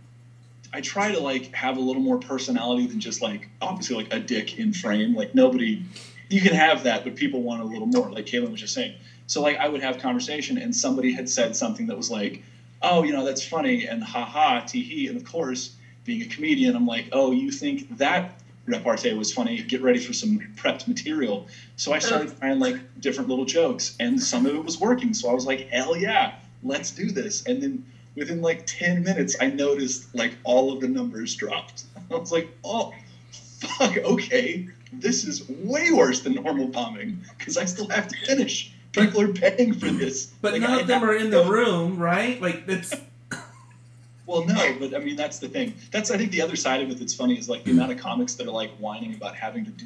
I 0.73 0.79
try 0.79 1.11
to 1.11 1.19
like 1.19 1.53
have 1.53 1.75
a 1.75 1.81
little 1.81 2.01
more 2.01 2.17
personality 2.17 2.87
than 2.87 3.01
just 3.01 3.21
like 3.21 3.49
obviously 3.61 3.97
like 3.97 4.13
a 4.13 4.19
dick 4.19 4.57
in 4.57 4.71
frame. 4.71 5.15
Like 5.15 5.35
nobody, 5.35 5.83
you 6.29 6.39
can 6.39 6.53
have 6.53 6.83
that, 6.83 7.03
but 7.03 7.17
people 7.17 7.41
want 7.43 7.61
a 7.61 7.65
little 7.65 7.87
more. 7.87 8.09
Like 8.09 8.25
Kaylin 8.25 8.51
was 8.51 8.61
just 8.61 8.73
saying. 8.73 8.95
So 9.27 9.41
like 9.41 9.57
I 9.57 9.67
would 9.67 9.81
have 9.81 9.99
conversation, 9.99 10.57
and 10.57 10.73
somebody 10.73 11.11
had 11.11 11.27
said 11.27 11.57
something 11.57 11.87
that 11.87 11.97
was 11.97 12.09
like, 12.09 12.41
"Oh, 12.81 13.03
you 13.03 13.11
know, 13.11 13.25
that's 13.25 13.45
funny," 13.45 13.85
and 13.85 14.01
"Ha 14.01 14.23
ha, 14.23 14.61
tee 14.61 14.83
hee," 14.83 15.07
and 15.07 15.17
of 15.17 15.25
course, 15.25 15.75
being 16.05 16.21
a 16.21 16.25
comedian, 16.25 16.75
I'm 16.75 16.87
like, 16.87 17.09
"Oh, 17.11 17.31
you 17.31 17.51
think 17.51 17.97
that 17.97 18.39
repartee 18.65 19.13
was 19.13 19.33
funny? 19.33 19.61
Get 19.61 19.81
ready 19.81 19.99
for 19.99 20.13
some 20.13 20.39
prepped 20.55 20.87
material." 20.87 21.47
So 21.75 21.91
I 21.91 21.99
started 21.99 22.37
trying 22.39 22.59
like 22.59 22.77
different 23.01 23.29
little 23.29 23.45
jokes, 23.45 23.95
and 23.99 24.21
some 24.21 24.45
of 24.45 24.55
it 24.55 24.63
was 24.63 24.79
working. 24.79 25.13
So 25.13 25.29
I 25.29 25.33
was 25.33 25.45
like, 25.45 25.69
"Hell 25.69 25.97
yeah, 25.97 26.35
let's 26.63 26.91
do 26.91 27.11
this!" 27.11 27.43
And 27.45 27.61
then 27.61 27.85
within 28.15 28.41
like 28.41 28.65
10 28.65 29.03
minutes, 29.03 29.35
I 29.41 29.47
noticed 29.47 30.13
like 30.15 30.33
all 30.43 30.71
of 30.71 30.79
the 30.79 30.87
numbers 30.87 31.35
dropped. 31.35 31.83
I 32.11 32.15
was 32.15 32.31
like, 32.31 32.49
"Oh, 32.63 32.93
fuck, 33.57 33.97
okay, 33.97 34.69
this 34.93 35.25
is 35.25 35.47
way 35.49 35.91
worse 35.91 36.21
than 36.21 36.35
normal 36.35 36.67
bombing 36.67 37.19
because 37.37 37.57
I 37.57 37.65
still 37.65 37.89
have 37.89 38.07
to 38.07 38.17
finish." 38.25 38.71
People 38.93 39.19
are 39.19 39.33
paying 39.33 39.73
for 39.73 39.87
this. 39.87 40.27
But 40.41 40.53
Like, 40.53 40.61
none 40.61 40.71
I 40.71 40.79
of 40.81 40.87
them 40.87 41.03
are 41.03 41.13
in 41.13 41.29
the 41.29 41.43
room, 41.43 41.97
right? 41.97 42.41
Like 42.41 42.63
it's 42.67 42.93
Well, 44.27 44.45
no, 44.45 44.75
but 44.79 44.95
I 44.95 44.99
mean 44.99 45.15
that's 45.15 45.39
the 45.39 45.47
thing. 45.47 45.73
That's 45.91 46.09
I 46.11 46.17
think 46.17 46.31
the 46.31 46.41
other 46.41 46.55
side 46.55 46.81
of 46.81 46.89
it 46.89 46.97
that's 46.99 47.13
funny 47.13 47.37
is 47.37 47.47
like 47.49 47.63
the 47.63 47.71
amount 47.71 47.91
of 47.91 47.99
comics 47.99 48.33
that 48.35 48.47
are 48.47 48.51
like 48.51 48.71
whining 48.77 49.13
about 49.15 49.35
having 49.35 49.65
to 49.65 49.71
do 49.71 49.85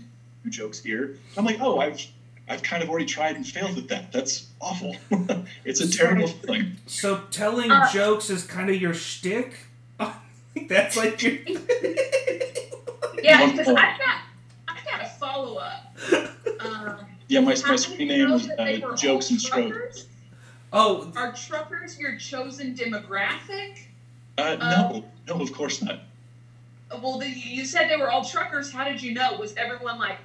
jokes 0.49 0.79
here. 0.79 1.17
I'm 1.37 1.45
like, 1.45 1.57
oh, 1.59 1.79
I've 1.79 1.99
I've 2.47 2.63
kind 2.63 2.81
of 2.81 2.89
already 2.89 3.05
tried 3.05 3.35
and 3.35 3.45
failed 3.45 3.77
at 3.77 3.87
that. 3.89 4.11
That's 4.11 4.47
awful. 4.61 4.95
it's 5.65 5.81
a 5.81 5.91
terrible 5.91 6.27
thing. 6.27 6.77
so 6.87 7.21
telling 7.31 7.69
Uh. 7.71 7.91
jokes 7.91 8.29
is 8.29 8.43
kind 8.43 8.69
of 8.69 8.77
your 8.77 8.93
shtick. 8.93 9.53
That's 10.69 10.95
like 10.97 11.21
your. 11.21 11.33
Yeah, 13.21 13.41
One 13.41 13.51
because 13.51 13.65
point. 13.65 13.79
I've 13.79 13.99
got 13.99 14.17
I've 14.69 14.85
got 14.85 15.01
a 15.05 15.09
follow 15.09 15.57
up. 15.57 15.93
Um, 16.61 17.05
Yeah, 17.27 17.41
my, 17.41 17.55
my 17.67 17.75
screen 17.75 18.07
name 18.07 18.31
is 18.31 18.47
that 18.47 18.57
they 18.57 18.79
were 18.79 18.93
uh, 18.93 18.95
Jokes 18.95 19.29
and 19.29 19.41
Stroke. 19.41 19.69
truckers? 19.73 20.07
oh, 20.71 21.11
Are 21.17 21.33
truckers 21.33 21.99
your 21.99 22.17
chosen 22.17 22.73
demographic? 22.75 23.79
Uh, 24.39 24.55
no, 24.55 25.05
no, 25.27 25.41
of 25.41 25.51
course 25.53 25.81
not. 25.81 25.99
Well, 27.01 27.19
the, 27.19 27.29
you 27.29 27.65
said 27.65 27.89
they 27.89 27.97
were 27.97 28.09
all 28.09 28.25
truckers. 28.25 28.71
How 28.71 28.83
did 28.83 29.01
you 29.01 29.13
know? 29.13 29.37
Was 29.37 29.55
everyone 29.57 29.99
like, 29.99 30.17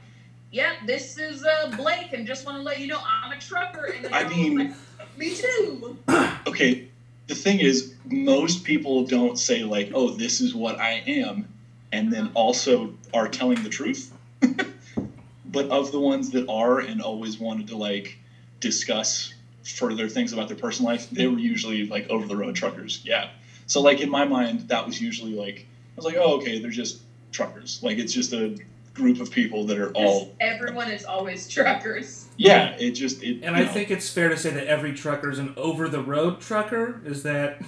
"Yep, 0.50 0.86
this 0.86 1.18
is 1.18 1.44
uh, 1.44 1.74
Blake, 1.76 2.12
and 2.12 2.26
just 2.26 2.46
want 2.46 2.58
to 2.58 2.62
let 2.62 2.80
you 2.80 2.86
know 2.86 3.00
I'm 3.04 3.32
a 3.32 3.40
trucker"? 3.40 3.86
And 3.86 4.14
I 4.14 4.26
mean- 4.28 4.58
like, 4.58 5.18
"Me 5.18 5.34
too." 5.34 5.98
Okay, 6.46 6.88
the 7.26 7.34
thing 7.34 7.58
is, 7.58 7.94
most 8.04 8.64
people 8.64 9.04
don't 9.06 9.38
say 9.38 9.64
like, 9.64 9.90
"Oh, 9.94 10.10
this 10.10 10.40
is 10.40 10.54
what 10.54 10.78
I 10.78 11.02
am," 11.06 11.48
and 11.90 12.12
then 12.12 12.30
also 12.34 12.94
are 13.12 13.28
telling 13.28 13.62
the 13.62 13.70
truth. 13.70 14.12
but 15.46 15.68
of 15.70 15.90
the 15.92 16.00
ones 16.00 16.30
that 16.30 16.48
are 16.48 16.80
and 16.80 17.00
always 17.00 17.38
wanted 17.38 17.68
to 17.68 17.76
like 17.76 18.18
discuss 18.60 19.32
further 19.62 20.08
things 20.08 20.32
about 20.32 20.48
their 20.48 20.56
personal 20.56 20.90
life, 20.90 21.08
they 21.10 21.26
were 21.26 21.38
usually 21.38 21.86
like 21.86 22.08
over 22.10 22.26
the 22.26 22.36
road 22.36 22.54
truckers. 22.54 23.00
Yeah. 23.04 23.30
So 23.66 23.80
like 23.80 24.00
in 24.00 24.10
my 24.10 24.24
mind, 24.24 24.68
that 24.68 24.86
was 24.86 25.00
usually 25.00 25.32
like 25.34 25.66
I 25.68 25.96
was 25.96 26.04
like, 26.04 26.16
"Oh, 26.16 26.36
okay, 26.38 26.58
they're 26.60 26.70
just 26.70 27.02
truckers. 27.32 27.80
Like 27.82 27.98
it's 27.98 28.12
just 28.12 28.32
a 28.32 28.56
group 28.94 29.20
of 29.20 29.30
people 29.30 29.64
that 29.66 29.78
are 29.78 29.90
all." 29.92 30.34
Everyone 30.40 30.90
is 30.90 31.04
always 31.04 31.48
truckers. 31.54 32.26
Yeah, 32.36 32.76
it 32.78 32.92
just 32.92 33.22
it. 33.22 33.42
and 33.42 33.54
I 33.56 33.60
know, 33.64 33.72
think 33.72 33.90
it's 33.90 34.08
fair 34.10 34.28
to 34.28 34.36
say 34.36 34.50
that 34.50 34.66
every 34.66 34.92
trucker 34.92 35.30
is 35.30 35.38
an 35.38 35.54
over-the-road 35.56 36.40
trucker. 36.40 37.00
Is 37.04 37.22
that? 37.22 37.62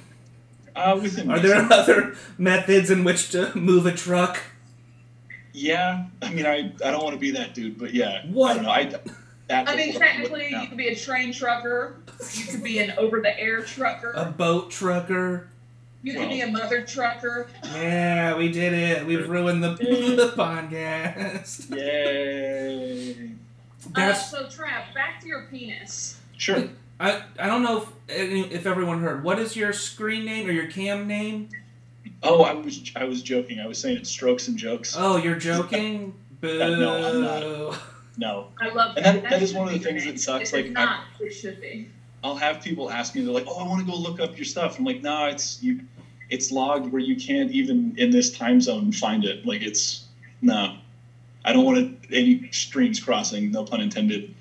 uh, 0.75 0.99
within 1.01 1.31
Are 1.31 1.37
reason. 1.37 1.69
there 1.69 1.73
other 1.73 2.17
methods 2.37 2.91
in 2.91 3.03
which 3.05 3.31
to 3.31 3.57
move 3.57 3.87
a 3.87 3.93
truck? 3.93 4.41
Yeah, 5.53 6.07
I 6.21 6.31
mean, 6.35 6.45
I, 6.45 6.73
I 6.85 6.91
don't 6.91 7.03
want 7.03 7.15
to 7.15 7.19
be 7.21 7.31
that 7.31 7.55
dude, 7.55 7.79
but 7.79 7.95
yeah, 7.95 8.27
What? 8.27 8.51
I 8.51 8.55
don't 8.55 8.63
know. 8.65 8.71
I, 8.71 8.85
that, 9.49 9.69
I 9.69 9.77
mean, 9.77 9.95
technically, 9.95 10.49
you 10.51 10.67
could 10.69 10.77
be 10.77 10.89
a 10.89 10.95
train 10.95 11.33
trucker. 11.33 12.01
You 12.35 12.45
could 12.47 12.63
be 12.63 12.79
an 12.81 12.93
over-the-air 12.99 13.63
trucker. 13.63 14.13
A 14.17 14.27
boat 14.27 14.71
trucker? 14.71 15.49
You 16.03 16.15
could 16.15 16.29
be 16.29 16.41
a 16.41 16.47
mother 16.47 16.83
trucker. 16.83 17.49
Yeah, 17.65 18.37
we 18.37 18.51
did 18.53 18.73
it. 18.73 19.07
We've 19.07 19.29
ruined 19.29 19.63
the, 19.65 19.71
the 19.75 20.33
podcast. 20.37 21.75
Yay! 21.77 23.31
Uh, 23.87 23.89
That's 23.95 24.31
so, 24.33 24.47
Trav, 24.47 24.93
back 24.95 25.21
to 25.21 25.29
your 25.29 25.47
penis. 25.49 26.19
Sure. 26.37 26.65
I, 26.99 27.23
I 27.39 27.47
don't 27.47 27.63
know 27.63 27.87
if 28.09 28.51
if 28.53 28.67
everyone 28.67 29.01
heard. 29.01 29.23
What 29.23 29.39
is 29.39 29.55
your 29.55 29.73
screen 29.73 30.25
name 30.25 30.49
or 30.49 30.51
your 30.51 30.67
cam 30.67 31.07
name? 31.07 31.51
Oh, 32.21 32.43
I 32.43 32.55
was 32.55 32.91
I 32.97 33.05
was 33.05 33.23
joking. 33.23 33.61
I 33.61 33.67
was 33.69 33.79
saying 33.79 33.99
it's 33.99 34.11
strokes 34.11 34.49
and 34.49 34.59
jokes. 34.59 34.97
Oh, 34.99 35.19
you're 35.19 35.37
joking. 35.37 36.15
Boo. 36.41 36.59
no, 36.59 37.07
I'm 37.07 37.21
not. 37.71 37.79
No, 38.19 38.49
I 38.61 38.71
love 38.71 38.97
And 38.97 39.05
that. 39.07 39.23
that- 39.23 39.31
that 39.31 39.42
is 39.42 39.55
one 39.55 39.69
of 39.69 39.73
the 39.75 39.79
things 39.79 40.03
great. 40.03 40.15
that 40.17 40.21
sucks, 40.21 40.49
If 40.49 40.55
like, 40.55 40.65
it's 40.67 40.77
I- 40.77 40.85
not, 40.85 41.05
it 41.21 41.31
should 41.31 41.61
be. 41.61 41.88
I'll 42.27 42.35
have 42.35 42.60
people 42.60 42.90
ask 42.90 43.14
me. 43.14 43.22
They're 43.22 43.33
like, 43.33 43.46
"Oh, 43.46 43.56
I 43.64 43.68
want 43.68 43.87
to 43.87 43.90
go 43.90 43.96
look 43.96 44.18
up 44.18 44.37
your 44.37 44.44
stuff." 44.44 44.79
I'm 44.81 44.85
like, 44.85 45.00
"No, 45.00 45.27
it's 45.27 45.62
you. 45.62 45.81
It's 46.29 46.50
logged 46.50 46.90
where 46.90 47.00
you 47.00 47.14
can't 47.14 47.52
even 47.52 47.94
in 47.96 48.10
this 48.10 48.37
time 48.37 48.60
zone 48.60 48.90
find 48.90 49.24
it. 49.24 49.46
Like 49.46 49.62
it's 49.62 50.06
no. 50.42 50.77
I 51.44 51.52
don't 51.52 51.64
want 51.64 51.79
it, 51.79 51.90
any 52.12 52.50
streams 52.50 52.98
crossing. 52.98 53.52
No 53.52 53.62
pun 53.64 53.81
intended. 53.81 54.35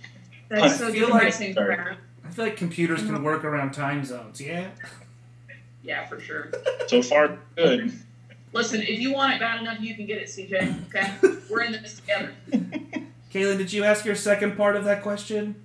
That's 0.49 0.79
so 0.79 0.88
I 0.88 0.91
feel 0.91 1.09
like- 1.09 1.31
Sorry. 1.31 1.77
I 2.25 2.29
feel 2.31 2.45
like 2.45 2.57
computers 2.57 3.03
can 3.03 3.21
work 3.21 3.43
around 3.43 3.73
time 3.73 4.03
zones. 4.03 4.41
Yeah. 4.41 4.69
Yeah, 5.83 6.07
for 6.07 6.19
sure. 6.19 6.51
So 6.88 7.03
far, 7.03 7.38
good. 7.55 7.93
Listen, 8.51 8.81
if 8.81 8.99
you 8.99 9.13
want 9.13 9.36
it 9.36 9.39
bad 9.39 9.61
enough, 9.61 9.79
you 9.79 9.93
can 9.93 10.07
get 10.07 10.17
it, 10.17 10.27
CJ. 10.27 10.88
Okay, 10.88 11.38
we're 11.47 11.61
in 11.61 11.73
this 11.73 11.97
together. 11.99 12.33
Kaylin, 13.31 13.59
did 13.59 13.71
you 13.71 13.83
ask 13.83 14.03
your 14.05 14.15
second 14.15 14.57
part 14.57 14.75
of 14.75 14.86
that 14.86 15.03
question? 15.03 15.61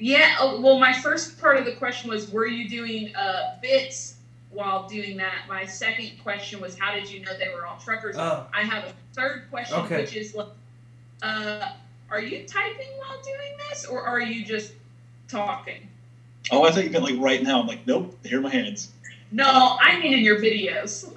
Yeah. 0.00 0.36
Oh, 0.40 0.60
well, 0.60 0.78
my 0.78 0.92
first 0.92 1.40
part 1.40 1.56
of 1.58 1.64
the 1.64 1.72
question 1.72 2.10
was, 2.10 2.30
were 2.30 2.46
you 2.46 2.68
doing 2.68 3.14
uh, 3.14 3.58
bits 3.62 4.16
while 4.50 4.88
doing 4.88 5.16
that. 5.16 5.44
My 5.48 5.64
second 5.64 6.10
question 6.22 6.60
was, 6.60 6.78
how 6.78 6.92
did 6.92 7.10
you 7.10 7.20
know 7.20 7.36
they 7.38 7.48
were 7.54 7.66
all 7.66 7.78
truckers? 7.78 8.16
Oh. 8.18 8.46
I 8.52 8.62
have 8.62 8.84
a 8.84 8.92
third 9.14 9.44
question, 9.50 9.78
Okay. 9.78 9.98
which 9.98 10.14
is, 10.14 10.34
like, 10.34 10.48
uh, 11.22 11.70
are 12.10 12.20
you 12.20 12.44
typing 12.46 12.88
while 12.98 13.22
doing 13.22 13.56
this, 13.68 13.86
or 13.86 14.02
are 14.02 14.20
you 14.20 14.44
just 14.44 14.72
talking? 15.28 15.88
Oh, 16.50 16.64
I 16.64 16.72
thought 16.72 16.84
you 16.84 16.90
meant 16.90 17.04
like 17.04 17.18
right 17.18 17.42
now. 17.42 17.60
I'm 17.60 17.66
like, 17.66 17.86
nope. 17.86 18.18
Here 18.24 18.38
are 18.38 18.42
my 18.42 18.50
hands. 18.50 18.90
No, 19.30 19.78
I 19.80 20.00
mean 20.00 20.12
in 20.12 20.20
your 20.20 20.40
videos. 20.40 21.08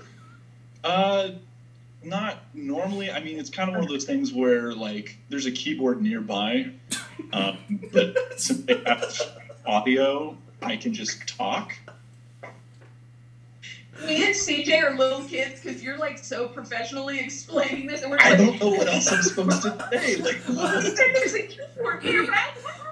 Uh, 0.84 1.32
not 2.04 2.44
normally. 2.54 3.10
I 3.10 3.24
mean, 3.24 3.40
it's 3.40 3.50
kind 3.50 3.70
of 3.70 3.76
one 3.76 3.84
of 3.84 3.90
those 3.90 4.04
things 4.04 4.32
where 4.32 4.74
like 4.74 5.18
there's 5.30 5.48
a 5.48 5.52
keyboard 5.52 6.02
nearby, 6.02 6.70
um, 7.34 7.57
but 7.91 8.39
since 8.39 8.61
they 8.66 8.82
have 8.86 9.16
audio, 9.66 10.36
I 10.61 10.76
can 10.78 10.93
just 10.93 11.28
talk. 11.28 11.74
Me 14.07 14.26
and 14.26 14.36
CJ 14.36 14.84
are 14.84 14.97
little 14.97 15.24
kids 15.24 15.61
because 15.61 15.82
you're 15.84 15.97
like 15.97 16.18
so 16.18 16.47
professionally 16.47 17.20
explaining 17.20 17.88
this, 17.88 18.01
and 18.01 18.11
we're 18.11 18.18
I 18.20 18.30
like, 18.32 18.38
don't 18.39 18.59
know 18.59 18.70
what 18.72 18.88
else 18.88 19.11
I'm 19.11 19.22
supposed 19.22 19.61
to 19.61 19.88
say. 19.93 20.16
Like, 20.18 20.43
there's 20.45 21.34
a 21.36 21.43
keyboard 21.47 22.03
nearby. 22.03 22.47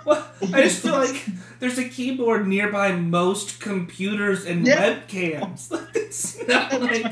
Well, 0.06 0.28
I 0.54 0.62
just 0.64 0.82
feel 0.82 0.94
like 0.94 1.26
there's 1.60 1.78
a 1.78 1.88
keyboard 1.90 2.48
nearby 2.48 2.94
most 2.94 3.60
computers 3.60 4.46
and 4.46 4.66
Yeah. 4.66 5.00
webcams. 5.00 5.70
It's 5.96 6.46
not 6.48 6.80
like 6.82 7.06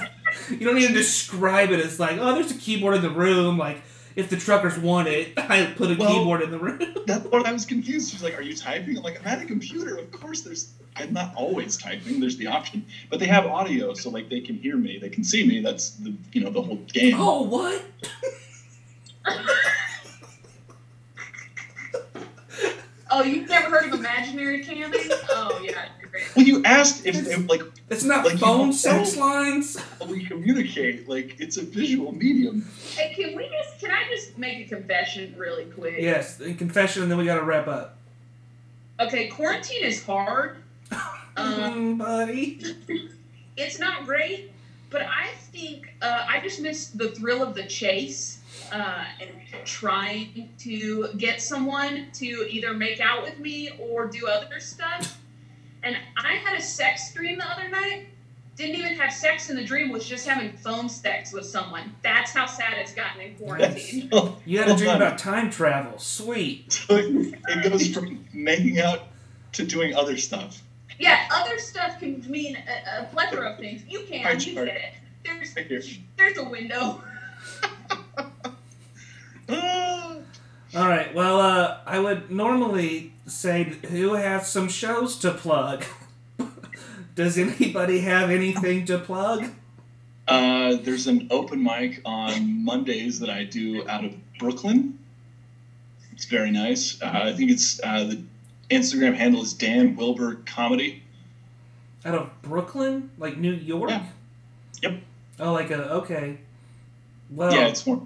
you 0.50 0.60
don't 0.60 0.78
even 0.78 0.94
describe 0.94 1.72
it 1.72 1.80
as 1.80 2.00
like, 2.00 2.18
oh, 2.20 2.36
there's 2.36 2.52
a 2.52 2.56
keyboard 2.58 2.96
in 2.96 3.02
the 3.02 3.10
room. 3.10 3.58
Like, 3.58 3.82
if 4.16 4.30
the 4.30 4.38
truckers 4.38 4.78
want 4.78 5.08
it, 5.08 5.34
I 5.38 5.66
put 5.76 5.92
a 5.92 5.96
Well- 5.96 6.10
keyboard 6.20 6.42
in 6.42 6.52
the 6.52 6.60
room. 6.60 6.80
that's 7.06 7.26
what 7.26 7.46
I 7.46 7.52
was 7.52 7.66
confused. 7.66 8.12
She's 8.12 8.24
like, 8.24 8.38
"Are 8.38 8.42
you 8.42 8.56
typing?" 8.56 8.98
I'm 8.98 9.04
like, 9.04 9.20
"I'm 9.22 9.28
at 9.28 9.42
a 9.42 9.46
computer. 9.46 9.98
Of 9.98 10.12
course, 10.12 10.42
there's. 10.42 10.72
I'm 10.96 11.14
not 11.14 11.34
always 11.36 11.78
typing. 11.78 12.20
There's 12.20 12.36
the 12.38 12.48
option, 12.48 12.86
but 13.10 13.20
they 13.20 13.28
have 13.28 13.46
audio, 13.46 13.94
so 13.94 14.10
like 14.10 14.28
they 14.30 14.42
can 14.42 14.56
hear 14.58 14.76
me, 14.76 14.98
they 15.00 15.10
can 15.10 15.24
see 15.24 15.46
me. 15.48 15.62
That's 15.62 15.92
the 15.92 16.14
you 16.34 16.42
know 16.44 16.50
the 16.50 16.62
whole 16.62 16.78
game. 16.92 17.16
Oh, 17.18 17.44
what? 17.44 17.84
Oh, 23.12 23.24
you've 23.24 23.50
never 23.50 23.72
heard 23.72 23.92
of 23.92 24.00
imaginary 24.00 24.64
camming? 24.64 25.10
Oh 25.30 25.60
yeah, 25.64 25.86
you're 25.99 25.99
great. 25.99 25.99
Well, 25.99 25.99
you 26.48 26.64
asked 26.64 27.06
if, 27.06 27.16
if 27.28 27.50
like 27.50 27.62
It's 27.90 28.04
not 28.04 28.24
Like, 28.26 28.34
you 28.34 28.40
phone 28.40 28.58
don't 28.60 28.74
sex 28.74 29.16
know. 29.16 29.26
lines. 29.26 29.78
we 30.08 30.26
communicate. 30.26 31.08
Like 31.10 31.36
it's 31.40 31.58
a 31.58 31.64
visual 31.64 32.12
medium. 32.14 32.68
Hey, 32.96 33.14
can 33.16 33.36
we 33.36 33.48
just? 33.50 33.80
Can 33.80 33.92
I 33.92 34.04
just 34.10 34.38
make 34.38 34.66
a 34.66 34.70
confession 34.70 35.34
really 35.38 35.66
quick? 35.66 35.96
Yes, 36.00 36.40
in 36.40 36.56
confession, 36.56 37.02
and 37.04 37.12
then 37.12 37.18
we 37.18 37.26
gotta 37.26 37.44
wrap 37.44 37.68
up. 37.68 37.98
Okay, 39.00 39.28
quarantine 39.28 39.84
is 39.84 40.04
hard. 40.06 40.58
Um, 41.38 41.96
Mm, 41.96 41.98
buddy. 42.00 42.60
it's 43.56 43.80
not 43.80 44.06
great, 44.06 44.52
but 44.90 45.04
I 45.04 45.28
think 45.54 45.94
uh, 46.02 46.26
I 46.28 46.42
just 46.42 46.60
miss 46.60 46.88
the 46.90 47.12
thrill 47.12 47.42
of 47.42 47.56
the 47.56 47.64
chase 47.66 48.42
uh, 48.74 49.06
and 49.22 49.30
trying 49.64 50.50
to 50.60 51.08
get 51.18 51.42
someone 51.42 52.08
to 52.16 52.26
either 52.50 52.74
make 52.74 53.00
out 53.00 53.24
with 53.24 53.40
me 53.40 53.70
or 53.80 54.08
do 54.08 54.28
other 54.28 54.60
stuff. 54.60 55.19
And 55.84 55.96
I 56.18 56.34
had 56.36 56.58
a 56.58 56.62
sex 56.62 57.14
dream 57.14 57.38
the 57.40 57.50
other 57.50 57.68
night. 57.70 58.08
Didn't 58.56 58.76
even 58.76 58.96
have 58.96 59.14
sex 59.14 59.50
in 59.50 59.56
the 59.56 59.64
dream, 59.64 59.90
was 59.90 60.06
just 60.06 60.28
having 60.28 60.52
phone 60.58 60.90
sex 60.90 61.32
with 61.32 61.46
someone. 61.46 61.96
That's 62.04 62.32
how 62.32 62.46
sad 62.46 62.74
it's 62.78 62.94
gotten 62.94 63.22
in 63.22 63.36
quarantine. 63.36 64.10
You 64.46 64.60
had 64.60 64.70
a 64.70 64.76
dream 64.76 64.96
about 64.96 65.18
time 65.18 65.50
travel. 65.50 65.98
Sweet. 65.98 66.74
So 66.74 66.96
it 66.98 67.64
goes 67.70 67.88
from 67.94 68.26
making 68.34 68.80
out 68.82 69.04
to 69.54 69.66
doing 69.66 69.96
other 69.96 70.18
stuff. 70.18 70.62
yeah, 71.00 71.28
other 71.32 71.58
stuff 71.58 72.00
can 72.00 72.22
mean 72.30 72.58
a, 72.58 73.02
a 73.02 73.06
plethora 73.06 73.52
of 73.52 73.60
things. 73.60 73.82
You 73.88 74.02
can, 74.02 74.24
Pie 74.24 74.34
you 74.34 74.54
chart. 74.54 74.68
get 74.68 74.76
it. 74.76 74.94
There's, 75.70 75.98
there's 76.18 76.38
a 76.38 76.44
window. 76.44 77.02
Ah. 79.52 80.18
All 80.76 80.88
right. 80.88 81.14
Well, 81.16 81.40
uh, 81.40 81.78
I 81.86 81.98
would 82.00 82.30
normally 82.30 83.14
say 83.30 83.64
who 83.64 84.14
has 84.14 84.52
some 84.52 84.68
shows 84.68 85.18
to 85.20 85.32
plug. 85.32 85.86
Does 87.16 87.38
anybody 87.38 88.00
have 88.02 88.30
anything 88.30 88.86
to 88.86 88.98
plug? 88.98 89.52
Uh, 90.28 90.76
there's 90.82 91.08
an 91.08 91.28
open 91.32 91.64
mic 91.64 92.02
on 92.06 92.64
Mondays 92.64 93.20
that 93.20 93.30
I 93.30 93.44
do 93.44 93.88
out 93.88 94.06
of 94.06 94.16
Brooklyn. 94.38 95.00
It's 96.12 96.26
very 96.26 96.52
nice. 96.52 97.02
Uh, 97.02 97.22
I 97.26 97.34
think 97.34 97.52
it's 97.52 97.80
uh, 97.84 98.04
the 98.04 98.22
Instagram 98.70 99.16
handle 99.16 99.42
is 99.42 99.54
Dan 99.54 99.96
Wilbur 99.96 100.36
Comedy. 100.46 101.04
Out 102.06 102.16
of 102.16 102.42
Brooklyn, 102.42 103.10
like 103.18 103.38
New 103.38 103.54
York. 103.54 103.90
Yeah. 103.90 104.06
Yep. 104.84 105.02
Oh, 105.40 105.54
like 105.54 105.72
a 105.72 105.92
okay. 105.94 106.38
Well, 107.30 107.54
yeah, 107.54 107.68
it's 107.68 107.86
more. 107.86 108.06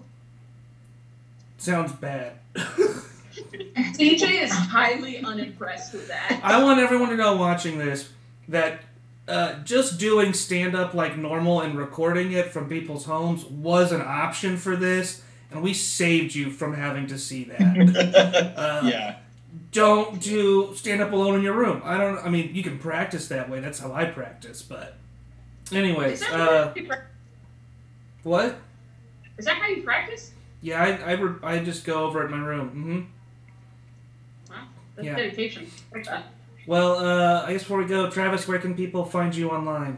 sounds 1.57 1.91
bad. 1.93 2.33
DJ 3.93 4.41
is 4.43 4.51
highly 4.51 5.19
unimpressed 5.19 5.93
with 5.93 6.07
that. 6.07 6.39
I 6.43 6.63
want 6.63 6.79
everyone 6.79 7.09
to 7.09 7.15
know 7.15 7.35
watching 7.37 7.77
this 7.77 8.09
that 8.47 8.81
uh, 9.27 9.55
just 9.63 9.99
doing 9.99 10.33
stand 10.33 10.75
up 10.75 10.93
like 10.93 11.17
normal 11.17 11.61
and 11.61 11.77
recording 11.77 12.31
it 12.33 12.47
from 12.51 12.67
people's 12.67 13.05
homes 13.05 13.45
was 13.45 13.91
an 13.91 14.01
option 14.01 14.57
for 14.57 14.75
this, 14.75 15.21
and 15.51 15.61
we 15.61 15.73
saved 15.73 16.35
you 16.35 16.49
from 16.49 16.73
having 16.73 17.07
to 17.07 17.17
see 17.17 17.43
that. 17.45 18.53
Uh, 18.57 18.81
yeah. 18.85 19.15
Don't 19.71 20.19
do 20.19 20.73
stand 20.75 21.01
up 21.01 21.11
alone 21.11 21.35
in 21.35 21.41
your 21.43 21.53
room. 21.53 21.81
I 21.85 21.97
don't. 21.97 22.17
I 22.19 22.29
mean, 22.29 22.53
you 22.55 22.63
can 22.63 22.79
practice 22.79 23.27
that 23.27 23.49
way. 23.49 23.59
That's 23.59 23.79
how 23.79 23.91
I 23.93 24.05
practice. 24.05 24.61
But, 24.63 24.95
Is 25.67 25.73
anyways, 25.73 26.19
that, 26.21 26.31
uh, 26.33 26.67
how 26.69 26.73
you 26.75 26.87
prac- 26.87 27.05
what? 28.23 28.55
is 29.37 29.45
that 29.45 29.57
how 29.57 29.67
you 29.67 29.83
practice? 29.83 30.31
Yeah, 30.61 30.81
I 30.83 31.11
I, 31.11 31.11
re- 31.13 31.39
I 31.43 31.59
just 31.59 31.85
go 31.85 32.05
over 32.05 32.23
at 32.23 32.31
my 32.31 32.37
room. 32.39 32.69
hmm 32.69 33.01
Wow, 33.01 33.09
that's 34.95 35.05
Yeah. 35.05 35.15
dedication. 35.15 35.67
Like 35.93 36.05
that. 36.05 36.23
Well, 36.65 36.97
uh, 36.99 37.45
I 37.45 37.53
guess 37.53 37.63
before 37.63 37.79
we 37.79 37.85
go, 37.85 38.09
Travis, 38.09 38.47
where 38.47 38.59
can 38.59 38.73
people 38.75 39.03
find 39.05 39.35
you 39.35 39.49
online? 39.49 39.97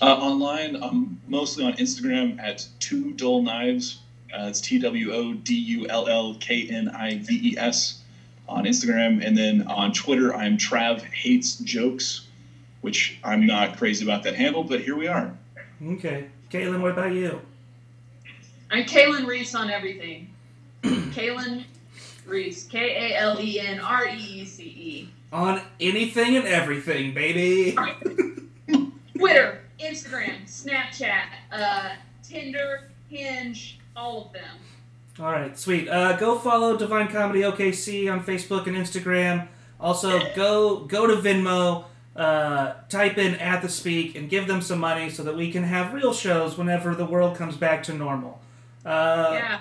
Uh, 0.00 0.14
online, 0.14 0.80
I'm 0.80 1.20
mostly 1.26 1.64
on 1.64 1.72
Instagram 1.74 2.38
at 2.40 2.66
Two 2.78 3.12
Dull 3.14 3.42
Knives. 3.42 3.98
Uh, 4.32 4.46
it's 4.48 4.60
T 4.60 4.78
W 4.78 5.12
O 5.12 5.32
D 5.34 5.54
U 5.54 5.88
L 5.88 6.06
L 6.08 6.36
K 6.38 6.68
N 6.70 6.88
I 6.90 7.18
V 7.18 7.52
E 7.52 7.58
S 7.58 8.02
on 8.48 8.64
Instagram. 8.64 9.24
And 9.26 9.36
then 9.36 9.66
on 9.66 9.92
Twitter, 9.92 10.34
I'm 10.34 10.56
Trav 10.56 11.02
Hates 11.02 11.56
Jokes, 11.56 12.26
which 12.82 13.18
I'm 13.24 13.44
not 13.46 13.76
crazy 13.76 14.04
about 14.04 14.22
that 14.22 14.36
handle, 14.36 14.62
but 14.62 14.80
here 14.82 14.96
we 14.96 15.08
are. 15.08 15.36
Okay, 15.84 16.26
Kaylin, 16.50 16.80
what 16.80 16.92
about 16.92 17.12
you? 17.12 17.40
I'm 18.70 18.84
Kaylin 18.84 19.26
Reece 19.26 19.54
on 19.54 19.70
everything. 19.70 20.28
Kaylin 20.82 21.64
Reece. 22.28 22.64
K 22.64 23.12
A 23.12 23.16
L 23.18 23.40
E 23.40 23.60
N 23.60 23.80
R 23.80 24.06
E 24.06 24.16
E 24.16 24.44
C 24.44 24.62
E. 24.64 25.08
On 25.32 25.60
anything 25.80 26.36
and 26.36 26.46
everything, 26.46 27.12
baby. 27.14 27.76
Twitter, 29.16 29.60
Instagram, 29.80 30.44
Snapchat, 30.44 31.24
uh, 31.52 31.90
Tinder, 32.22 32.90
Hinge, 33.08 33.78
all 33.96 34.26
of 34.26 34.32
them. 34.32 34.56
All 35.20 35.32
right, 35.32 35.58
sweet. 35.58 35.88
Uh, 35.88 36.16
go 36.16 36.38
follow 36.38 36.76
Divine 36.76 37.08
Comedy 37.08 37.40
OKC 37.40 38.10
on 38.12 38.22
Facebook 38.22 38.68
and 38.68 38.76
Instagram. 38.76 39.48
Also, 39.80 40.20
go 40.34 40.84
go 40.84 41.06
to 41.06 41.16
Venmo, 41.16 41.84
uh, 42.14 42.74
type 42.88 43.18
in 43.18 43.34
at 43.36 43.60
the 43.60 43.68
speak, 43.68 44.14
and 44.14 44.30
give 44.30 44.46
them 44.46 44.62
some 44.62 44.78
money 44.78 45.10
so 45.10 45.24
that 45.24 45.36
we 45.36 45.50
can 45.50 45.64
have 45.64 45.92
real 45.92 46.12
shows 46.12 46.56
whenever 46.56 46.94
the 46.94 47.04
world 47.04 47.36
comes 47.36 47.56
back 47.56 47.82
to 47.84 47.94
normal. 47.94 48.40
Uh, 48.86 49.30
yeah. 49.32 49.60